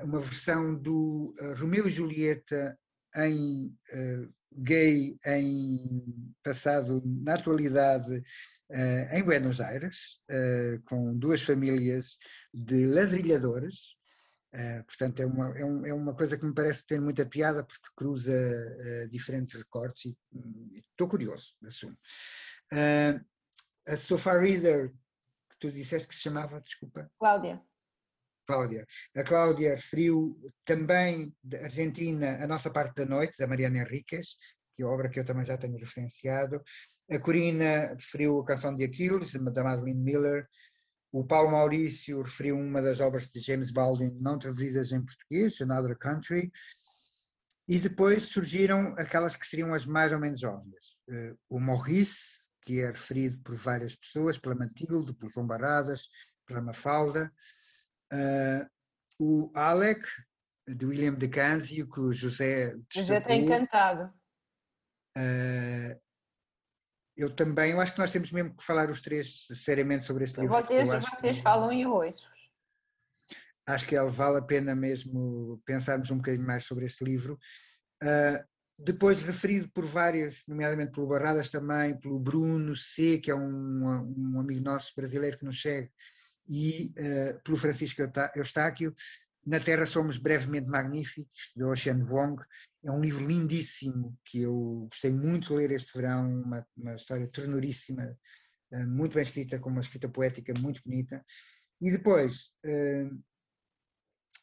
uma 0.03 0.19
versão 0.19 0.75
do 0.75 1.35
Romeu 1.57 1.87
e 1.87 1.91
Julieta 1.91 2.77
em 3.15 3.75
gay, 4.51 5.17
em 5.25 6.33
passado 6.43 7.01
na 7.05 7.35
atualidade 7.35 8.23
em 9.11 9.23
Buenos 9.23 9.61
Aires, 9.61 10.19
com 10.85 11.17
duas 11.17 11.41
famílias 11.41 12.17
de 12.53 12.85
ladrilhadores, 12.85 13.95
portanto, 14.87 15.21
é 15.21 15.25
uma, 15.25 15.57
é, 15.57 15.65
um, 15.65 15.85
é, 15.85 15.93
uma 15.93 16.15
coisa 16.15 16.37
que 16.37 16.45
me 16.45 16.53
parece 16.53 16.85
ter 16.85 16.99
muita 16.99 17.25
piada 17.25 17.63
porque 17.63 17.87
cruza 17.95 18.33
diferentes 19.11 19.55
recortes 19.55 20.05
e 20.05 20.17
estou 20.79 21.07
curioso, 21.07 21.53
assumo. 21.63 21.97
A 23.87 23.95
Sofa 23.95 24.37
Reader, 24.37 24.91
que 25.49 25.57
tu 25.59 25.71
disseste 25.71 26.07
que 26.07 26.15
se 26.15 26.21
chamava, 26.21 26.59
desculpa. 26.59 27.09
Cláudia. 27.17 27.61
Cláudia. 28.47 28.87
A 29.15 29.23
Cláudia 29.23 29.75
referiu 29.75 30.39
também 30.63 31.35
da 31.43 31.63
Argentina 31.63 32.41
A 32.41 32.47
Nossa 32.47 32.71
Parte 32.71 32.95
da 32.95 33.05
Noite, 33.05 33.37
da 33.37 33.45
Mariana 33.45 33.79
Henriquez, 33.79 34.37
que 34.75 34.83
é 34.83 34.85
obra 34.85 35.09
que 35.09 35.19
eu 35.19 35.25
também 35.25 35.43
já 35.43 35.57
tenho 35.57 35.77
referenciado. 35.77 36.61
A 37.11 37.19
Corina 37.19 37.93
referiu 37.93 38.39
a 38.39 38.45
Canção 38.45 38.73
de 38.75 38.85
Aquiles, 38.85 39.33
da 39.33 39.63
Madeline 39.63 40.01
Miller. 40.01 40.47
O 41.11 41.25
Paulo 41.25 41.51
Maurício 41.51 42.21
referiu 42.21 42.57
uma 42.57 42.81
das 42.81 42.99
obras 42.99 43.27
de 43.27 43.39
James 43.39 43.71
Baldwin 43.71 44.17
não 44.21 44.39
traduzidas 44.39 44.91
em 44.91 45.03
português, 45.03 45.59
Another 45.61 45.97
Country, 45.97 46.51
e 47.67 47.79
depois 47.79 48.23
surgiram 48.23 48.93
aquelas 48.97 49.35
que 49.35 49.45
seriam 49.45 49.73
as 49.73 49.85
mais 49.85 50.13
ou 50.13 50.19
menos 50.19 50.41
óbvias. 50.43 50.97
Eh, 51.09 51.33
o 51.49 51.59
Maurice, 51.59 52.47
que 52.61 52.81
é 52.81 52.87
referido 52.87 53.39
por 53.39 53.55
várias 53.55 53.95
pessoas, 53.95 54.37
pela 54.37 54.55
Matilde, 54.55 55.13
pelo 55.13 55.29
João 55.29 55.47
Barradas, 55.47 56.07
pela 56.45 56.61
Mafalda. 56.61 57.31
Uh, 58.13 58.67
o 59.19 59.51
Alec, 59.55 60.01
de 60.67 60.85
William 60.85 61.13
de 61.13 61.27
Canzio, 61.27 61.89
que 61.89 61.99
o 61.99 62.11
José 62.11 62.75
destacou. 62.75 63.01
José 63.01 63.17
está 63.17 63.35
encantado. 63.35 64.13
Uh, 65.17 65.99
eu 67.15 67.33
também, 67.33 67.71
eu 67.71 67.81
acho 67.81 67.93
que 67.93 67.99
nós 67.99 68.11
temos 68.11 68.31
mesmo 68.31 68.55
que 68.55 68.63
falar 68.63 68.91
os 68.91 69.01
três 69.01 69.47
seriamente 69.63 70.05
sobre 70.05 70.23
este 70.23 70.39
livro. 70.39 70.55
Vocês, 70.55 70.87
vocês 70.87 71.37
que, 71.37 71.41
falam 71.41 71.73
e 71.73 71.85
ouço. 71.85 72.29
Acho 73.65 73.87
que 73.87 73.95
ele 73.95 74.09
vale 74.09 74.37
a 74.37 74.41
pena 74.41 74.75
mesmo 74.75 75.61
pensarmos 75.65 76.11
um 76.11 76.17
bocadinho 76.17 76.45
mais 76.45 76.63
sobre 76.63 76.85
este 76.85 77.03
livro. 77.03 77.37
Uh, 78.03 78.45
depois 78.77 79.21
referido 79.21 79.69
por 79.71 79.83
várias, 79.83 80.43
nomeadamente 80.47 80.91
pelo 80.91 81.07
Barradas 81.07 81.49
também, 81.49 81.99
pelo 81.99 82.19
Bruno 82.19 82.75
C, 82.75 83.17
que 83.17 83.31
é 83.31 83.35
um, 83.35 84.35
um 84.35 84.39
amigo 84.39 84.63
nosso 84.63 84.93
brasileiro 84.95 85.39
que 85.39 85.45
nos 85.45 85.59
segue, 85.59 85.91
e 86.47 86.93
uh, 86.97 87.41
pelo 87.43 87.57
Francisco 87.57 88.01
Eustáquio, 88.35 88.93
na 89.45 89.59
Terra 89.59 89.85
Somos 89.85 90.17
Brevemente 90.17 90.67
Magníficos, 90.67 91.53
de 91.55 91.63
Ocean 91.63 92.03
Wong. 92.03 92.43
É 92.83 92.91
um 92.91 93.01
livro 93.01 93.25
lindíssimo 93.25 94.17
que 94.25 94.41
eu 94.41 94.87
gostei 94.89 95.11
muito 95.11 95.49
de 95.49 95.53
ler 95.55 95.71
este 95.71 95.93
verão, 95.93 96.41
uma, 96.41 96.67
uma 96.75 96.95
história 96.95 97.27
ternuríssima, 97.27 98.17
eh, 98.71 98.85
muito 98.85 99.13
bem 99.13 99.23
escrita, 99.23 99.57
com 99.57 99.69
uma 99.69 99.79
escrita 99.79 100.09
poética 100.09 100.53
muito 100.59 100.81
bonita. 100.83 101.25
E 101.79 101.91
depois, 101.91 102.53
eh, 102.65 103.09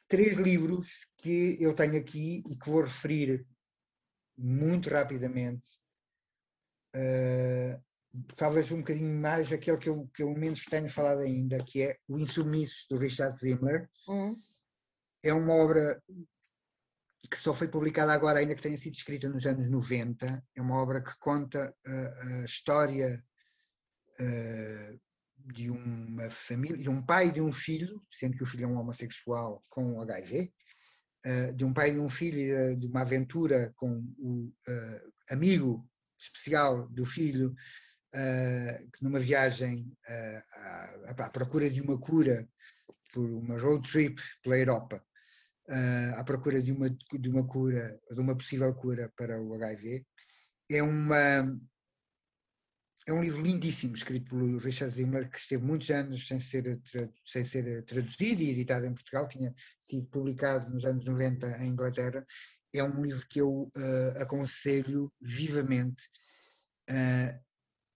três 0.09 0.37
livros 0.37 1.07
que 1.19 1.57
eu 1.61 1.75
tenho 1.75 1.99
aqui 1.99 2.43
e 2.49 2.57
que 2.57 2.71
vou 2.71 2.83
referir 2.83 3.47
muito 4.37 4.89
rapidamente. 4.89 5.79
Uh, 6.95 7.83
talvez 8.37 8.71
um 8.73 8.79
bocadinho 8.79 9.21
mais 9.21 9.53
aquele 9.53 9.79
que 9.79 9.89
eu, 9.89 10.09
que 10.15 10.23
eu 10.23 10.31
menos 10.35 10.65
tenho 10.65 10.89
falado 10.89 11.21
ainda, 11.21 11.59
que 11.65 11.83
é 11.83 11.97
O 12.09 12.19
Insumissos, 12.19 12.87
do 12.89 12.97
Richard 12.97 13.37
Zimmer. 13.39 13.89
Uhum 14.09 14.35
é 15.25 15.33
uma 15.33 15.55
obra 15.55 16.01
que 17.31 17.39
só 17.39 17.55
foi 17.55 17.67
publicada 17.67 18.13
agora, 18.13 18.39
ainda 18.39 18.55
que 18.55 18.61
tenha 18.61 18.77
sido 18.77 18.93
escrita 18.93 19.27
nos 19.27 19.47
anos 19.47 19.69
90. 19.71 20.45
É 20.55 20.61
uma 20.61 20.77
obra 20.77 21.03
que 21.03 21.19
conta 21.19 21.75
a, 21.87 22.43
a 22.43 22.45
história 22.45 23.25
uh, 24.21 25.01
de 25.51 25.71
uma 25.71 26.31
família, 26.31 26.77
de 26.77 26.91
um 26.91 27.03
pai 27.03 27.29
e 27.29 27.33
de 27.33 27.41
um 27.41 27.51
filho, 27.51 28.05
sendo 28.11 28.37
que 28.37 28.43
o 28.43 28.47
filho 28.47 28.65
é 28.65 28.67
um 28.67 28.77
homossexual 28.77 29.65
com 29.71 30.03
HIV, 30.03 30.53
uh, 31.25 31.55
de 31.55 31.65
um 31.65 31.73
pai 31.73 31.89
e 31.89 31.95
de 31.95 32.01
um 32.01 32.09
filho, 32.11 32.75
uh, 32.75 32.77
de 32.77 32.87
uma 32.87 33.01
aventura 33.01 33.73
com 33.77 34.05
o 34.19 34.53
amigo 35.31 35.89
especial 36.19 36.87
do 36.91 37.07
filho, 37.07 37.55
que 38.93 39.03
numa 39.03 39.19
viagem 39.19 39.93
à, 40.07 41.09
à 41.09 41.31
procura 41.31 41.69
de 41.69 41.81
uma 41.81 41.99
cura 41.99 42.49
por 43.13 43.31
uma 43.31 43.59
road 43.59 43.91
trip 43.91 44.21
pela 44.43 44.59
Europa 44.59 45.05
uh, 45.69 46.19
à 46.19 46.25
procura 46.25 46.63
de 46.63 46.73
uma, 46.73 46.91
de 46.91 47.29
uma 47.29 47.47
cura, 47.47 47.99
de 48.11 48.21
uma 48.21 48.37
possível 48.37 48.73
cura 48.75 49.13
para 49.17 49.41
o 49.41 49.55
HIV. 49.55 50.05
É 50.71 50.83
uma 50.83 51.59
é 53.07 53.13
um 53.13 53.23
livro 53.23 53.43
lindíssimo, 53.43 53.95
escrito 53.95 54.31
pelo 54.31 54.57
Richard 54.57 54.95
Zimmer, 54.95 55.31
que 55.31 55.39
esteve 55.39 55.63
muitos 55.63 55.91
anos 55.91 56.27
sem 56.27 56.41
ser, 56.41 56.81
sem 57.27 57.45
ser 57.45 57.85
traduzido 57.85 58.41
e 58.41 58.49
editado 58.49 58.87
em 58.87 58.95
Portugal, 58.95 59.29
tinha 59.29 59.55
sido 59.79 60.07
publicado 60.07 60.71
nos 60.71 60.87
anos 60.87 61.05
90 61.05 61.63
em 61.63 61.69
Inglaterra. 61.69 62.27
É 62.73 62.83
um 62.83 63.05
livro 63.05 63.27
que 63.29 63.43
eu 63.43 63.71
uh, 63.77 64.23
aconselho 64.23 65.13
vivamente. 65.21 66.03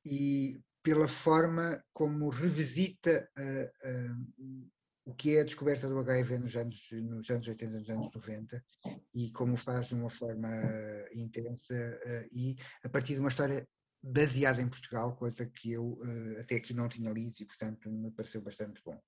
E 0.08 0.60
pela 0.82 1.06
forma 1.06 1.84
como 1.92 2.30
revisita 2.30 3.28
uh, 3.38 4.70
o 5.04 5.14
que 5.14 5.36
é 5.36 5.40
a 5.40 5.44
descoberta 5.44 5.88
do 5.88 5.98
HIV 5.98 6.38
nos 6.38 6.56
anos, 6.56 6.88
nos 6.92 7.30
anos 7.30 7.48
80, 7.48 7.78
nos 7.78 7.90
anos 7.90 8.14
90, 8.14 8.64
e 9.14 9.30
como 9.32 9.56
faz 9.56 9.88
de 9.88 9.94
uma 9.94 10.10
forma 10.10 10.50
intensa 11.14 11.98
e 12.30 12.56
a 12.84 12.90
partir 12.90 13.14
de 13.14 13.20
uma 13.20 13.30
história 13.30 13.66
baseada 14.02 14.60
em 14.60 14.68
Portugal, 14.68 15.16
coisa 15.16 15.46
que 15.46 15.72
eu 15.72 15.98
até 16.38 16.56
aqui 16.56 16.74
não 16.74 16.90
tinha 16.90 17.10
lido 17.10 17.34
e, 17.40 17.46
portanto, 17.46 17.90
me 17.90 18.10
pareceu 18.10 18.42
bastante 18.42 18.82
bom. 18.84 19.00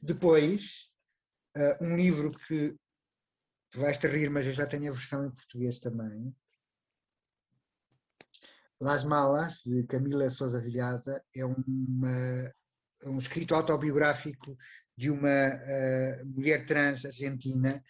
Depois, 0.00 0.92
um 1.80 1.96
livro 1.96 2.30
que 2.30 2.76
vais-te 3.74 4.06
rir, 4.06 4.30
mas 4.30 4.46
eu 4.46 4.52
já 4.52 4.64
tenho 4.64 4.90
a 4.90 4.94
versão 4.94 5.26
em 5.26 5.30
português 5.30 5.80
também, 5.80 6.32
Las 8.82 9.04
Malas, 9.04 9.62
de 9.64 9.84
Camila 9.84 10.28
Sousa 10.28 10.60
Vilhada, 10.60 11.24
é 11.32 11.44
uma, 11.44 12.52
um 13.04 13.16
escrito 13.16 13.54
autobiográfico 13.54 14.58
de 14.96 15.08
uma 15.08 15.28
uh, 15.28 16.26
mulher 16.26 16.66
trans 16.66 17.04
argentina, 17.04 17.80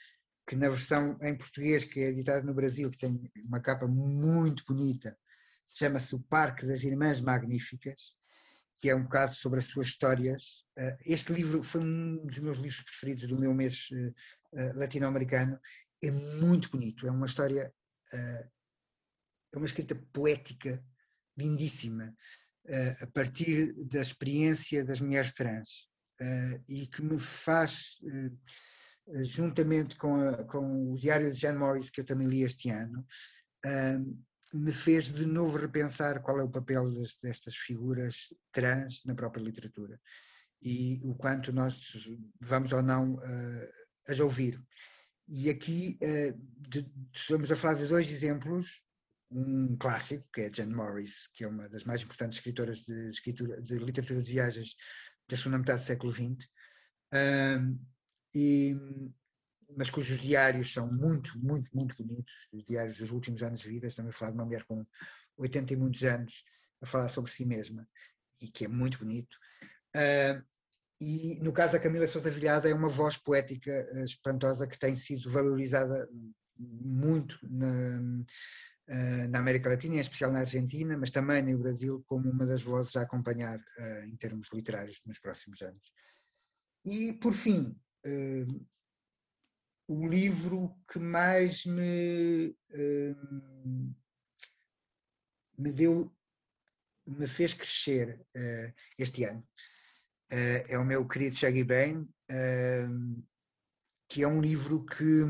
que 0.47 0.55
na 0.55 0.68
versão 0.68 1.16
em 1.22 1.34
português, 1.34 1.86
que 1.86 2.01
é 2.01 2.11
editada 2.11 2.43
no 2.43 2.53
Brasil, 2.53 2.90
que 2.90 2.99
tem 2.99 3.32
uma 3.43 3.59
capa 3.59 3.86
muito 3.86 4.66
bonita, 4.66 5.16
chama-se 5.66 6.14
O 6.14 6.20
Parque 6.20 6.66
das 6.66 6.82
Irmãs 6.82 7.22
Magníficas, 7.22 8.12
que 8.76 8.90
é 8.90 8.95
um 8.95 9.05
bocado 9.05 9.34
sobre 9.34 9.61
as 9.61 9.64
suas 9.64 9.86
histórias. 9.86 10.66
Uh, 10.78 10.95
este 11.07 11.32
livro 11.32 11.62
foi 11.62 11.80
um 11.80 12.26
dos 12.26 12.38
meus 12.38 12.59
livros 12.59 12.82
preferidos 12.82 13.26
do 13.26 13.40
meu 13.40 13.55
mês 13.55 13.88
uh, 13.93 14.78
latino-americano. 14.78 15.59
É 16.03 16.11
muito 16.11 16.70
bonito, 16.70 17.07
é 17.07 17.11
uma 17.11 17.24
história 17.24 17.72
é 19.53 19.57
uma 19.57 19.66
escrita 19.66 19.94
poética, 20.12 20.82
lindíssima, 21.36 22.14
uh, 22.66 23.05
a 23.05 23.07
partir 23.09 23.72
da 23.84 24.00
experiência 24.00 24.84
das 24.84 25.00
mulheres 25.00 25.32
trans 25.32 25.88
uh, 26.20 26.64
e 26.68 26.86
que 26.86 27.03
me 27.03 27.18
faz, 27.18 27.98
uh, 28.03 29.22
juntamente 29.22 29.96
com, 29.96 30.16
a, 30.16 30.44
com, 30.44 30.92
o 30.92 30.98
diário 30.98 31.32
de 31.32 31.38
Jan 31.38 31.59
Morris, 31.59 31.90
que 31.90 32.00
eu 32.00 32.05
também 32.05 32.28
li 32.28 32.42
este 32.42 32.70
ano, 32.70 33.05
me 34.55 34.72
fez 34.72 35.05
de 35.07 35.24
novo 35.24 35.57
repensar 35.57 36.20
qual 36.20 36.38
é 36.40 36.42
o 36.42 36.50
papel 36.50 36.90
destas 37.22 37.55
figuras 37.55 38.34
trans 38.53 39.03
na 39.05 39.14
própria 39.14 39.42
literatura 39.42 40.00
e 40.61 41.00
o 41.05 41.14
quanto 41.14 41.53
nós 41.53 42.07
vamos 42.40 42.72
ou 42.72 42.82
não 42.82 43.20
as 44.09 44.18
ouvir. 44.18 44.61
E 45.28 45.48
aqui 45.48 45.96
de, 46.68 46.86
estamos 47.14 47.50
a 47.53 47.57
falar 47.57 47.74
de 47.74 47.86
dois 47.86 48.11
exemplos 48.11 48.84
um 49.35 49.76
clássico, 49.76 50.26
que 50.33 50.43
é 50.43 50.51
Jane 50.53 50.74
Morris, 50.74 51.28
que 51.35 51.45
é 51.45 51.49
uma 51.49 51.68
das 51.68 51.85
mais 51.85 52.03
importantes 52.03 52.39
escritoras 52.39 52.80
de, 52.80 53.11
escritura, 53.11 53.61
de 53.61 53.78
literatura 53.78 54.22
de 54.22 54.33
viagens 54.33 54.76
da 55.28 55.37
segunda 55.37 55.59
metade 55.59 55.83
do 55.83 55.87
século 55.87 56.12
XX, 56.12 56.49
um, 57.14 57.78
e, 58.35 58.76
mas 59.76 59.91
cujos 59.91 60.18
diários 60.20 60.72
são 60.72 60.91
muito, 60.91 61.39
muito, 61.39 61.70
muito 61.74 61.95
bonitos, 61.97 62.49
os 62.53 62.64
diários 62.64 62.97
dos 62.97 63.11
últimos 63.11 63.43
anos 63.43 63.61
de 63.61 63.68
vida, 63.68 63.87
estamos 63.87 64.14
a 64.14 64.18
falar 64.18 64.30
de 64.33 64.39
uma 64.39 64.45
mulher 64.45 64.64
com 64.64 64.85
80 65.37 65.72
e 65.72 65.76
muitos 65.76 66.03
anos 66.05 66.45
a 66.80 66.87
falar 66.87 67.09
sobre 67.09 67.30
si 67.30 67.45
mesma, 67.45 67.89
e 68.41 68.49
que 68.49 68.64
é 68.64 68.68
muito 68.68 68.99
bonito. 68.99 69.37
Uh, 69.95 70.43
e 71.01 71.39
no 71.41 71.53
caso 71.53 71.72
da 71.72 71.80
Camila 71.80 72.07
Sousa 72.07 72.30
Vilhada 72.30 72.68
é 72.68 72.74
uma 72.74 72.89
voz 72.89 73.16
poética 73.16 73.89
uh, 73.93 74.05
espantosa 74.05 74.66
que 74.66 74.78
tem 74.78 74.97
sido 74.97 75.30
valorizada 75.30 76.09
muito 76.59 77.39
na, 77.43 77.66
eh, 77.66 78.24
na 79.30 79.39
América 79.39 79.68
Latina, 79.68 79.95
em 79.97 80.01
especial 80.01 80.33
na 80.33 80.41
Argentina, 80.41 80.97
mas 80.99 81.11
também 81.11 81.43
no 81.43 81.59
Brasil, 81.59 82.03
como 82.07 82.28
uma 82.28 82.45
das 82.45 82.62
vozes 82.62 82.95
a 82.97 83.03
acompanhar 83.03 83.59
uh, 83.59 84.05
em 84.05 84.16
termos 84.16 84.49
literários 84.53 85.01
nos 85.07 85.18
próximos 85.18 85.62
anos. 85.62 85.93
E, 86.85 87.12
por 87.12 87.33
fim, 87.33 87.76
uh, 88.05 88.66
o 89.89 90.07
livro 90.07 90.76
que 90.91 90.99
mais 90.99 91.64
me, 91.64 92.57
me 95.59 95.72
deu, 95.72 96.12
me 97.07 97.26
fez 97.26 97.53
crescer 97.53 98.24
este 98.97 99.24
ano 99.24 99.47
é 100.30 100.78
o 100.78 100.85
meu 100.85 101.07
querido 101.07 101.37
Shaggy 101.37 101.62
Bain, 101.62 102.09
que 104.09 104.22
é 104.22 104.26
um 104.26 104.41
livro 104.41 104.83
que 104.87 105.24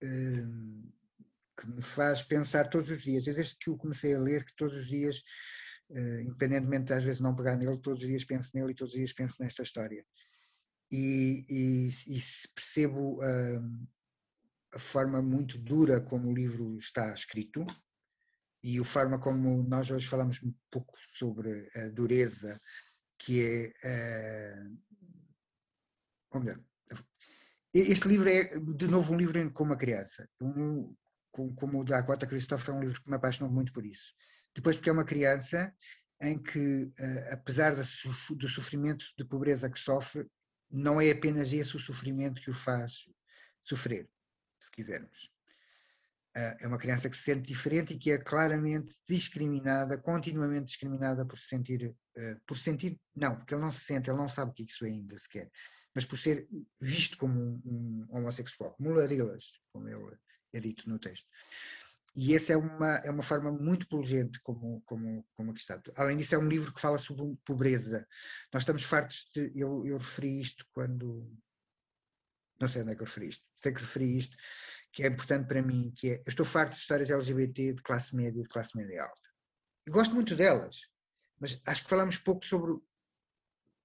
que 0.00 1.66
me 1.66 1.82
faz 1.82 2.22
pensar 2.22 2.68
todos 2.68 2.90
os 2.90 3.02
dias. 3.02 3.26
Eu 3.26 3.34
desde 3.34 3.56
que 3.56 3.70
o 3.70 3.76
comecei 3.76 4.14
a 4.14 4.20
ler, 4.20 4.44
que 4.44 4.54
todos 4.56 4.76
os 4.76 4.86
dias, 4.86 5.22
eh, 5.90 6.22
independentemente 6.22 6.86
de 6.86 6.94
às 6.94 7.04
vezes 7.04 7.20
não 7.20 7.34
pegar 7.34 7.56
nele, 7.56 7.78
todos 7.78 8.02
os 8.02 8.08
dias 8.08 8.24
penso 8.24 8.50
nele 8.54 8.72
e 8.72 8.74
todos 8.74 8.92
os 8.92 8.98
dias 8.98 9.12
penso 9.12 9.36
nesta 9.40 9.62
história. 9.62 10.04
E, 10.90 11.44
e, 11.48 11.88
e 11.88 12.22
percebo 12.54 13.18
uh, 13.18 13.88
a 14.72 14.78
forma 14.78 15.22
muito 15.22 15.58
dura 15.58 16.00
como 16.00 16.28
o 16.28 16.34
livro 16.34 16.76
está 16.78 17.12
escrito 17.12 17.66
e 18.62 18.78
a 18.78 18.84
forma 18.84 19.18
como 19.18 19.62
nós 19.64 19.90
hoje 19.90 20.06
falamos 20.06 20.40
um 20.42 20.54
pouco 20.70 20.94
sobre 20.98 21.68
a 21.74 21.88
dureza 21.88 22.60
que 23.18 23.72
é, 23.82 24.54
uh, 24.62 24.78
ou 26.32 26.40
melhor, 26.40 26.60
este 27.74 28.08
livro 28.08 28.28
é, 28.28 28.58
de 28.58 28.86
novo, 28.88 29.12
um 29.12 29.16
livro 29.16 29.52
com 29.52 29.64
uma 29.64 29.76
criança. 29.76 30.28
Um, 30.40 30.94
como 31.30 31.80
o 31.80 31.84
da 31.84 32.02
Cota 32.02 32.26
Christopher, 32.26 32.74
é 32.74 32.78
um 32.78 32.80
livro 32.80 33.02
que 33.02 33.10
me 33.10 33.16
apaixonou 33.16 33.52
muito 33.52 33.72
por 33.72 33.84
isso. 33.84 34.14
Depois, 34.54 34.76
porque 34.76 34.88
é 34.88 34.92
uma 34.92 35.04
criança 35.04 35.74
em 36.20 36.40
que, 36.40 36.92
eh, 36.96 37.32
apesar 37.32 37.74
do 37.74 38.48
sofrimento 38.48 39.04
de 39.18 39.24
pobreza 39.24 39.68
que 39.68 39.78
sofre, 39.78 40.26
não 40.70 41.00
é 41.00 41.10
apenas 41.10 41.52
esse 41.52 41.76
o 41.76 41.80
sofrimento 41.80 42.40
que 42.40 42.50
o 42.50 42.54
faz 42.54 43.04
sofrer, 43.60 44.08
se 44.60 44.70
quisermos. 44.70 45.33
Eh, 46.34 46.56
é 46.60 46.66
uma 46.66 46.78
criança 46.78 47.08
que 47.08 47.16
se 47.16 47.22
sente 47.22 47.42
diferente 47.42 47.94
e 47.94 47.98
que 47.98 48.10
é 48.10 48.18
claramente 48.18 48.92
discriminada, 49.08 49.98
continuamente 49.98 50.66
discriminada 50.66 51.24
por 51.24 51.38
se 51.38 51.48
sentir, 51.48 51.94
eh, 52.16 52.36
por 52.46 52.56
sentir, 52.56 53.00
não, 53.14 53.36
porque 53.36 53.54
ele 53.54 53.62
não 53.62 53.72
se 53.72 53.84
sente, 53.84 54.10
ele 54.10 54.18
não 54.18 54.28
sabe 54.28 54.50
o 54.50 54.54
que 54.54 54.64
isso 54.64 54.84
é 54.84 54.88
ainda 54.88 55.18
sequer 55.18 55.50
mas 55.94 56.04
por 56.04 56.18
ser 56.18 56.48
visto 56.80 57.16
como 57.16 57.40
um, 57.40 58.06
um 58.10 58.18
homossexual, 58.18 58.74
como 58.74 58.90
larilas, 58.90 59.60
como 59.72 59.88
ele 59.88 60.18
é 60.52 60.60
dito 60.60 60.88
no 60.88 60.98
texto. 60.98 61.28
E 62.16 62.34
essa 62.34 62.52
é 62.52 62.56
uma, 62.56 62.96
é 62.98 63.10
uma 63.10 63.22
forma 63.22 63.50
muito 63.50 63.88
pungente 63.88 64.40
como, 64.42 64.82
como, 64.82 65.26
como 65.34 65.50
aqui 65.50 65.60
está. 65.60 65.80
Além 65.96 66.16
disso, 66.16 66.34
é 66.34 66.38
um 66.38 66.48
livro 66.48 66.72
que 66.72 66.80
fala 66.80 66.98
sobre 66.98 67.36
pobreza. 67.44 68.06
Nós 68.52 68.62
estamos 68.62 68.84
fartos 68.84 69.28
de. 69.34 69.50
Eu, 69.54 69.84
eu 69.84 69.98
referi 69.98 70.40
isto 70.40 70.64
quando. 70.72 71.28
Não 72.60 72.68
sei 72.68 72.82
onde 72.82 72.92
é 72.92 72.94
que 72.94 73.02
eu 73.02 73.06
referi 73.06 73.28
isto. 73.28 73.44
Sei 73.56 73.72
que 73.72 73.80
referi 73.80 74.16
isto, 74.16 74.36
que 74.94 75.02
é 75.02 75.08
importante 75.08 75.48
para 75.48 75.60
mim, 75.60 75.92
que 75.96 76.10
é. 76.10 76.14
Eu 76.18 76.28
estou 76.28 76.46
farto 76.46 76.72
de 76.72 76.78
histórias 76.78 77.10
LGBT 77.10 77.74
de 77.74 77.82
classe 77.82 78.14
média 78.14 78.38
e 78.38 78.44
de 78.44 78.48
classe 78.48 78.76
média 78.76 79.02
alta. 79.02 79.28
E 79.86 79.90
gosto 79.90 80.14
muito 80.14 80.36
delas, 80.36 80.88
mas 81.38 81.60
acho 81.66 81.82
que 81.82 81.90
falamos 81.90 82.16
pouco 82.16 82.46
sobre 82.46 82.78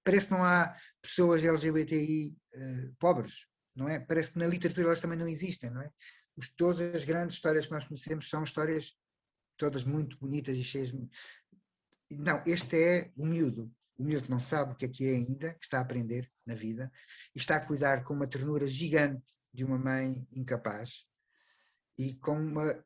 parece 0.04 0.26
que 0.26 0.32
não 0.32 0.44
há 0.44 0.74
pessoas 1.02 1.44
LGBTI 1.44 2.28
uh, 2.28 2.58
eh, 2.58 2.90
pobres, 2.98 3.46
não 3.74 3.88
é? 3.88 3.98
Parece 3.98 4.32
que 4.32 4.38
na 4.38 4.46
literatura 4.46 4.86
elas 4.86 5.00
também 5.00 5.18
não 5.18 5.28
existem, 5.28 5.68
não 5.68 5.82
é? 5.82 5.90
Todas 6.56 6.94
as 6.94 7.04
grandes 7.04 7.36
histórias 7.36 7.66
que 7.66 7.72
nós 7.72 7.84
conhecemos 7.84 8.30
são 8.30 8.44
histórias 8.44 8.96
todas 9.58 9.84
muito 9.84 10.16
bonitas 10.18 10.56
e 10.56 10.64
cheias. 10.64 10.92
Não, 12.10 12.42
este 12.46 12.82
é 12.82 13.12
o 13.16 13.26
miúdo, 13.26 13.70
o 13.98 14.04
miúdo 14.04 14.24
que 14.24 14.30
não 14.30 14.40
sabe 14.40 14.72
o 14.72 14.76
que 14.76 14.86
é 14.86 14.88
que 14.88 15.06
é 15.06 15.16
ainda, 15.16 15.54
que 15.54 15.64
está 15.64 15.78
a 15.78 15.82
aprender 15.82 16.30
na 16.46 16.54
vida, 16.54 16.90
e 17.34 17.38
está 17.38 17.56
a 17.56 17.66
cuidar 17.66 18.04
com 18.04 18.14
uma 18.14 18.26
ternura 18.26 18.66
gigante 18.66 19.34
de 19.52 19.64
uma 19.64 19.78
mãe 19.78 20.26
incapaz 20.32 21.06
e 21.98 22.14
com 22.14 22.38
uma 22.38 22.84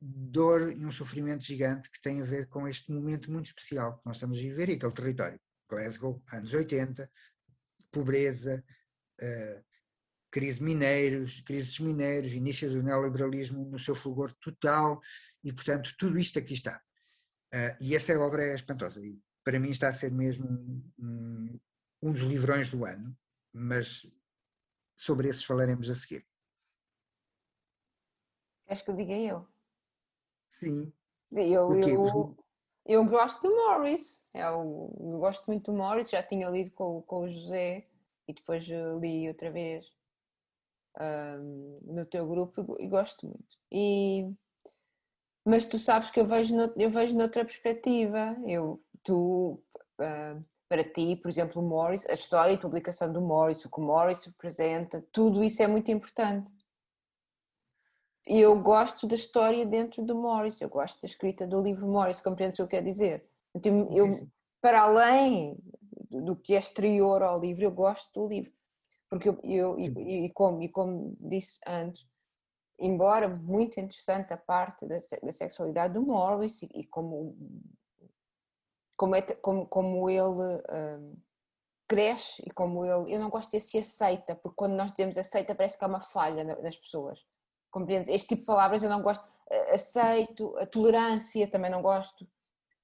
dor 0.00 0.72
e 0.72 0.84
um 0.84 0.92
sofrimento 0.92 1.42
gigante 1.42 1.90
que 1.90 2.00
tem 2.00 2.20
a 2.20 2.24
ver 2.24 2.48
com 2.48 2.68
este 2.68 2.92
momento 2.92 3.30
muito 3.30 3.46
especial 3.46 3.98
que 3.98 4.06
nós 4.06 4.16
estamos 4.16 4.38
a 4.38 4.42
viver 4.42 4.68
e 4.68 4.72
aquele 4.74 4.92
território. 4.92 5.40
Glasgow, 5.68 6.22
anos 6.32 6.54
80, 6.54 7.10
pobreza, 7.90 8.64
uh, 9.20 9.64
crise 10.30 10.62
mineiros, 10.62 11.40
crises 11.40 11.80
mineiros, 11.80 12.32
início 12.32 12.70
do 12.70 12.82
neoliberalismo 12.82 13.64
no 13.64 13.78
seu 13.78 13.94
fulgor 13.94 14.32
total 14.40 15.00
e, 15.42 15.52
portanto, 15.52 15.94
tudo 15.98 16.18
isto 16.18 16.38
aqui 16.38 16.54
está. 16.54 16.80
Uh, 17.52 17.76
e 17.80 17.96
essa 17.96 18.16
obra 18.18 18.44
é 18.44 18.54
espantosa 18.54 19.04
e 19.04 19.18
para 19.42 19.58
mim 19.58 19.70
está 19.70 19.88
a 19.88 19.92
ser 19.92 20.10
mesmo 20.12 20.46
um, 20.98 21.58
um 22.02 22.12
dos 22.12 22.22
livrões 22.22 22.68
do 22.68 22.84
ano, 22.84 23.16
mas 23.52 24.06
sobre 24.96 25.28
esses 25.28 25.44
falaremos 25.44 25.88
a 25.90 25.94
seguir. 25.94 26.26
Queres 28.66 28.82
que 28.82 28.90
eu 28.90 28.96
diga 28.96 29.14
eu? 29.14 29.46
Sim. 30.50 30.92
Eu, 31.30 31.72
eu, 31.78 32.36
eu 32.84 33.04
gosto 33.04 33.42
do 33.42 33.54
Morris, 33.54 34.24
eu, 34.32 34.40
é 34.40 34.48
eu, 34.48 35.18
gosto 35.18 35.46
muito 35.46 35.70
do 35.70 35.76
Morris, 35.76 36.10
já 36.10 36.22
tinha 36.22 36.48
lido 36.48 36.70
com, 36.70 37.02
com 37.02 37.24
o 37.24 37.28
José 37.28 37.86
e 38.26 38.32
depois 38.32 38.64
li 38.64 39.28
outra 39.28 39.50
vez 39.50 39.86
um, 41.00 41.80
no 41.82 42.06
teu 42.06 42.26
grupo 42.26 42.76
e 42.80 42.88
gosto 42.88 43.26
muito. 43.26 43.58
E 43.70 44.32
mas 45.46 45.64
tu 45.64 45.78
sabes 45.78 46.10
que 46.10 46.18
eu 46.18 46.26
vejo, 46.26 46.56
no, 46.56 46.72
eu 46.76 46.90
vejo 46.90 47.14
noutra 47.14 47.44
perspectiva. 47.44 48.36
Eu, 48.44 48.82
tu, 49.04 49.62
uh, 50.00 50.44
para 50.68 50.84
ti, 50.84 51.16
por 51.16 51.28
exemplo, 51.28 51.62
o 51.62 51.68
Morris, 51.68 52.04
a 52.08 52.14
história 52.14 52.52
e 52.52 52.58
publicação 52.58 53.12
do 53.12 53.20
Morris, 53.20 53.64
o 53.64 53.70
que 53.70 53.80
o 53.80 53.84
Morris 53.84 54.24
representa, 54.24 55.04
tudo 55.12 55.44
isso 55.44 55.62
é 55.62 55.66
muito 55.66 55.90
importante. 55.90 56.52
E 58.28 58.40
eu 58.40 58.60
gosto 58.60 59.06
da 59.06 59.14
história 59.14 59.64
dentro 59.64 60.02
do 60.04 60.16
Morris, 60.16 60.60
eu 60.60 60.68
gosto 60.68 61.00
da 61.00 61.06
escrita 61.06 61.46
do 61.46 61.62
livro 61.62 61.86
Morris, 61.86 62.20
compreendes 62.20 62.54
o 62.54 62.58
que 62.58 62.62
eu 62.62 62.68
quero 62.68 62.86
dizer? 62.86 63.28
Então, 63.54 63.86
eu, 63.94 64.28
para 64.60 64.82
além 64.82 65.56
do 66.10 66.34
que 66.34 66.54
é 66.54 66.58
exterior 66.58 67.22
ao 67.22 67.38
livro, 67.40 67.62
eu 67.62 67.70
gosto 67.70 68.12
do 68.12 68.28
livro. 68.28 68.52
Porque 69.08 69.28
eu, 69.28 69.40
eu 69.44 69.78
e, 69.78 70.24
e, 70.26 70.30
como, 70.30 70.60
e 70.60 70.68
como 70.68 71.16
disse 71.20 71.60
antes, 71.64 72.04
embora 72.78 73.28
muito 73.28 73.78
interessante 73.78 74.32
a 74.32 74.36
parte 74.36 74.86
da, 74.86 74.96
da 75.22 75.32
sexualidade 75.32 75.94
do 75.94 76.02
Morris 76.02 76.62
e, 76.62 76.68
e 76.74 76.84
como, 76.84 77.36
como, 78.96 79.14
é, 79.14 79.22
como, 79.22 79.66
como 79.66 80.08
ele 80.10 80.62
um, 80.70 81.16
cresce 81.88 82.42
e 82.44 82.50
como 82.50 82.84
ele. 82.84 83.14
Eu 83.14 83.20
não 83.20 83.30
gosto 83.30 83.50
de 83.50 83.60
se 83.60 83.78
aceita, 83.78 84.34
porque 84.34 84.56
quando 84.56 84.74
nós 84.74 84.92
dizemos 84.92 85.16
aceita 85.18 85.54
parece 85.54 85.78
que 85.78 85.84
há 85.84 85.88
uma 85.88 86.00
falha 86.00 86.44
nas 86.44 86.76
pessoas. 86.76 87.24
Compreendes? 87.70 88.10
Este 88.10 88.28
tipo 88.28 88.40
de 88.42 88.46
palavras 88.46 88.82
eu 88.82 88.90
não 88.90 89.02
gosto. 89.02 89.24
Aceito, 89.72 90.56
a 90.58 90.66
tolerância 90.66 91.48
também 91.48 91.70
não 91.70 91.80
gosto, 91.80 92.26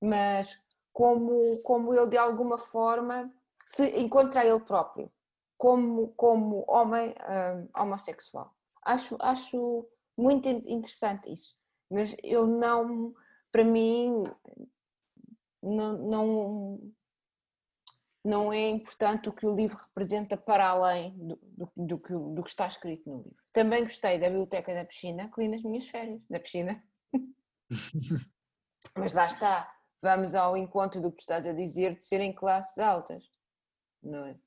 mas 0.01 0.61
como, 0.93 1.61
como 1.63 1.93
ele 1.93 2.11
de 2.11 2.17
alguma 2.17 2.59
forma 2.59 3.33
se 3.65 3.89
encontra 3.99 4.45
ele 4.47 4.61
próprio, 4.61 5.11
como, 5.57 6.09
como 6.17 6.65
homem 6.69 7.15
um, 7.75 7.83
homossexual. 7.83 8.55
Acho, 8.85 9.17
acho 9.21 9.89
muito 10.17 10.49
interessante 10.49 11.33
isso, 11.33 11.57
mas 11.91 12.15
eu 12.23 12.47
não, 12.47 13.15
para 13.51 13.65
mim, 13.65 14.25
não, 15.63 15.99
não, 15.99 16.93
não 18.25 18.53
é 18.53 18.69
importante 18.69 19.29
o 19.29 19.33
que 19.33 19.47
o 19.47 19.55
livro 19.55 19.77
representa 19.77 20.37
para 20.37 20.69
além 20.69 21.17
do, 21.17 21.39
do, 21.43 21.73
do, 21.77 21.99
que, 21.99 22.13
do 22.13 22.43
que 22.43 22.51
está 22.51 22.67
escrito 22.67 23.09
no 23.09 23.19
livro. 23.19 23.43
Também 23.53 23.83
gostei 23.83 24.19
da 24.19 24.29
biblioteca 24.29 24.75
da 24.75 24.85
piscina, 24.85 25.31
que 25.31 25.41
li 25.41 25.49
nas 25.49 25.63
minhas 25.63 25.89
férias, 25.89 26.23
na 26.29 26.41
piscina. 26.41 26.83
Mas 28.97 29.13
lá 29.13 29.27
está, 29.27 29.75
vamos 30.03 30.35
ao 30.35 30.57
encontro 30.57 31.01
do 31.01 31.11
que 31.11 31.19
tu 31.19 31.21
estás 31.21 31.47
a 31.47 31.53
dizer 31.53 31.97
de 31.97 32.05
serem 32.05 32.33
classes 32.33 32.77
altas, 32.79 33.25
não 34.03 34.27
é? 34.27 34.39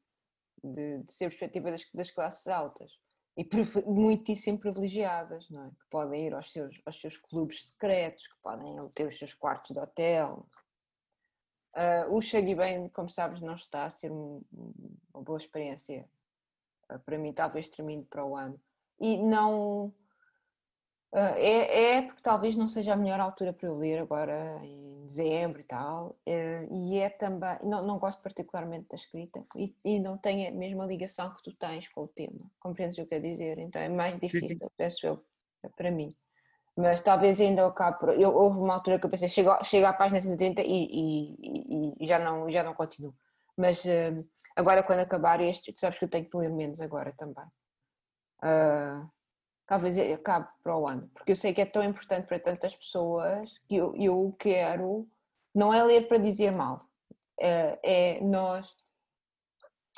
De, 0.64 1.04
de 1.04 1.14
ser 1.14 1.30
perspectiva 1.30 1.72
das, 1.72 1.86
das 1.94 2.12
classes 2.12 2.48
altas 2.48 2.92
e 3.38 3.48
muitíssimo 3.86 4.58
privilegiadas, 4.58 5.50
não 5.50 5.66
é? 5.66 5.70
Que 5.70 5.90
podem 5.90 6.28
ir 6.28 6.34
aos 6.34 6.52
seus, 6.52 6.82
aos 6.86 7.00
seus 7.00 7.18
clubes 7.18 7.68
secretos, 7.68 8.28
que 8.28 8.36
podem 8.42 8.90
ter 8.90 9.08
os 9.08 9.18
seus 9.18 9.34
quartos 9.34 9.72
de 9.72 9.80
hotel. 9.80 10.48
Uh, 11.76 12.16
o 12.16 12.22
Shaggy 12.22 12.56
Bang, 12.56 12.90
como 12.90 13.10
sabes, 13.10 13.42
não 13.42 13.54
está 13.54 13.84
a 13.84 13.90
ser 13.90 14.10
um, 14.10 14.42
uma 15.14 15.22
boa 15.22 15.38
experiência 15.38 16.08
uh, 16.90 17.00
para 17.00 17.18
mim, 17.18 17.34
talvez 17.34 17.68
termine 17.68 18.04
para 18.06 18.26
o 18.26 18.36
ano. 18.36 18.60
E 18.98 19.18
não. 19.18 19.88
Uh, 21.14 21.36
é, 21.36 21.98
é 21.98 22.02
porque 22.02 22.22
talvez 22.22 22.56
não 22.56 22.68
seja 22.68 22.94
a 22.94 22.96
melhor 22.96 23.20
altura 23.20 23.52
para 23.52 23.68
eu 23.68 23.76
ler 23.76 24.00
agora 24.00 24.60
em 24.64 25.06
dezembro 25.06 25.62
e 25.62 25.64
tal, 25.64 26.18
e 26.26 26.98
é 26.98 27.10
também. 27.10 27.58
Não, 27.64 27.86
não 27.86 28.00
gosto 28.00 28.22
particularmente 28.22 28.88
da 28.90 28.96
escrita 28.96 29.46
e, 29.56 29.76
e 29.84 30.00
não 30.00 30.18
tenho 30.18 30.50
a 30.50 30.52
mesma 30.52 30.86
ligação 30.86 31.34
que 31.36 31.44
tu 31.44 31.54
tens 31.54 31.88
com 31.90 32.02
o 32.02 32.08
tema, 32.08 32.52
compreendes 32.60 32.98
o 32.98 32.98
que 32.98 33.02
eu 33.04 33.08
quero 33.08 33.24
dizer? 33.24 33.60
Então 33.60 33.82
é 33.82 33.88
mais 33.88 34.20
difícil, 34.20 34.72
penso 34.76 35.06
eu, 35.06 35.24
para 35.76 35.92
mim 35.92 36.16
mas 36.76 37.02
talvez 37.02 37.40
ainda 37.40 37.72
por. 37.72 38.10
Eu, 38.20 38.36
houve 38.36 38.60
uma 38.60 38.74
altura 38.76 39.00
que 39.00 39.06
eu 39.06 39.10
pensei, 39.10 39.30
chega, 39.30 39.64
chega 39.64 39.90
à 39.90 39.94
página 39.94 40.20
130 40.20 40.62
e, 40.62 40.66
e, 40.68 41.96
e, 42.00 42.08
já, 42.08 42.20
não, 42.20 42.50
já 42.52 42.64
não 42.64 42.74
continuo. 42.74 43.16
Mas 43.58 43.84
uh, 43.86 44.28
agora, 44.56 44.84
quando 44.84 45.00
acabar 45.00 45.40
este, 45.40 45.72
tu 45.72 45.80
sabes 45.80 45.98
que 45.98 46.06
eu 46.06 46.10
tenho 46.10 46.30
que 46.30 46.38
ler 46.38 46.50
menos 46.50 46.82
agora 46.82 47.14
também. 47.14 47.46
Uh, 48.44 49.10
talvez 49.66 49.98
acabe 50.14 50.48
para 50.62 50.78
o 50.78 50.88
ano, 50.88 51.10
porque 51.14 51.32
eu 51.32 51.38
sei 51.38 51.54
que 51.54 51.62
é 51.62 51.66
tão 51.66 51.84
importante 51.84 52.28
para 52.28 52.40
tantas 52.40 52.76
pessoas 52.76 53.58
que 53.68 53.78
eu, 53.78 53.96
eu 53.96 54.36
quero. 54.38 55.08
Não 55.54 55.74
é 55.74 55.82
ler 55.82 56.08
para 56.10 56.18
dizer 56.18 56.52
mal, 56.52 56.86
é, 57.40 57.80
é 58.18 58.22
nós 58.22 58.76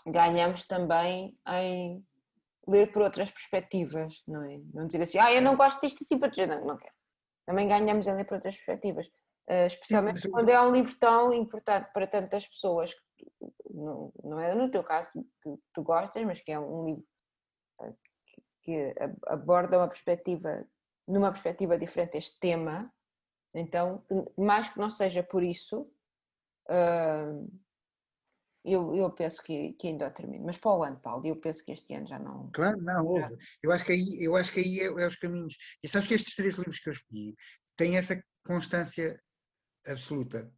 ganhamos 0.05 0.67
também 0.67 1.36
em 1.47 2.05
ler 2.68 2.91
por 2.91 3.01
outras 3.01 3.32
perspectivas, 3.32 4.22
não 4.28 4.43
é? 4.43 4.59
Não 4.74 4.88
dizer 4.88 5.01
assim, 5.01 5.18
ah, 5.20 5.34
eu 5.34 5.41
não 5.41 5.55
gosto 5.55 5.82
disto 5.82 6.03
assim 6.03 6.20
para 6.20 6.47
não, 6.47 6.65
não 6.65 6.78
quero. 6.78 6.93
Também 7.45 7.68
ganhamos 7.68 8.07
a 8.07 8.13
ler 8.13 8.26
por 8.26 8.36
outras 8.36 8.55
perspectivas, 8.55 9.07
uh, 9.07 9.65
especialmente 9.68 10.22
Sim, 10.22 10.32
quando 10.32 10.49
é 10.49 10.61
um 10.61 10.72
livro 10.72 10.95
tão 10.99 11.34
importante 11.34 11.91
para 11.93 12.05
tantas 12.05 12.45
pessoas, 12.45 12.93
que, 12.93 13.26
não, 13.72 14.11
não 14.24 14.39
é 14.39 14.53
no 14.53 14.70
teu 14.70 14.84
caso 14.84 15.09
que 15.13 15.55
tu 15.74 15.82
gostas, 15.82 16.24
mas 16.26 16.41
que 16.41 16.51
é 16.51 16.59
um 16.59 16.86
livro 16.86 17.07
uh, 17.82 17.97
que, 18.26 18.41
que 18.63 18.95
aborda 19.28 19.78
uma 19.78 19.88
perspectiva, 19.88 20.65
numa 21.07 21.32
perspectiva 21.32 21.78
diferente 21.78 22.18
este 22.18 22.38
tema, 22.39 22.91
então, 23.53 24.03
mais 24.38 24.70
que 24.70 24.78
não 24.78 24.89
seja 24.89 25.24
por 25.24 25.41
isso, 25.41 25.89
uh, 26.70 27.49
eu, 28.68 28.95
eu 28.95 29.09
penso 29.11 29.41
que, 29.41 29.74
que 29.74 29.88
ainda 29.88 30.11
termino, 30.11 30.45
mas 30.45 30.57
para 30.57 30.72
o 30.72 30.84
ano, 30.84 30.99
Paulo, 30.99 31.26
eu 31.26 31.36
penso 31.39 31.63
que 31.63 31.72
este 31.72 31.93
ano 31.93 32.07
já 32.07 32.20
não. 32.20 32.51
Claro, 32.53 32.82
não, 32.82 33.05
houve. 33.05 33.38
Eu 33.63 33.72
acho 33.72 33.86
que 33.86 33.93
aí, 33.93 34.18
eu 34.20 34.36
acho 34.36 34.51
que 34.51 34.59
aí 34.59 34.80
é, 34.80 34.86
é 34.86 35.07
os 35.07 35.15
caminhos. 35.15 35.55
E 35.82 35.88
sabes 35.88 36.07
que 36.07 36.13
estes 36.13 36.36
três 36.36 36.55
livros 36.55 36.80
que 36.80 36.89
eu 36.89 36.93
escolhi 36.93 37.36
têm 37.78 37.97
essa 37.97 38.22
constância 38.45 39.20
absoluta. 39.86 40.51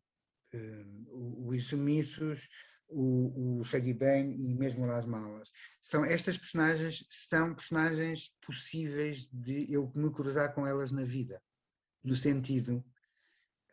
Uh, 0.54 1.06
o, 1.12 1.48
o 1.50 1.54
Isumissos, 1.54 2.48
o, 2.88 3.60
o 3.60 3.64
Shaggy 3.64 3.94
Bang 3.94 4.34
e 4.34 4.56
mesmo 4.56 4.86
Las 4.86 5.06
Malas. 5.06 5.52
São, 5.82 6.04
estas 6.04 6.38
personagens 6.38 7.06
são 7.10 7.54
personagens 7.54 8.34
possíveis 8.42 9.30
de 9.32 9.72
eu 9.72 9.92
me 9.96 10.12
cruzar 10.12 10.54
com 10.54 10.66
elas 10.66 10.92
na 10.92 11.04
vida, 11.04 11.42
no 12.04 12.16
sentido 12.16 12.84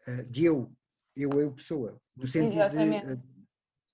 uh, 0.07 0.26
de 0.26 0.45
eu, 0.45 0.70
eu, 1.16 1.30
eu 1.41 1.53
pessoa, 1.53 1.99
no 2.14 2.26
sentido 2.26 2.61
Exatamente. 2.61 3.07
de. 3.07 3.12
Uh, 3.14 3.36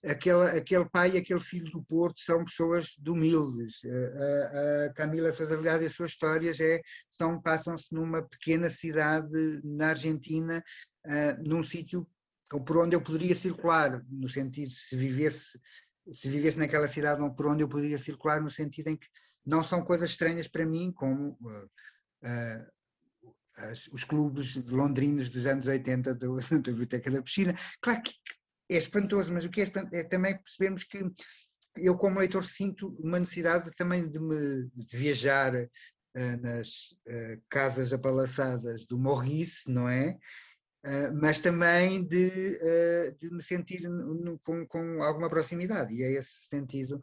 aquele, 0.05 0.59
aquele 0.59 0.89
pai 0.89 1.13
e 1.13 1.19
aquele 1.19 1.41
filho 1.41 1.71
do 1.71 1.83
Porto 1.83 2.21
são 2.21 2.45
pessoas 2.45 2.97
de 2.99 3.11
humildes. 3.11 3.81
A, 3.85 4.87
a 4.87 4.93
Camila 4.95 5.33
Sousa 5.33 5.57
Vilhada 5.57 5.83
e 5.83 5.87
as 5.87 5.93
suas 5.93 6.11
histórias 6.11 6.61
é, 6.61 6.81
são, 7.09 7.41
passam-se 7.41 7.95
numa 7.95 8.23
pequena 8.23 8.69
cidade 8.69 9.61
na 9.65 9.91
Argentina, 9.91 10.63
uh, 11.07 11.49
num 11.49 11.63
sítio 11.63 12.07
por 12.67 12.77
onde 12.77 12.95
eu 12.95 13.01
poderia 13.01 13.35
circular, 13.35 14.05
no 14.11 14.29
sentido, 14.29 14.73
se 14.73 14.95
vivesse 14.95 15.59
se 16.11 16.29
vivesse 16.29 16.59
naquela 16.59 16.89
cidade 16.89 17.21
por 17.37 17.47
onde 17.47 17.63
eu 17.63 17.69
poderia 17.69 17.99
circular, 17.99 18.41
no 18.41 18.51
sentido 18.51 18.89
em 18.89 18.97
que 18.97 19.07
não 19.47 19.63
são 19.63 19.85
coisas 19.85 20.11
estranhas 20.11 20.49
para 20.49 20.67
mim, 20.67 20.91
como 20.93 21.39
uh, 21.41 21.69
uh, 22.25 23.73
os 23.93 24.03
clubes 24.03 24.57
londrinos 24.67 25.29
dos 25.29 25.47
anos 25.47 25.69
80 25.69 26.15
da 26.17 26.27
Biblioteca 26.27 27.11
da 27.11 27.23
Piscina. 27.23 27.57
Claro 27.81 28.03
que 28.03 28.15
é 28.75 28.79
espantoso, 28.79 29.33
mas 29.33 29.45
o 29.45 29.51
que 29.51 29.61
é, 29.61 29.65
espantoso, 29.65 29.95
é 29.95 30.05
também 30.05 30.37
percebemos 30.37 30.85
que 30.85 31.05
eu, 31.77 31.97
como 31.97 32.19
leitor, 32.19 32.45
sinto 32.45 32.95
uma 32.99 33.19
necessidade 33.19 33.71
também 33.77 34.09
de, 34.09 34.21
me, 34.21 34.69
de 34.75 34.97
viajar 34.97 35.55
uh, 35.55 36.43
nas 36.43 36.69
uh, 37.07 37.43
casas 37.49 37.93
apalaçadas 37.93 38.85
do 38.87 38.99
Maurice, 38.99 39.71
não 39.71 39.89
é? 39.89 40.19
Uh, 40.85 41.15
mas 41.15 41.39
também 41.39 42.05
de, 42.05 42.59
de 43.19 43.31
me 43.31 43.41
sentir 43.41 43.89
no, 43.89 44.39
com, 44.41 44.67
com, 44.67 45.03
alguma 45.03 45.31
proximidade, 45.31 45.95
e 45.95 46.03
é 46.03 46.13
esse 46.13 46.49
sentido 46.49 47.01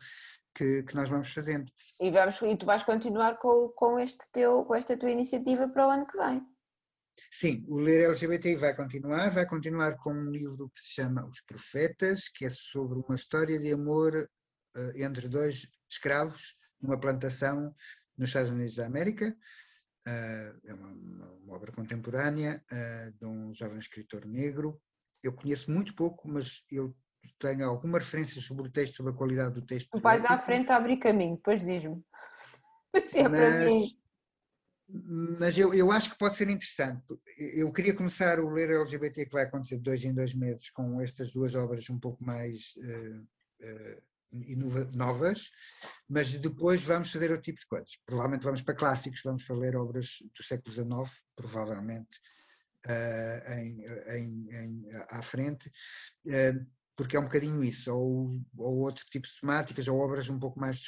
que, 0.53 0.83
que, 0.83 0.95
nós 0.95 1.07
vamos 1.07 1.33
fazendo. 1.33 1.71
E, 2.01 2.11
vamos, 2.11 2.41
e 2.41 2.57
tu 2.57 2.65
vais 2.65 2.83
continuar 2.83 3.37
com, 3.37 3.69
com, 3.69 3.97
este 3.97 4.29
teu, 4.31 4.65
com 4.65 4.75
esta 4.75 4.97
tua 4.97 5.09
iniciativa 5.09 5.67
para 5.69 5.87
o 5.87 5.89
ano 5.89 6.05
que 6.05 6.17
vem. 6.17 6.45
Sim, 7.31 7.63
o 7.67 7.77
Ler 7.77 8.05
LGBTI 8.05 8.55
vai 8.55 8.75
continuar, 8.75 9.29
vai 9.29 9.45
continuar 9.45 9.95
com 9.97 10.11
um 10.11 10.31
livro 10.31 10.69
que 10.69 10.81
se 10.81 10.93
chama 10.95 11.27
Os 11.27 11.41
Profetas, 11.41 12.27
que 12.27 12.45
é 12.45 12.49
sobre 12.49 12.99
uma 12.99 13.15
história 13.15 13.59
de 13.59 13.71
amor 13.71 14.27
uh, 14.75 14.91
entre 14.97 15.27
dois 15.27 15.67
escravos 15.87 16.55
numa 16.81 16.99
plantação 16.99 17.73
nos 18.17 18.29
Estados 18.29 18.49
Unidos 18.49 18.75
da 18.75 18.87
América. 18.87 19.35
Uh, 20.07 20.59
é 20.65 20.73
uma, 20.73 20.87
uma, 20.89 21.53
obra 21.55 21.71
contemporânea 21.71 22.63
uh, 22.71 23.11
de 23.11 23.25
um 23.25 23.53
jovem 23.53 23.77
escritor 23.77 24.25
negro. 24.25 24.81
Eu 25.21 25.33
conheço 25.33 25.71
muito 25.71 25.93
pouco, 25.95 26.27
mas 26.27 26.63
eu 26.71 26.95
tenho 27.37 27.69
alguma 27.69 27.99
referência 27.99 28.41
sobre 28.41 28.67
o 28.67 28.71
texto, 28.71 28.95
sobre 28.95 29.11
a 29.11 29.15
qualidade 29.15 29.53
do 29.53 29.65
texto. 29.65 29.99
Vais 30.01 30.25
à 30.25 30.37
frente 30.37 30.71
a 30.71 30.77
abrir 30.77 30.97
caminho, 30.97 31.35
depois 31.35 31.63
diz-me. 31.63 32.03
É 33.15 33.29
para 33.29 33.65
mim 33.65 33.99
mas 34.91 35.57
eu, 35.57 35.73
eu 35.73 35.91
acho 35.91 36.11
que 36.11 36.17
pode 36.17 36.35
ser 36.35 36.49
interessante. 36.49 37.03
Eu 37.37 37.71
queria 37.71 37.93
começar 37.93 38.39
o 38.39 38.49
Ler 38.49 38.71
LGBT 38.71 39.25
que 39.25 39.31
vai 39.31 39.43
acontecer 39.43 39.77
de 39.77 39.83
dois 39.83 40.03
em 40.03 40.13
dois 40.13 40.33
meses 40.33 40.69
com 40.71 40.99
estas 40.99 41.31
duas 41.31 41.53
obras 41.53 41.89
um 41.89 41.99
pouco 41.99 42.23
mais 42.23 42.73
uh, 42.77 43.21
uh, 43.65 44.95
novas, 44.95 45.51
mas 46.07 46.33
depois 46.33 46.83
vamos 46.83 47.11
fazer 47.11 47.29
outro 47.29 47.43
tipo 47.43 47.59
de 47.59 47.67
coisas. 47.67 47.97
Provavelmente 48.05 48.43
vamos 48.43 48.61
para 48.61 48.75
clássicos, 48.75 49.21
vamos 49.23 49.43
para 49.43 49.55
ler 49.55 49.75
obras 49.75 50.17
do 50.35 50.43
século 50.43 50.73
XIX, 50.73 51.23
provavelmente 51.35 52.19
uh, 52.87 53.51
em, 53.53 53.85
em, 54.07 54.55
em, 54.55 54.89
à 55.09 55.21
frente, 55.21 55.69
uh, 56.27 56.67
porque 56.99 57.15
é 57.15 57.19
um 57.19 57.23
bocadinho 57.23 57.63
isso, 57.63 57.95
ou, 57.95 58.41
ou 58.57 58.79
outro 58.79 59.05
tipo 59.09 59.25
de 59.25 59.33
temáticas, 59.39 59.87
ou 59.87 59.97
obras 59.99 60.27
um 60.27 60.37
pouco 60.37 60.59
mais, 60.59 60.81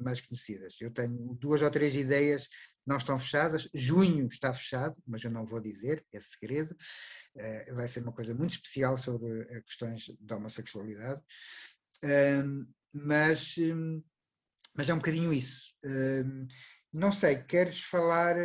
mais 0.00 0.20
conhecidas. 0.20 0.80
Eu 0.80 0.92
tenho 0.92 1.34
duas 1.40 1.60
ou 1.60 1.68
três 1.68 1.92
ideias 1.96 2.48
não 2.86 2.98
estão 2.98 3.18
fechadas. 3.18 3.68
Junho 3.74 4.28
está 4.28 4.54
fechado, 4.54 4.96
mas 5.04 5.24
eu 5.24 5.30
não 5.32 5.44
vou 5.44 5.58
dizer, 5.60 6.06
é 6.12 6.20
segredo. 6.20 6.76
Uh, 7.34 7.74
vai 7.74 7.88
ser 7.88 8.00
uma 8.00 8.12
coisa 8.12 8.32
muito 8.32 8.52
especial 8.52 8.96
sobre 8.96 9.44
questões 9.62 10.16
da 10.20 10.36
homossexualidade. 10.36 11.20
mas, 12.92 13.56
um, 13.58 14.00
mas 14.72 14.88
é 14.88 14.94
um 14.94 14.98
bocadinho 14.98 15.32
isso. 15.32 15.74
não 16.92 17.10
sei, 17.10 17.42
queres 17.42 17.82
falar 17.82 18.36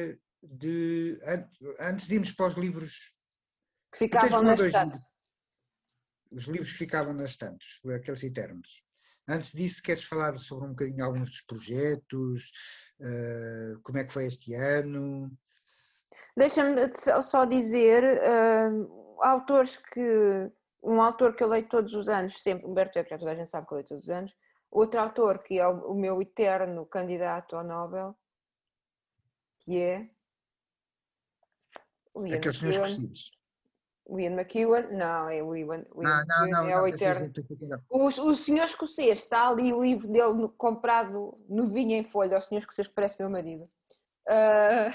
de. 0.41 1.19
Antes 1.79 2.07
de 2.07 2.15
irmos 2.15 2.31
para 2.31 2.47
os 2.47 2.55
livros. 2.55 3.13
Que 3.91 3.99
ficavam 3.99 4.41
nas 4.41 4.59
estantes. 4.59 5.14
Os 6.31 6.45
livros 6.45 6.71
que 6.71 6.79
ficavam 6.79 7.13
nas 7.13 7.31
estantes, 7.31 7.79
aqueles 7.85 8.23
eternos. 8.23 8.83
Antes 9.27 9.51
disso, 9.53 9.81
queres 9.81 10.03
falar 10.03 10.35
sobre 10.35 10.65
um 10.65 10.69
bocadinho 10.69 11.03
alguns 11.03 11.29
dos 11.29 11.41
projetos? 11.41 12.51
Uh, 12.99 13.79
como 13.81 13.97
é 13.97 14.03
que 14.03 14.13
foi 14.13 14.27
este 14.27 14.53
ano? 14.53 15.31
Deixa-me 16.37 16.75
só 17.21 17.45
dizer, 17.45 18.03
uh, 18.03 19.21
autores 19.21 19.77
que. 19.77 20.51
Um 20.83 21.01
autor 21.01 21.35
que 21.35 21.43
eu 21.43 21.47
leio 21.47 21.67
todos 21.67 21.95
os 21.95 22.07
anos, 22.07 22.39
sempre, 22.43 22.67
Humberto 22.67 22.99
Eco, 22.99 23.09
já 23.09 23.17
toda 23.17 23.31
a 23.31 23.35
gente 23.35 23.49
sabe 23.49 23.65
que 23.65 23.73
eu 23.73 23.77
leio 23.77 23.87
todos 23.87 24.03
os 24.03 24.09
anos. 24.11 24.31
Outro 24.69 24.99
autor 24.99 25.41
que 25.41 25.57
é 25.57 25.67
o, 25.67 25.93
o 25.93 25.95
meu 25.95 26.21
eterno 26.21 26.85
candidato 26.85 27.55
ao 27.55 27.63
Nobel, 27.63 28.15
que 29.61 29.79
é 29.79 30.07
Aqueles 32.15 32.57
senhores 32.57 32.77
vestidos. 32.77 33.31
O 34.05 34.19
Ian 34.19 34.33
McEwan, 34.33 34.91
não, 34.91 35.29
é 35.29 35.41
o 35.41 35.55
Ian, 35.55 35.83
o 35.91 36.03
Ian 36.03 36.25
não, 36.27 36.45
não, 36.45 36.51
não, 36.51 36.69
é 36.69 36.79
o 36.79 36.87
eterno. 36.87 37.31
O, 37.89 38.05
o 38.05 38.35
senhor 38.35 38.65
escocês, 38.65 39.19
está 39.19 39.49
ali 39.49 39.73
o 39.73 39.81
livro 39.81 40.07
dele 40.07 40.33
no, 40.33 40.49
comprado 40.49 41.37
novinho 41.49 41.93
em 41.93 42.03
folha, 42.03 42.37
o 42.37 42.41
senhor 42.41 42.59
escocês 42.59 42.87
que 42.87 42.93
parece 42.93 43.19
meu 43.19 43.31
marido. 43.31 43.63
Uh, 44.27 44.93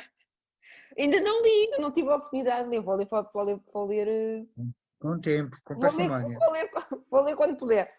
ainda 0.96 1.20
não 1.20 1.42
li, 1.42 1.64
ainda 1.64 1.78
não 1.78 1.92
tive 1.92 2.08
a 2.08 2.16
oportunidade 2.16 2.64
de 2.64 2.76
ler, 2.76 2.82
vou 2.82 2.94
ler, 2.94 3.08
vou 3.10 3.42
ler, 3.42 3.60
vou 3.72 3.86
ler 3.86 4.08
eh, 4.08 4.46
com 5.00 5.18
tempo, 5.18 5.56
com 5.64 5.74
ler, 5.74 6.38
vou, 6.38 6.52
ler, 6.52 6.70
vou 7.10 7.22
ler 7.22 7.36
quando 7.36 7.56
puder. 7.56 7.96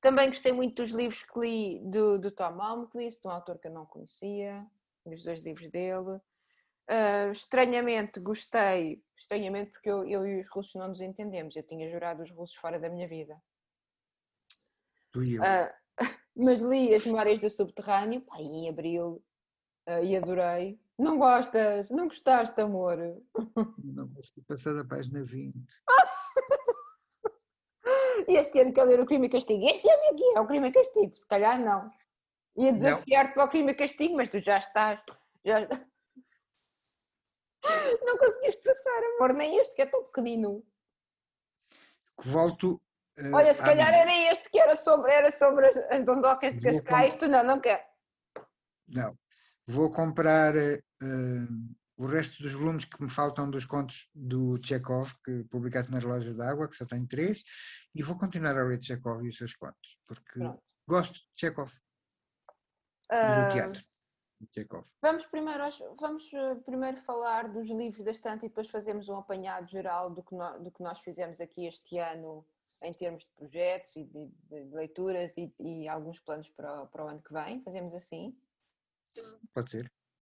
Também 0.00 0.28
gostei 0.28 0.52
muito 0.52 0.82
dos 0.82 0.90
livros 0.90 1.22
que 1.22 1.38
li 1.38 1.80
do, 1.84 2.18
do 2.18 2.30
Tom 2.30 2.60
Almquist, 2.60 3.20
um 3.24 3.30
autor 3.30 3.58
que 3.58 3.68
eu 3.68 3.72
não 3.72 3.84
conhecia, 3.84 4.66
os 5.04 5.22
dois 5.22 5.44
livros 5.44 5.70
dele. 5.70 6.20
Uh, 6.90 7.32
estranhamente 7.32 8.18
gostei, 8.18 9.02
estranhamente 9.16 9.70
porque 9.70 9.88
eu, 9.88 10.04
eu, 10.04 10.26
e 10.26 10.40
os 10.40 10.48
russos 10.48 10.74
não 10.74 10.88
nos 10.88 11.00
entendemos, 11.00 11.54
eu 11.54 11.62
tinha 11.62 11.88
jurado 11.90 12.22
os 12.22 12.30
russos 12.30 12.56
fora 12.56 12.78
da 12.78 12.88
minha 12.88 13.06
vida. 13.06 13.40
Tu 15.12 15.22
e 15.22 15.36
eu. 15.36 15.42
Uh, 15.42 15.82
mas 16.34 16.60
li 16.60 16.94
As 16.94 17.04
Memórias 17.06 17.38
do 17.38 17.48
Subterrâneo, 17.48 18.20
pá, 18.22 18.40
em 18.40 18.68
abril, 18.68 19.22
uh, 19.88 20.04
e 20.04 20.16
adorei. 20.16 20.80
Não 20.98 21.18
gostas? 21.18 21.88
Não 21.90 22.06
gostaste, 22.06 22.60
amor? 22.60 22.96
Não, 23.82 24.08
consegui 24.12 24.42
passar 24.42 24.74
da 24.74 24.84
página 24.84 25.22
20. 25.24 25.56
e 28.28 28.36
este 28.36 28.60
ano 28.60 28.72
quer 28.72 28.84
ler 28.84 29.00
o 29.00 29.06
crime 29.06 29.26
e 29.26 29.30
castigo. 29.30 29.68
Este 29.68 29.88
ano 29.88 30.02
aqui 30.12 30.24
é 30.36 30.40
o 30.40 30.46
crime 30.46 30.68
e 30.68 30.72
castigo, 30.72 31.16
se 31.16 31.26
calhar 31.26 31.60
não. 31.60 31.90
Ia 32.56 32.72
desafiar-te 32.72 33.34
para 33.34 33.44
o 33.44 33.48
crime 33.48 33.72
e 33.72 33.74
castigo, 33.74 34.16
mas 34.16 34.28
tu 34.28 34.38
já 34.38 34.58
estás. 34.58 35.00
Já... 35.44 35.66
Não 38.04 38.18
conseguiste 38.18 38.62
passar, 38.62 39.02
amor, 39.16 39.32
nem 39.34 39.58
este 39.58 39.76
que 39.76 39.82
é 39.82 39.86
tão 39.86 40.04
pequenino. 40.04 40.64
Volto. 42.18 42.80
Uh, 43.18 43.34
Olha, 43.34 43.52
se 43.52 43.60
calhar 43.60 43.90
minha. 43.90 44.02
era 44.02 44.32
este 44.32 44.50
que 44.50 44.58
era 44.58 44.74
sobre, 44.74 45.10
era 45.10 45.30
sobre 45.30 45.66
as, 45.66 45.76
as 45.76 46.04
dondocas 46.04 46.54
de 46.54 46.62
Cascais, 46.62 47.14
tu 47.14 47.28
não, 47.28 47.44
não 47.44 47.60
quer. 47.60 47.86
Não. 48.88 49.10
Vou 49.66 49.92
comprar 49.92 50.54
uh, 50.56 50.78
o 51.96 52.06
resto 52.06 52.42
dos 52.42 52.52
volumes 52.52 52.84
que 52.84 53.02
me 53.02 53.10
faltam 53.10 53.50
dos 53.50 53.64
contos 53.64 54.08
do 54.14 54.58
Chekhov, 54.62 55.12
que 55.24 55.44
publicaste 55.44 55.92
na 55.92 55.98
Relógio 55.98 56.34
d'Água, 56.34 56.68
que 56.68 56.76
só 56.76 56.86
tenho 56.86 57.06
três, 57.06 57.44
e 57.94 58.02
vou 58.02 58.18
continuar 58.18 58.58
a 58.58 58.64
ler 58.64 58.80
Chekhov 58.80 59.24
e 59.24 59.28
os 59.28 59.36
seus 59.36 59.54
contos, 59.54 59.98
porque 60.06 60.38
Pronto. 60.38 60.62
gosto 60.88 61.14
de 61.14 61.28
Chekhov. 61.34 61.72
Uh, 63.10 63.14
e 63.14 63.46
do 63.46 63.52
teatro. 63.52 63.91
Chekhov. 64.50 64.84
Vamos 65.00 65.26
primeiro, 65.26 65.62
vamos 65.98 66.30
eh, 66.32 66.54
primeiro 66.66 67.00
falar 67.02 67.48
dos 67.48 67.68
livros 67.68 68.04
da 68.04 68.10
estante 68.10 68.46
e 68.46 68.48
depois 68.48 68.68
fazemos 68.68 69.08
um 69.08 69.16
apanhado 69.16 69.68
geral 69.68 70.10
do 70.10 70.22
que, 70.22 70.34
nós, 70.34 70.62
do 70.62 70.70
que 70.70 70.82
nós 70.82 70.98
fizemos 71.00 71.40
aqui 71.40 71.66
este 71.66 71.98
ano 71.98 72.44
em 72.82 72.92
termos 72.92 73.24
de 73.24 73.30
projetos 73.32 73.94
e 73.96 74.04
de, 74.04 74.26
de 74.26 74.74
leituras 74.74 75.36
e, 75.36 75.54
e, 75.58 75.88
alguns 75.88 76.18
planos 76.18 76.48
para, 76.50 76.86
para 76.86 77.04
o 77.04 77.08
ano 77.08 77.22
que 77.22 77.32
vem. 77.32 77.62
Fazemos 77.62 77.94
assim? 77.94 78.36
Sim. 79.04 79.38
Pode 79.54 79.70
ser. 79.70 79.92